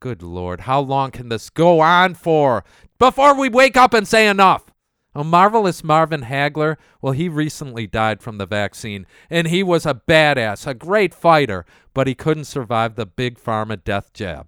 Good 0.00 0.22
Lord, 0.22 0.62
how 0.62 0.80
long 0.80 1.10
can 1.10 1.28
this 1.28 1.50
go 1.50 1.80
on 1.80 2.14
for? 2.14 2.64
Before 2.98 3.34
we 3.34 3.48
wake 3.48 3.76
up 3.76 3.94
and 3.94 4.06
say 4.06 4.26
enough. 4.26 4.64
A 5.12 5.24
marvelous 5.24 5.82
Marvin 5.82 6.22
Hagler, 6.22 6.76
well, 7.02 7.12
he 7.12 7.28
recently 7.28 7.88
died 7.88 8.22
from 8.22 8.38
the 8.38 8.46
vaccine, 8.46 9.06
and 9.28 9.48
he 9.48 9.62
was 9.64 9.84
a 9.84 9.94
badass, 9.94 10.68
a 10.68 10.74
great 10.74 11.12
fighter, 11.12 11.66
but 11.92 12.06
he 12.06 12.14
couldn't 12.14 12.44
survive 12.44 12.94
the 12.94 13.06
big 13.06 13.36
pharma 13.36 13.82
death 13.82 14.12
jab. 14.12 14.46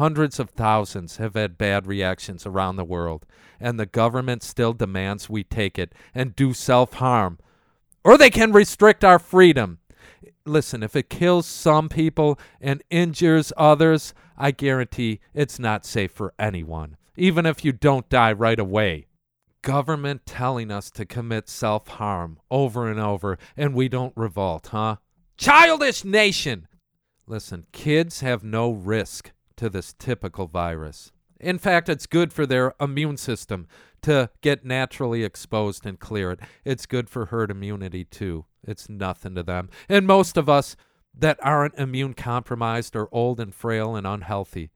Hundreds 0.00 0.40
of 0.40 0.48
thousands 0.48 1.18
have 1.18 1.34
had 1.34 1.58
bad 1.58 1.86
reactions 1.86 2.46
around 2.46 2.76
the 2.76 2.84
world, 2.86 3.26
and 3.60 3.78
the 3.78 3.84
government 3.84 4.42
still 4.42 4.72
demands 4.72 5.28
we 5.28 5.44
take 5.44 5.78
it 5.78 5.94
and 6.14 6.34
do 6.34 6.54
self 6.54 6.94
harm, 6.94 7.38
or 8.02 8.16
they 8.16 8.30
can 8.30 8.50
restrict 8.50 9.04
our 9.04 9.18
freedom. 9.18 9.78
Listen, 10.46 10.82
if 10.82 10.96
it 10.96 11.10
kills 11.10 11.44
some 11.44 11.90
people 11.90 12.38
and 12.62 12.82
injures 12.88 13.52
others, 13.58 14.14
I 14.38 14.52
guarantee 14.52 15.20
it's 15.34 15.58
not 15.58 15.84
safe 15.84 16.12
for 16.12 16.32
anyone, 16.38 16.96
even 17.18 17.44
if 17.44 17.62
you 17.62 17.70
don't 17.70 18.08
die 18.08 18.32
right 18.32 18.58
away. 18.58 19.06
Government 19.60 20.24
telling 20.24 20.70
us 20.70 20.90
to 20.92 21.04
commit 21.04 21.46
self 21.46 21.88
harm 21.88 22.40
over 22.50 22.90
and 22.90 22.98
over, 22.98 23.36
and 23.54 23.74
we 23.74 23.86
don't 23.86 24.16
revolt, 24.16 24.68
huh? 24.68 24.96
Childish 25.36 26.06
nation! 26.06 26.68
Listen, 27.26 27.66
kids 27.72 28.20
have 28.20 28.42
no 28.42 28.70
risk 28.72 29.32
to 29.60 29.68
this 29.68 29.92
typical 29.98 30.46
virus. 30.46 31.12
In 31.38 31.58
fact, 31.58 31.90
it's 31.90 32.06
good 32.06 32.32
for 32.32 32.46
their 32.46 32.72
immune 32.80 33.18
system 33.18 33.68
to 34.00 34.30
get 34.40 34.64
naturally 34.64 35.22
exposed 35.22 35.84
and 35.84 36.00
clear 36.00 36.30
it. 36.30 36.40
It's 36.64 36.86
good 36.86 37.10
for 37.10 37.26
herd 37.26 37.50
immunity, 37.50 38.04
too. 38.04 38.46
It's 38.66 38.88
nothing 38.88 39.34
to 39.34 39.42
them. 39.42 39.68
And 39.86 40.06
most 40.06 40.38
of 40.38 40.48
us 40.48 40.76
that 41.14 41.38
aren't 41.42 41.74
immune 41.74 42.14
compromised 42.14 42.96
are 42.96 43.10
old 43.12 43.38
and 43.38 43.54
frail 43.54 43.96
and 43.96 44.06
unhealthy. 44.06 44.70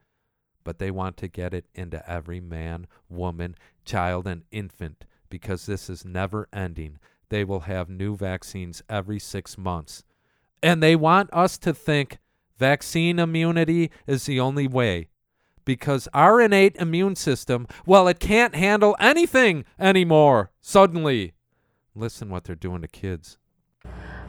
But 0.64 0.78
they 0.78 0.90
want 0.90 1.16
to 1.18 1.28
get 1.28 1.54
it 1.54 1.64
into 1.74 2.06
every 2.10 2.40
man, 2.40 2.86
woman, 3.08 3.56
child, 3.86 4.26
and 4.26 4.42
infant 4.50 5.06
because 5.30 5.64
this 5.64 5.88
is 5.88 6.04
never 6.04 6.46
ending. 6.52 6.98
They 7.30 7.42
will 7.42 7.60
have 7.60 7.88
new 7.88 8.16
vaccines 8.16 8.82
every 8.90 9.18
six 9.18 9.56
months. 9.56 10.04
And 10.62 10.82
they 10.82 10.94
want 10.94 11.30
us 11.32 11.56
to 11.58 11.72
think 11.72 12.18
vaccine 12.58 13.18
immunity 13.18 13.90
is 14.06 14.26
the 14.26 14.40
only 14.40 14.66
way. 14.66 15.08
Because 15.64 16.08
our 16.12 16.40
innate 16.40 16.76
immune 16.76 17.16
system, 17.16 17.66
well, 17.86 18.06
it 18.06 18.20
can't 18.20 18.54
handle 18.54 18.96
anything 19.00 19.64
anymore, 19.78 20.50
suddenly. 20.60 21.32
Listen 21.94 22.28
what 22.28 22.44
they're 22.44 22.56
doing 22.56 22.82
to 22.82 22.88
kids. 22.88 23.38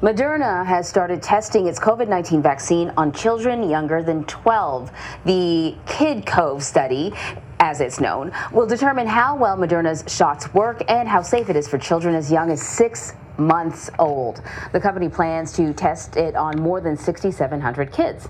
Moderna 0.01 0.65
has 0.65 0.87
started 0.87 1.23
testing 1.23 1.67
its 1.67 1.79
COVID 1.79 2.09
19 2.09 2.41
vaccine 2.41 2.91
on 2.97 3.11
children 3.13 3.69
younger 3.69 4.03
than 4.03 4.25
12. 4.25 4.91
The 5.23 5.75
KidCOVE 5.85 6.61
study, 6.61 7.13
as 7.59 7.79
it's 7.79 8.01
known, 8.01 8.31
will 8.51 8.67
determine 8.67 9.07
how 9.07 9.35
well 9.35 9.57
Moderna's 9.57 10.03
shots 10.13 10.53
work 10.53 10.83
and 10.89 11.07
how 11.07 11.21
safe 11.21 11.49
it 11.49 11.55
is 11.55 11.67
for 11.67 11.77
children 11.77 12.13
as 12.13 12.29
young 12.29 12.51
as 12.51 12.61
six 12.61 13.13
months 13.37 13.89
old. 13.99 14.41
The 14.71 14.79
company 14.79 15.09
plans 15.09 15.53
to 15.53 15.73
test 15.73 16.17
it 16.17 16.35
on 16.35 16.59
more 16.61 16.81
than 16.81 16.97
6,700 16.97 17.91
kids. 17.91 18.27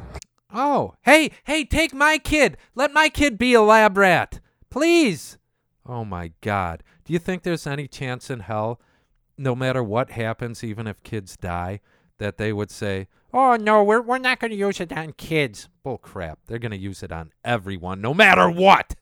Oh, 0.53 0.95
hey, 1.03 1.32
hey, 1.43 1.66
take 1.66 1.93
my 1.93 2.18
kid. 2.18 2.58
Let 2.76 2.93
my 2.93 3.10
kid 3.10 3.38
be 3.38 3.53
a 3.53 3.62
lab 3.62 3.97
rat. 3.97 4.39
Please. 4.70 5.38
Oh 5.86 6.06
my 6.06 6.32
God. 6.41 6.84
Do 7.03 7.14
you 7.14 7.20
think 7.20 7.43
there's 7.43 7.68
any 7.68 7.88
chance 7.88 8.30
in 8.30 8.41
hell, 8.41 8.80
no 9.38 9.56
matter 9.56 9.84
what 9.84 10.12
happens, 10.12 10.64
even 10.64 10.88
if 10.88 11.03
kids 11.03 11.38
die, 11.38 11.82
that 12.18 12.38
they 12.38 12.53
would 12.53 12.72
say, 12.72 13.08
Oh 13.34 13.58
no, 13.58 13.84
we're 13.84 14.01
we're 14.01 14.18
not 14.18 14.39
going 14.39 14.51
to 14.51 14.58
use 14.58 14.80
it 14.80 14.93
on 14.93 15.12
kids. 15.12 15.68
bull 15.84 15.97
crap, 15.97 16.39
they're 16.47 16.58
going 16.58 16.72
to 16.72 16.78
use 16.78 17.03
it 17.03 17.12
on 17.12 17.34
everyone, 17.43 17.99
no 17.99 18.14
matter 18.14 18.49
what? 18.49 18.95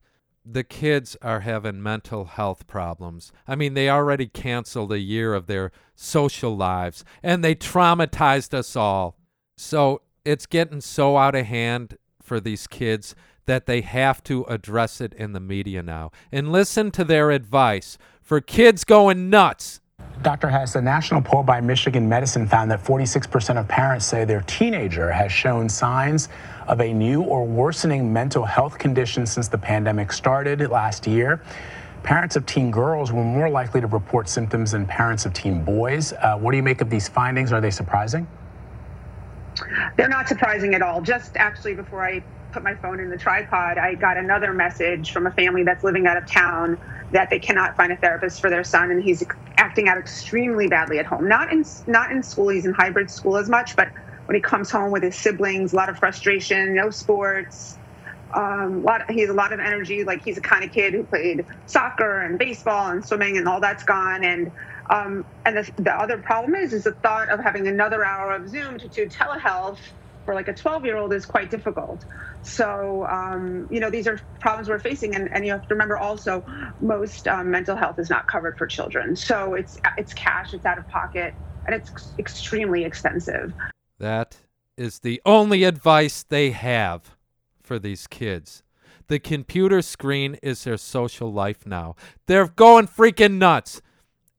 The 0.46 0.64
kids 0.64 1.16
are 1.22 1.40
having 1.42 1.82
mental 1.82 2.26
health 2.26 2.68
problems. 2.68 3.32
I 3.48 3.56
mean, 3.56 3.76
they 3.76 3.90
already 3.90 4.28
canceled 4.28 4.92
a 4.92 5.00
year 5.00 5.34
of 5.34 5.48
their 5.48 5.72
social 5.96 6.56
lives 6.56 7.06
and 7.22 7.44
they 7.44 7.56
traumatized 7.56 8.54
us 8.54 8.76
all. 8.76 9.16
So 9.58 10.02
it's 10.26 10.46
getting 10.46 10.82
so 10.82 11.18
out 11.18 11.36
of 11.36 11.46
hand 11.46 11.98
for 12.22 12.40
these 12.40 12.68
kids 12.68 13.16
that 13.46 13.66
they 13.66 13.82
have 13.82 14.24
to 14.24 14.44
address 14.46 15.02
it 15.02 15.14
in 15.14 15.34
the 15.34 15.40
media 15.40 15.84
now 15.84 16.12
and 16.32 16.52
listen 16.52 16.92
to 16.92 17.04
their 17.04 17.32
advice 17.32 17.98
for 18.22 18.42
kids 18.42 18.84
going 18.84 19.30
nuts. 19.30 19.82
Dr. 20.22 20.50
Hess, 20.50 20.76
a 20.76 20.82
national 20.82 21.22
poll 21.22 21.44
by 21.44 21.60
Michigan 21.60 22.08
Medicine 22.08 22.48
found 22.48 22.72
that 22.72 22.84
46% 22.84 23.60
of 23.60 23.68
parents 23.68 24.06
say 24.06 24.26
their 24.26 24.42
teenager 24.42 25.12
has 25.12 25.32
shown 25.32 25.68
signs 25.68 26.30
of 26.68 26.82
a 26.82 26.94
new 26.94 27.24
or 27.24 27.46
worsening 27.46 28.12
mental 28.12 28.44
health 28.44 28.78
condition 28.78 29.26
since 29.26 29.48
the 29.48 29.58
pandemic 29.58 30.12
started 30.12 30.60
last 30.70 31.08
year. 31.08 31.42
Parents 32.04 32.36
of 32.36 32.46
teen 32.46 32.70
girls 32.70 33.12
were 33.12 33.24
more 33.24 33.50
likely 33.50 33.80
to 33.80 33.88
report 33.88 34.28
symptoms 34.28 34.72
than 34.72 34.86
parents 34.86 35.26
of 35.26 35.34
teen 35.34 35.64
boys. 35.64 36.14
Uh, 36.14 36.38
what 36.38 36.52
do 36.52 36.58
you 36.58 36.64
make 36.64 36.82
of 36.82 36.90
these 36.90 37.08
findings? 37.08 37.54
Are 37.54 37.62
they 37.62 37.72
surprising? 37.72 38.28
They're 39.96 40.10
not 40.10 40.28
surprising 40.28 40.74
at 40.76 40.82
all. 40.82 41.02
Just 41.02 41.38
actually 41.38 41.76
before 41.76 42.04
I 42.04 42.24
put 42.52 42.64
my 42.64 42.76
phone 42.76 43.00
in 43.00 43.10
the 43.10 43.18
tripod, 43.18 43.78
I 43.78 43.96
got 43.96 44.18
another 44.18 44.54
message 44.54 45.12
from 45.12 45.28
a 45.28 45.32
family 45.32 45.64
that's 45.64 45.84
living 45.84 46.06
out 46.06 46.18
of 46.18 46.26
town 46.26 46.78
that 47.12 47.30
they 47.30 47.40
cannot 47.40 47.78
find 47.78 47.92
a 47.92 47.96
therapist 47.96 48.42
for 48.42 48.50
their 48.50 48.64
son, 48.64 48.92
and 48.92 49.02
he's 49.02 49.24
acting 49.58 49.88
out 49.88 49.98
extremely 49.98 50.68
badly 50.68 51.00
at 51.00 51.06
home. 51.06 51.28
Not 51.28 51.52
in 51.52 51.64
not 51.88 52.12
in 52.12 52.22
school. 52.24 52.50
He's 52.50 52.66
in 52.66 52.74
hybrid 52.74 53.10
school 53.10 53.38
as 53.38 53.50
much, 53.50 53.76
but 53.76 53.90
when 54.26 54.36
he 54.36 54.42
comes 54.42 54.72
home 54.72 54.92
with 54.92 55.04
his 55.04 55.16
siblings, 55.16 55.74
a 55.74 55.76
lot 55.76 55.90
of 55.90 55.98
frustration, 55.98 56.76
no 56.76 56.90
sports. 56.90 57.78
Um, 58.34 58.84
lot, 58.84 59.10
he 59.12 59.22
has 59.22 59.30
a 59.30 59.34
lot 59.34 59.54
of 59.54 59.60
energy. 59.60 60.04
Like 60.04 60.24
he's 60.24 60.36
the 60.36 60.42
kind 60.42 60.64
of 60.64 60.72
kid 60.72 60.94
who 60.94 61.04
played 61.04 61.46
soccer 61.68 62.22
and 62.22 62.40
baseball 62.40 62.90
and 62.90 63.06
swimming, 63.06 63.38
and 63.38 63.48
all 63.48 63.60
that's 63.60 63.84
gone. 63.84 64.24
And 64.24 64.52
um, 64.90 65.26
and 65.46 65.58
the, 65.58 65.72
the 65.78 65.92
other 65.92 66.18
problem 66.18 66.56
is, 66.56 66.74
is 66.74 66.84
the 66.84 66.94
thought 66.94 67.30
of 67.30 67.40
having 67.40 67.68
another 67.68 68.04
hour 68.04 68.34
of 68.34 68.50
Zoom 68.50 68.78
to 68.80 68.88
do 68.88 69.08
telehealth 69.08 69.80
for 70.26 70.34
like 70.34 70.48
a 70.48 70.54
12 70.54 70.86
year 70.86 70.98
old 70.98 71.14
is 71.14 71.26
quite 71.26 71.50
difficult. 71.52 72.06
So, 72.44 73.06
um, 73.10 73.68
you 73.70 73.80
know, 73.80 73.90
these 73.90 74.08
are 74.08 74.20
problems 74.40 74.70
we're 74.70 74.80
facing. 74.80 75.16
And, 75.16 75.30
and 75.34 75.46
you 75.46 75.52
have 75.52 75.62
to 75.68 75.74
remember 75.74 75.98
also, 75.98 76.44
most 76.80 77.28
um, 77.28 77.52
mental 77.52 77.76
health 77.76 78.00
is 78.00 78.10
not 78.10 78.28
covered 78.28 78.58
for 78.58 78.68
children. 78.68 79.16
So 79.16 79.54
it's, 79.54 79.78
it's 79.98 80.14
cash, 80.14 80.54
it's 80.54 80.66
out 80.66 80.78
of 80.78 80.88
pocket, 80.88 81.34
and 81.66 81.76
it's 81.76 81.92
extremely 82.20 82.84
expensive. 82.86 83.54
That 84.04 84.36
is 84.76 85.00
the 85.00 85.22
only 85.26 85.64
advice 85.64 86.24
they 86.24 86.52
have 86.52 87.16
for 87.62 87.80
these 87.80 88.06
kids. 88.06 88.62
The 89.08 89.18
computer 89.18 89.82
screen 89.82 90.36
is 90.44 90.66
their 90.66 90.76
social 90.76 91.32
life 91.32 91.66
now. 91.66 91.96
They're 92.26 92.50
going 92.50 92.88
freaking 92.88 93.38
nuts. 93.38 93.82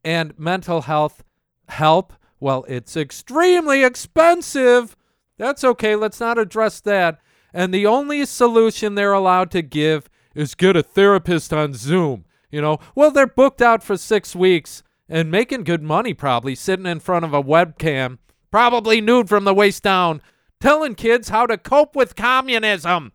And 0.04 0.38
mental 0.38 0.82
health 0.82 1.24
help, 1.68 2.12
well, 2.38 2.66
it's 2.68 2.94
extremely 2.94 3.82
expensive. 3.82 4.96
That's 5.38 5.64
okay. 5.64 5.96
Let's 5.96 6.20
not 6.20 6.36
address 6.36 6.80
that. 6.80 7.20
And 7.54 7.72
the 7.72 7.86
only 7.86 8.26
solution 8.26 8.96
they're 8.96 9.14
allowed 9.14 9.50
to 9.52 9.62
give 9.62 10.10
is 10.34 10.54
get 10.54 10.76
a 10.76 10.82
therapist 10.82 11.54
on 11.54 11.72
Zoom. 11.72 12.26
You 12.50 12.60
know, 12.60 12.80
well, 12.94 13.10
they're 13.10 13.26
booked 13.26 13.62
out 13.62 13.82
for 13.82 13.96
six 13.96 14.36
weeks 14.36 14.82
and 15.08 15.30
making 15.30 15.64
good 15.64 15.82
money, 15.82 16.12
probably 16.12 16.54
sitting 16.54 16.84
in 16.84 17.00
front 17.00 17.24
of 17.24 17.32
a 17.32 17.42
webcam, 17.42 18.18
probably 18.54 19.00
nude 19.00 19.28
from 19.28 19.42
the 19.42 19.52
waist 19.52 19.82
down, 19.82 20.22
telling 20.60 20.94
kids 20.94 21.28
how 21.28 21.44
to 21.44 21.58
cope 21.58 21.96
with 21.96 22.14
communism. 22.14 23.10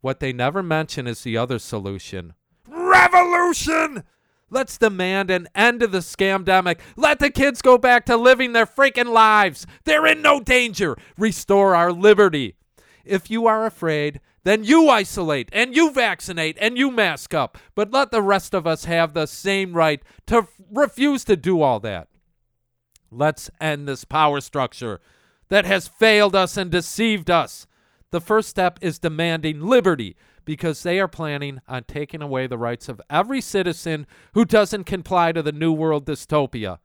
What 0.00 0.20
they 0.20 0.32
never 0.32 0.62
mention 0.62 1.06
is 1.06 1.22
the 1.22 1.36
other 1.36 1.58
solution 1.58 2.32
revolution. 2.66 4.04
Let's 4.48 4.78
demand 4.78 5.30
an 5.30 5.48
end 5.54 5.80
to 5.80 5.86
the 5.86 5.98
scamdemic. 5.98 6.78
Let 6.96 7.18
the 7.18 7.28
kids 7.28 7.60
go 7.60 7.76
back 7.76 8.06
to 8.06 8.16
living 8.16 8.54
their 8.54 8.64
freaking 8.64 9.12
lives. 9.12 9.66
They're 9.84 10.06
in 10.06 10.22
no 10.22 10.40
danger. 10.40 10.96
Restore 11.18 11.76
our 11.76 11.92
liberty. 11.92 12.56
If 13.04 13.30
you 13.30 13.46
are 13.46 13.66
afraid, 13.66 14.18
then 14.44 14.64
you 14.64 14.88
isolate 14.88 15.50
and 15.52 15.76
you 15.76 15.92
vaccinate 15.92 16.56
and 16.58 16.78
you 16.78 16.90
mask 16.90 17.34
up. 17.34 17.58
But 17.74 17.92
let 17.92 18.10
the 18.10 18.22
rest 18.22 18.54
of 18.54 18.66
us 18.66 18.86
have 18.86 19.12
the 19.12 19.26
same 19.26 19.74
right 19.74 20.02
to 20.28 20.36
f- 20.36 20.48
refuse 20.72 21.22
to 21.24 21.36
do 21.36 21.60
all 21.60 21.80
that. 21.80 22.08
Let's 23.16 23.50
end 23.60 23.88
this 23.88 24.04
power 24.04 24.40
structure 24.40 25.00
that 25.48 25.64
has 25.64 25.88
failed 25.88 26.34
us 26.34 26.56
and 26.56 26.70
deceived 26.70 27.30
us. 27.30 27.66
The 28.10 28.20
first 28.20 28.48
step 28.48 28.78
is 28.80 28.98
demanding 28.98 29.60
liberty 29.60 30.16
because 30.44 30.82
they 30.82 31.00
are 31.00 31.08
planning 31.08 31.60
on 31.66 31.84
taking 31.84 32.22
away 32.22 32.46
the 32.46 32.58
rights 32.58 32.88
of 32.88 33.00
every 33.08 33.40
citizen 33.40 34.06
who 34.34 34.44
doesn't 34.44 34.84
comply 34.84 35.32
to 35.32 35.42
the 35.42 35.52
New 35.52 35.72
World 35.72 36.06
dystopia. 36.06 36.78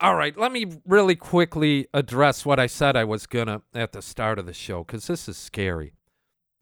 All 0.00 0.16
right, 0.16 0.36
let 0.36 0.50
me 0.50 0.66
really 0.84 1.14
quickly 1.14 1.86
address 1.94 2.44
what 2.44 2.58
I 2.58 2.66
said 2.66 2.96
I 2.96 3.04
was 3.04 3.26
going 3.26 3.46
to 3.46 3.62
at 3.74 3.92
the 3.92 4.02
start 4.02 4.38
of 4.38 4.46
the 4.46 4.52
show 4.52 4.82
because 4.84 5.06
this 5.06 5.28
is 5.28 5.36
scary. 5.36 5.92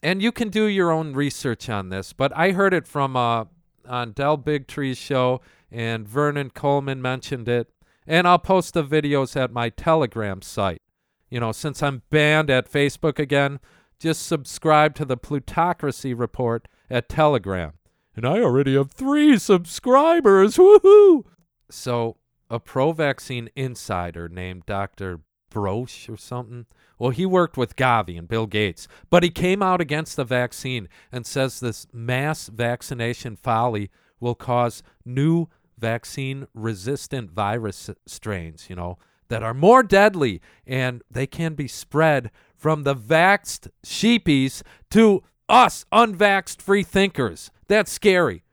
And 0.03 0.23
you 0.23 0.33
can 0.33 0.49
do 0.49 0.64
your 0.64 0.91
own 0.91 1.12
research 1.12 1.68
on 1.68 1.91
this, 1.91 2.12
but 2.12 2.37
I 2.37 2.53
heard 2.53 2.75
it 2.75 2.87
from 2.87 3.16
uh, 3.16 3.45
on 3.89 4.12
Del 4.12 4.37
Bigtree's 4.37 4.99
show, 4.99 5.41
and 5.71 6.07
Vernon 6.09 6.51
Coleman 6.51 7.01
mentioned 7.01 7.49
it. 7.49 7.71
And 8.07 8.26
I'll 8.26 8.38
post 8.38 8.74
the 8.74 8.84
videos 8.84 9.36
at 9.36 9.53
my 9.53 9.68
Telegram 9.68 10.42
site. 10.42 10.82
You 11.28 11.40
know, 11.40 11.53
since 11.53 11.82
I'm 11.82 12.03
banned 12.11 12.51
at 12.51 12.70
Facebook 12.70 13.18
again, 13.18 13.61
just 13.98 14.26
subscribe 14.26 14.94
to 14.96 15.05
the 15.05 15.16
Plutocracy 15.16 16.14
Report 16.14 16.66
at 16.88 17.09
Telegram. 17.09 17.74
And 18.16 18.26
I 18.26 18.40
already 18.40 18.74
have 18.74 18.90
three 18.90 19.38
subscribers. 19.38 20.57
Woohoo! 20.57 21.24
So, 21.70 22.16
a 22.48 22.59
pro 22.59 22.92
vaccine 22.92 23.48
insider 23.55 24.28
named 24.28 24.66
Dr. 24.66 25.20
Brosh 25.51 26.09
or 26.12 26.16
something. 26.16 26.66
Well, 26.98 27.11
he 27.11 27.24
worked 27.26 27.57
with 27.57 27.76
Gavi 27.76 28.18
and 28.18 28.28
Bill 28.28 28.46
Gates, 28.46 28.88
but 29.09 29.22
he 29.22 29.30
came 29.30 29.62
out 29.62 29.80
against 29.80 30.16
the 30.16 30.24
vaccine 30.24 30.88
and 31.12 31.24
says 31.24 31.61
this 31.61 31.86
mass 31.92 32.48
vaccination 32.48 33.36
folly 33.36 33.90
will 34.18 34.34
cause 34.34 34.82
new 35.05 35.48
vaccine 35.81 36.47
resistant 36.55 37.31
virus 37.31 37.91
strains, 38.07 38.66
you 38.68 38.76
know, 38.76 38.99
that 39.28 39.43
are 39.43 39.55
more 39.55 39.83
deadly 39.83 40.41
and 40.66 41.03
they 41.11 41.26
can 41.26 41.55
be 41.55 41.68
spread 41.68 42.31
from 42.57 42.83
the 42.83 42.95
vaxxed 42.95 43.68
sheepies 43.85 44.62
to 44.91 45.22
us 45.49 45.85
unvaxxed 45.93 46.61
free 46.61 46.83
thinkers. 46.83 47.51
That's 47.68 47.91
scary. 47.91 48.45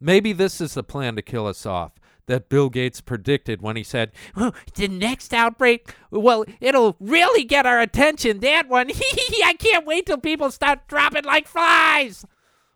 Maybe 0.00 0.32
this 0.32 0.60
is 0.60 0.74
the 0.74 0.82
plan 0.82 1.16
to 1.16 1.22
kill 1.22 1.46
us 1.46 1.66
off 1.66 1.92
that 2.26 2.48
Bill 2.48 2.68
Gates 2.68 3.00
predicted 3.00 3.62
when 3.62 3.76
he 3.76 3.82
said, 3.82 4.12
"Oh, 4.36 4.52
the 4.74 4.88
next 4.88 5.32
outbreak, 5.32 5.94
well, 6.10 6.44
it'll 6.60 6.96
really 7.00 7.44
get 7.44 7.66
our 7.66 7.80
attention. 7.80 8.40
That 8.40 8.68
one, 8.68 8.90
I 9.44 9.54
can't 9.58 9.86
wait 9.86 10.06
till 10.06 10.18
people 10.18 10.50
start 10.50 10.88
dropping 10.88 11.24
like 11.24 11.46
flies. 11.46 12.24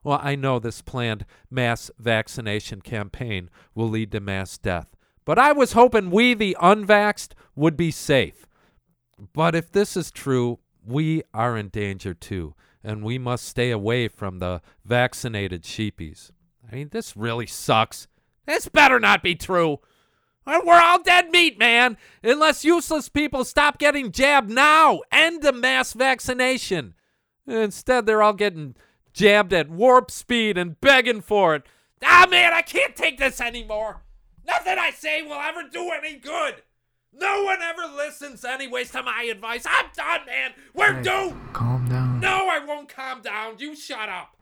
Well, 0.03 0.21
I 0.23 0.35
know 0.35 0.59
this 0.59 0.81
planned 0.81 1.27
mass 1.51 1.91
vaccination 1.99 2.81
campaign 2.81 3.51
will 3.75 3.89
lead 3.89 4.13
to 4.13 4.21
mass 4.21 4.57
death, 4.57 4.97
but 5.25 5.39
I 5.39 5.53
was 5.53 5.73
hoping 5.73 6.11
we, 6.11 6.35
the 6.35 6.57
unvaxxed, 6.61 7.33
would 7.55 7.77
be 7.77 7.91
safe. 7.91 8.47
But 9.35 9.55
if 9.55 9.71
this 9.71 9.97
is 9.97 10.11
true, 10.11 10.59
we 10.85 11.23
are 11.35 11.57
in 11.57 11.69
danger 11.69 12.15
too, 12.15 12.55
and 12.83 13.05
we 13.05 13.19
must 13.19 13.45
stay 13.45 13.71
away 13.71 14.09
from 14.09 14.39
the 14.39 14.63
vaccinated 14.85 15.63
sheepies. 15.65 16.31
I 16.71 16.77
mean, 16.77 16.89
this 16.91 17.17
really 17.17 17.47
sucks. 17.47 18.09
This 18.47 18.69
better 18.69 18.99
not 18.99 19.23
be 19.23 19.35
true. 19.35 19.81
Uh, 20.47 20.61
we're 20.65 20.81
all 20.81 21.03
dead 21.03 21.31
meat, 21.31 21.59
man. 21.59 21.99
Unless 22.25 22.65
useless 22.65 23.09
people 23.09 23.45
stop 23.45 23.79
getting 23.79 24.11
jabbed 24.11 24.51
now. 24.51 25.01
End 25.13 25.43
the 25.43 25.53
mass 25.53 25.93
vaccination. 25.93 26.95
Instead, 27.47 28.07
they're 28.07 28.23
all 28.23 28.33
getting 28.33 28.75
jabbed 29.13 29.53
at 29.53 29.69
warp 29.71 30.11
speed 30.11 30.57
and 30.59 30.81
begging 30.81 31.21
for 31.21 31.55
it. 31.55 31.63
Ah, 32.05 32.27
man, 32.31 32.53
I 32.53 32.63
can't 32.63 32.97
take 32.97 33.19
this 33.19 33.41
anymore. 33.41 34.03
Nothing 34.47 34.79
I 34.79 34.91
say 34.91 35.23
will 35.23 35.35
ever 35.35 35.63
do 35.71 35.91
any 35.91 36.17
good. 36.17 36.63
No 37.13 37.43
one 37.45 37.61
ever 37.61 37.83
listens, 37.95 38.45
anyways, 38.45 38.91
to 38.93 39.03
my 39.03 39.25
advice. 39.31 39.67
I'm 39.69 39.87
done, 39.97 40.27
man. 40.27 40.53
We're 40.75 40.95
Hey, 40.95 41.03
doomed. 41.03 41.53
Calm 41.53 41.89
down. 41.89 42.21
No, 42.21 42.49
I 42.49 42.65
won't 42.65 42.89
calm 42.89 43.21
down. 43.21 43.57
You 43.59 43.75
shut 43.75 44.09
up. 44.09 44.37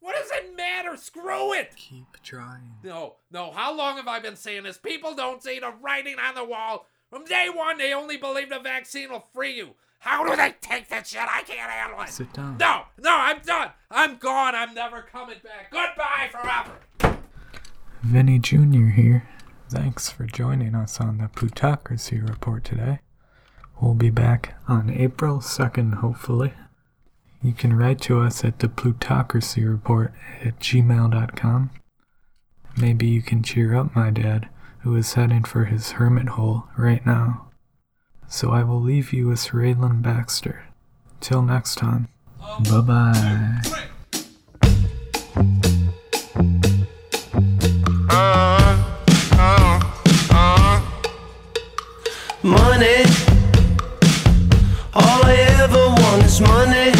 What 0.00 0.16
does 0.16 0.30
it 0.32 0.56
matter? 0.56 0.96
Screw 0.96 1.52
it. 1.52 1.74
Keep 1.76 2.22
trying. 2.22 2.74
No, 2.82 3.16
no. 3.30 3.50
How 3.50 3.74
long 3.76 3.96
have 3.96 4.08
I 4.08 4.18
been 4.20 4.36
saying 4.36 4.62
this? 4.62 4.78
People 4.78 5.14
don't 5.14 5.42
see 5.42 5.58
the 5.58 5.72
writing 5.80 6.16
on 6.18 6.34
the 6.34 6.44
wall. 6.44 6.86
From 7.10 7.24
day 7.24 7.48
one, 7.52 7.78
they 7.78 7.92
only 7.92 8.16
believe 8.16 8.50
the 8.50 8.60
vaccine 8.60 9.10
will 9.10 9.26
free 9.34 9.54
you. 9.56 9.74
How 10.00 10.24
do 10.24 10.36
they 10.36 10.54
take 10.60 10.88
that 10.88 11.06
shit? 11.06 11.20
I 11.22 11.42
can't 11.42 11.70
handle 11.70 12.00
it. 12.02 12.08
Sit 12.08 12.32
down. 12.32 12.56
No, 12.58 12.82
no, 12.98 13.16
I'm 13.16 13.40
done. 13.40 13.70
I'm 13.90 14.16
gone. 14.16 14.54
I'm 14.54 14.74
never 14.74 15.02
coming 15.02 15.38
back. 15.42 15.70
Goodbye 15.70 16.28
forever. 16.30 17.18
Vinny 18.02 18.38
Jr. 18.38 18.90
here. 18.94 19.28
Thanks 19.68 20.10
for 20.10 20.24
joining 20.26 20.74
us 20.76 21.00
on 21.00 21.18
the 21.18 21.28
Plutocracy 21.28 22.20
Report 22.20 22.62
today. 22.62 23.00
We'll 23.80 23.94
be 23.94 24.10
back 24.10 24.54
on 24.68 24.90
April 24.90 25.38
2nd, 25.38 25.94
hopefully. 25.94 26.52
You 27.42 27.52
can 27.52 27.74
write 27.74 28.00
to 28.02 28.20
us 28.20 28.44
at 28.44 28.60
the 28.60 28.68
Plutocracy 28.68 29.64
Report 29.64 30.12
at 30.42 30.58
gmail.com. 30.60 31.70
Maybe 32.76 33.06
you 33.06 33.22
can 33.22 33.42
cheer 33.42 33.74
up 33.74 33.94
my 33.96 34.10
dad, 34.10 34.48
who 34.80 34.94
is 34.94 35.14
heading 35.14 35.44
for 35.44 35.64
his 35.64 35.92
hermit 35.92 36.28
hole 36.30 36.64
right 36.76 37.04
now. 37.04 37.45
So 38.28 38.50
I 38.50 38.62
will 38.64 38.80
leave 38.80 39.12
you 39.12 39.28
with 39.28 39.40
Rayland 39.52 40.02
Baxter. 40.02 40.64
Till 41.20 41.42
next 41.42 41.76
time. 41.76 42.08
Bye 42.70 42.80
bye. 42.80 43.62
Money. 52.42 53.04
All 54.94 55.24
I 55.24 55.36
ever 55.62 55.88
want 55.88 56.24
is 56.24 56.40
money. 56.40 56.92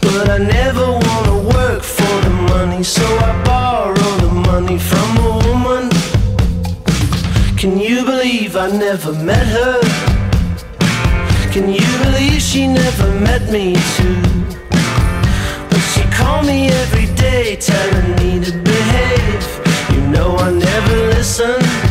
But 0.00 0.30
I 0.30 0.38
never 0.38 0.86
wanna 0.86 1.42
work 1.48 1.82
for 1.82 2.20
the 2.24 2.30
money, 2.30 2.82
so 2.82 3.04
I 3.04 3.42
borrow 3.44 4.16
the 4.18 4.32
money 4.32 4.78
from. 4.78 5.19
Can 7.60 7.78
you 7.78 8.06
believe 8.06 8.56
I 8.56 8.70
never 8.70 9.12
met 9.12 9.46
her? 9.46 9.80
Can 11.52 11.68
you 11.68 11.86
believe 12.02 12.40
she 12.40 12.66
never 12.66 13.20
met 13.20 13.50
me 13.52 13.74
too? 13.98 14.22
But 15.68 15.82
she 15.92 16.00
called 16.10 16.46
me 16.46 16.68
every 16.70 17.14
day, 17.16 17.56
telling 17.56 18.16
me 18.16 18.42
to 18.46 18.52
behave. 18.52 19.44
You 19.92 20.08
know 20.08 20.36
I 20.36 20.52
never 20.52 20.96
listen. 21.12 21.89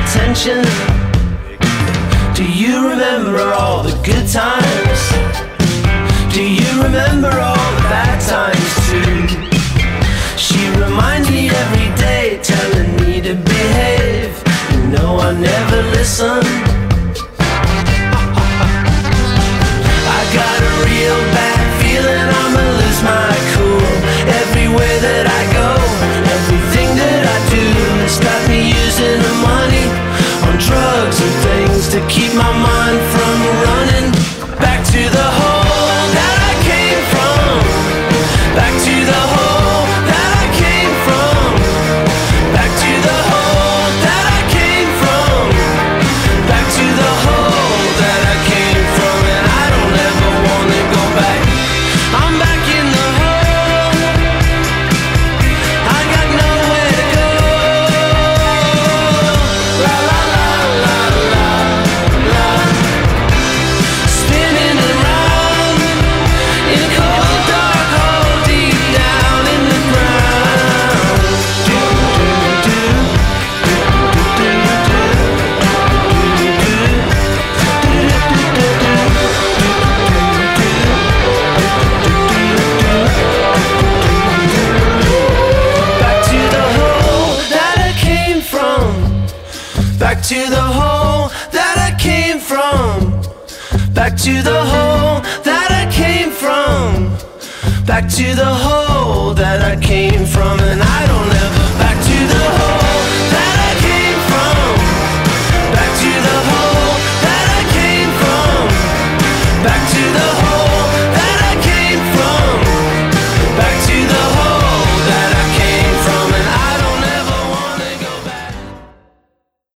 attention? 0.00 0.62
Do 2.34 2.44
you 2.44 2.88
remember 2.88 3.38
all 3.52 3.82
the 3.82 3.96
good 4.02 4.26
times? 4.28 5.00
Do 6.34 6.42
you 6.42 6.70
remember 6.82 7.30
all 7.30 7.70
the 7.76 7.84
bad 7.92 8.18
times 8.34 8.72
too? 8.88 9.42
She 10.36 10.60
reminds 10.80 11.30
me 11.30 11.50
every 11.50 11.88
day, 11.96 12.40
telling 12.42 12.96
me 12.96 13.20
to 13.20 13.34
behave. 13.34 14.32
You 14.72 14.88
know 14.88 15.18
I 15.18 15.32
never 15.32 15.82
listen. 15.96 16.41
keep 32.08 32.34
my 32.34 32.50
mind 32.62 32.71